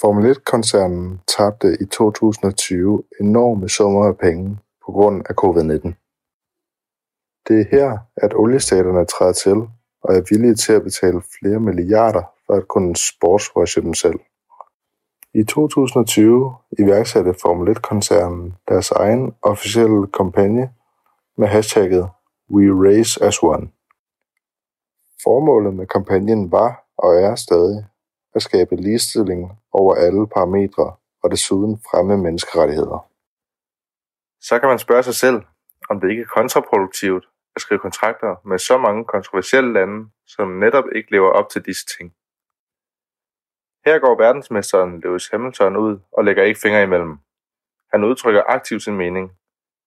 Formel 0.00 0.36
1-koncernen 0.36 1.20
tabte 1.36 1.76
i 1.80 1.84
2020 1.84 3.02
enorme 3.20 3.68
summer 3.68 4.06
af 4.06 4.18
penge 4.18 4.58
på 4.86 4.92
grund 4.92 5.26
af 5.28 5.34
covid-19. 5.42 5.92
Det 7.48 7.60
er 7.60 7.64
her, 7.70 7.98
at 8.16 8.34
oliestaterne 8.34 9.04
træder 9.04 9.32
til 9.32 9.68
og 10.02 10.14
er 10.16 10.22
villige 10.30 10.54
til 10.54 10.72
at 10.72 10.82
betale 10.82 11.22
flere 11.38 11.60
milliarder 11.60 12.22
for 12.46 12.54
at 12.54 12.68
kunne 12.68 12.96
sportswashe 12.96 13.80
dem 13.80 13.94
selv. 13.94 14.20
I 15.34 15.44
2020 15.44 16.54
iværksatte 16.78 17.34
Formel 17.42 17.76
1-koncernen 17.76 18.54
deres 18.68 18.90
egen 18.90 19.34
officielle 19.42 20.06
kampagne 20.06 20.70
med 21.36 21.48
hashtagget 21.48 22.08
We 22.54 22.66
Race 22.88 23.24
as 23.24 23.42
One. 23.42 23.68
Formålet 25.22 25.74
med 25.74 25.86
kampagnen 25.86 26.52
var 26.52 26.84
og 26.98 27.14
er 27.14 27.34
stadig 27.34 27.86
at 28.34 28.42
skabe 28.42 28.76
ligestilling 28.76 29.58
over 29.72 29.94
alle 29.94 30.26
parametre 30.26 30.94
og 31.22 31.30
desuden 31.30 31.78
fremme 31.90 32.16
menneskerettigheder. 32.16 33.06
Så 34.40 34.58
kan 34.58 34.68
man 34.68 34.78
spørge 34.78 35.02
sig 35.02 35.14
selv, 35.14 35.42
om 35.90 36.00
det 36.00 36.10
ikke 36.10 36.22
er 36.22 36.40
kontraproduktivt 36.40 37.29
at 37.56 37.62
skrive 37.62 37.80
kontrakter 37.80 38.36
med 38.48 38.58
så 38.58 38.78
mange 38.78 39.04
kontroversielle 39.04 39.72
lande, 39.72 40.10
som 40.26 40.48
netop 40.48 40.84
ikke 40.94 41.10
lever 41.10 41.30
op 41.30 41.48
til 41.50 41.64
disse 41.64 41.86
ting. 41.86 42.14
Her 43.84 43.98
går 43.98 44.18
verdensmesteren 44.18 45.00
Lewis 45.00 45.28
Hamilton 45.28 45.76
ud 45.76 45.98
og 46.12 46.24
lægger 46.24 46.42
ikke 46.42 46.60
fingre 46.60 46.82
imellem. 46.82 47.18
Han 47.92 48.04
udtrykker 48.04 48.42
aktivt 48.46 48.82
sin 48.82 48.96
mening, 48.96 49.32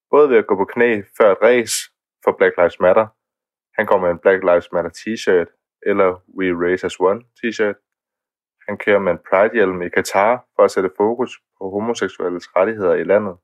både 0.10 0.30
ved 0.30 0.38
at 0.38 0.48
gå 0.48 0.56
på 0.56 0.66
knæ 0.66 1.02
før 1.18 1.32
et 1.32 1.42
race 1.42 1.76
for 2.24 2.32
Black 2.38 2.58
Lives 2.58 2.80
Matter, 2.80 3.08
han 3.78 3.86
går 3.86 3.98
med 4.00 4.10
en 4.12 4.20
Black 4.20 4.44
Lives 4.44 4.72
Matter 4.72 4.92
t-shirt 5.00 5.50
eller 5.90 6.10
We 6.38 6.48
Race 6.64 6.86
as 6.86 7.00
One 7.00 7.22
t-shirt. 7.38 7.78
Han 8.68 8.78
kører 8.78 9.00
med 9.00 9.12
en 9.12 9.24
Pride-hjelm 9.30 9.82
i 9.82 9.90
Katar 9.90 10.46
for 10.56 10.64
at 10.64 10.72
sætte 10.72 10.92
fokus 10.98 11.32
på 11.58 11.70
homoseksuelles 11.70 12.56
rettigheder 12.56 12.94
i 12.94 13.04
landet. 13.04 13.36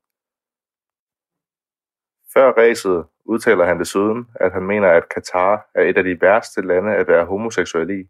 Før 2.34 2.52
racet 2.60 3.06
udtaler 3.32 3.64
han 3.64 3.78
desuden, 3.78 4.28
at 4.34 4.52
han 4.52 4.62
mener, 4.62 4.88
at 4.88 5.08
Katar 5.08 5.70
er 5.74 5.82
et 5.82 5.96
af 5.96 6.04
de 6.04 6.20
værste 6.20 6.60
lande 6.62 6.96
at 6.96 7.08
være 7.08 7.24
homoseksuel 7.24 7.90
i. 7.90 8.02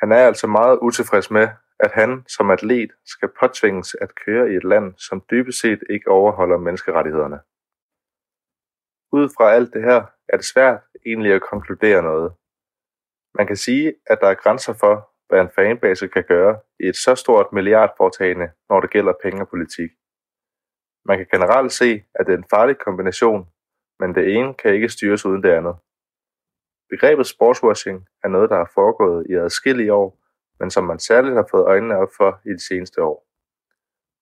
Han 0.00 0.12
er 0.12 0.26
altså 0.26 0.46
meget 0.46 0.78
utilfreds 0.82 1.30
med, 1.30 1.48
at 1.80 1.92
han 1.92 2.24
som 2.28 2.50
atlet 2.50 2.92
skal 3.06 3.28
påtvinges 3.40 3.96
at 4.00 4.14
køre 4.14 4.52
i 4.52 4.56
et 4.56 4.64
land, 4.64 4.94
som 4.98 5.22
dybest 5.30 5.60
set 5.60 5.82
ikke 5.90 6.10
overholder 6.10 6.58
menneskerettighederne. 6.58 7.40
Ud 9.12 9.28
fra 9.36 9.52
alt 9.52 9.74
det 9.74 9.82
her 9.82 10.02
er 10.28 10.36
det 10.36 10.46
svært 10.46 10.80
egentlig 11.06 11.32
at 11.32 11.42
konkludere 11.50 12.02
noget. 12.02 12.32
Man 13.34 13.46
kan 13.46 13.56
sige, 13.56 13.94
at 14.06 14.18
der 14.20 14.28
er 14.28 14.34
grænser 14.34 14.72
for, 14.72 15.10
hvad 15.28 15.40
en 15.40 15.50
fanbase 15.56 16.08
kan 16.08 16.24
gøre 16.28 16.58
i 16.80 16.86
et 16.88 16.96
så 16.96 17.14
stort 17.14 17.52
milliardforetagende, 17.52 18.50
når 18.68 18.80
det 18.80 18.90
gælder 18.90 19.12
penge 19.22 19.40
og 19.40 19.48
politik. 19.48 19.90
Man 21.04 21.18
kan 21.18 21.26
generelt 21.32 21.72
se, 21.72 22.04
at 22.14 22.26
det 22.26 22.32
er 22.32 22.38
en 22.38 22.50
farlig 22.50 22.78
kombination, 22.78 23.48
men 24.00 24.14
det 24.14 24.36
ene 24.36 24.54
kan 24.54 24.74
ikke 24.74 24.88
styres 24.88 25.26
uden 25.26 25.42
det 25.42 25.50
andet. 25.50 25.76
Begrebet 26.90 27.26
sportswashing 27.26 28.06
er 28.24 28.28
noget, 28.28 28.50
der 28.50 28.56
har 28.56 28.70
foregået 28.74 29.26
i 29.30 29.34
adskillige 29.34 29.92
år, 29.92 30.18
men 30.60 30.70
som 30.70 30.84
man 30.84 30.98
særligt 30.98 31.34
har 31.34 31.46
fået 31.50 31.64
øjnene 31.64 31.96
op 31.98 32.08
for 32.16 32.40
i 32.44 32.48
de 32.48 32.66
seneste 32.66 33.02
år. 33.02 33.26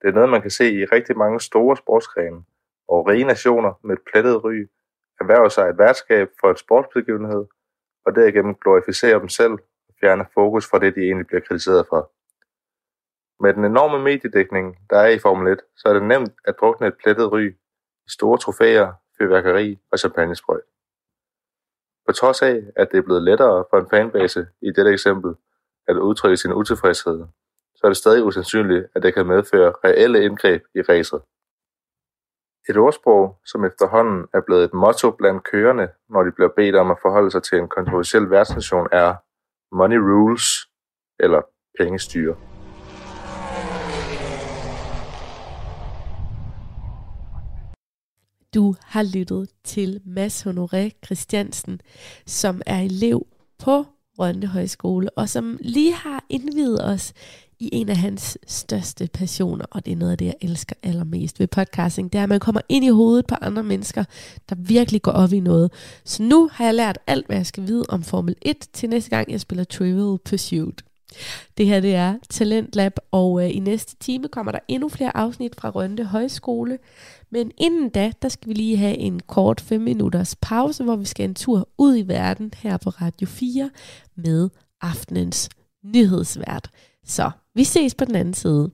Det 0.02 0.08
er 0.08 0.12
noget, 0.12 0.30
man 0.30 0.42
kan 0.42 0.50
se 0.50 0.72
i 0.72 0.84
rigtig 0.84 1.16
mange 1.18 1.40
store 1.40 1.76
sportsgrene, 1.76 2.44
og 2.88 3.06
rige 3.08 3.24
nationer 3.24 3.72
med 3.84 3.96
et 3.96 4.02
plettet 4.12 4.44
ry 4.44 4.66
erhverver 5.20 5.48
sig 5.48 5.68
et 5.68 5.78
værtskab 5.78 6.28
for 6.40 6.50
en 6.50 6.56
sportsbegivenhed, 6.56 7.46
og 8.06 8.14
derigennem 8.14 8.54
glorificerer 8.54 9.18
dem 9.18 9.28
selv 9.28 9.52
og 9.88 9.94
fjerner 10.00 10.24
fokus 10.34 10.70
fra 10.70 10.78
det, 10.78 10.94
de 10.94 11.00
egentlig 11.00 11.26
bliver 11.26 11.40
kritiseret 11.40 11.86
for. 11.88 12.12
Med 13.42 13.54
den 13.54 13.64
enorme 13.64 14.04
mediedækning, 14.04 14.76
der 14.90 14.98
er 14.98 15.08
i 15.08 15.18
Formel 15.18 15.52
1, 15.52 15.60
så 15.76 15.88
er 15.88 15.92
det 15.92 16.02
nemt 16.02 16.32
at 16.44 16.54
drukne 16.60 16.86
et 16.86 16.96
plettet 17.02 17.32
ry 17.32 17.50
i 18.06 18.10
store 18.10 18.38
trofæer, 18.38 18.92
fyrværkeri 19.18 19.78
og 19.92 19.98
champagnesprøjt. 19.98 20.68
På 22.06 22.12
trods 22.12 22.42
af, 22.42 22.60
at 22.76 22.88
det 22.92 22.98
er 22.98 23.02
blevet 23.02 23.22
lettere 23.22 23.64
for 23.70 23.78
en 23.78 23.90
fanbase 23.90 24.46
i 24.62 24.70
dette 24.76 24.92
eksempel 24.92 25.34
at 25.88 25.96
udtrykke 25.96 26.36
sin 26.36 26.52
utilfredshed, 26.52 27.24
så 27.74 27.80
er 27.84 27.88
det 27.88 27.96
stadig 27.96 28.24
usandsynligt, 28.24 28.86
at 28.94 29.02
det 29.02 29.14
kan 29.14 29.26
medføre 29.26 29.74
reelle 29.84 30.24
indgreb 30.24 30.62
i 30.74 30.80
racet. 30.80 31.22
Et 32.68 32.76
ordsprog, 32.76 33.38
som 33.44 33.64
efterhånden 33.64 34.28
er 34.34 34.40
blevet 34.40 34.64
et 34.64 34.74
motto 34.74 35.10
blandt 35.10 35.44
kørende, 35.44 35.88
når 36.08 36.22
de 36.22 36.32
bliver 36.32 36.50
bedt 36.56 36.76
om 36.76 36.90
at 36.90 36.98
forholde 37.02 37.30
sig 37.30 37.42
til 37.42 37.58
en 37.58 37.68
kontroversiel 37.68 38.30
værtsnation, 38.30 38.88
er 38.92 39.14
Money 39.74 39.96
Rules, 39.98 40.44
eller 41.18 41.42
pengestyre. 41.78 42.51
Du 48.54 48.74
har 48.84 49.02
lyttet 49.02 49.48
til 49.64 50.00
Mads 50.04 50.46
Honoré 50.46 51.00
Christiansen, 51.04 51.80
som 52.26 52.62
er 52.66 52.80
elev 52.80 53.26
på 53.58 53.84
Rønne 54.18 54.46
Højskole, 54.46 55.10
og 55.10 55.28
som 55.28 55.58
lige 55.60 55.94
har 55.94 56.24
indvidet 56.28 56.84
os 56.84 57.12
i 57.58 57.68
en 57.72 57.88
af 57.88 57.96
hans 57.96 58.38
største 58.46 59.08
passioner, 59.14 59.64
og 59.70 59.86
det 59.86 59.92
er 59.92 59.96
noget 59.96 60.12
af 60.12 60.18
det, 60.18 60.24
jeg 60.24 60.34
elsker 60.40 60.76
allermest 60.82 61.40
ved 61.40 61.46
podcasting, 61.46 62.12
det 62.12 62.18
er, 62.18 62.22
at 62.22 62.28
man 62.28 62.40
kommer 62.40 62.60
ind 62.68 62.84
i 62.84 62.88
hovedet 62.88 63.26
på 63.26 63.34
andre 63.40 63.62
mennesker, 63.62 64.04
der 64.48 64.56
virkelig 64.58 65.02
går 65.02 65.12
op 65.12 65.32
i 65.32 65.40
noget. 65.40 65.72
Så 66.04 66.22
nu 66.22 66.48
har 66.52 66.64
jeg 66.64 66.74
lært 66.74 66.98
alt, 67.06 67.26
hvad 67.26 67.36
jeg 67.36 67.46
skal 67.46 67.66
vide 67.66 67.84
om 67.88 68.02
Formel 68.02 68.36
1, 68.42 68.56
til 68.72 68.88
næste 68.88 69.10
gang, 69.10 69.32
jeg 69.32 69.40
spiller 69.40 69.64
Trivial 69.64 70.18
Pursuit. 70.24 70.82
Det 71.58 71.66
her 71.66 71.80
det 71.80 71.94
er 71.94 72.14
Talentlab, 72.30 72.92
og 73.10 73.44
øh, 73.44 73.56
i 73.56 73.58
næste 73.58 73.96
time 73.96 74.28
kommer 74.28 74.52
der 74.52 74.58
endnu 74.68 74.88
flere 74.88 75.16
afsnit 75.16 75.56
fra 75.56 75.70
Rønde 75.70 76.04
Højskole. 76.04 76.78
Men 77.30 77.50
inden 77.58 77.88
da, 77.88 78.12
der 78.22 78.28
skal 78.28 78.48
vi 78.48 78.54
lige 78.54 78.76
have 78.76 78.96
en 78.96 79.20
kort 79.20 79.60
5 79.60 79.80
minutters 79.80 80.36
pause, 80.36 80.84
hvor 80.84 80.96
vi 80.96 81.04
skal 81.04 81.24
en 81.24 81.34
tur 81.34 81.68
ud 81.78 81.96
i 81.96 82.08
verden 82.08 82.52
her 82.56 82.76
på 82.76 82.90
Radio 82.90 83.26
4 83.26 83.70
med 84.16 84.48
aftenens 84.80 85.48
nyhedsvært. 85.84 86.70
Så 87.04 87.30
vi 87.54 87.64
ses 87.64 87.94
på 87.94 88.04
den 88.04 88.14
anden 88.14 88.34
side. 88.34 88.70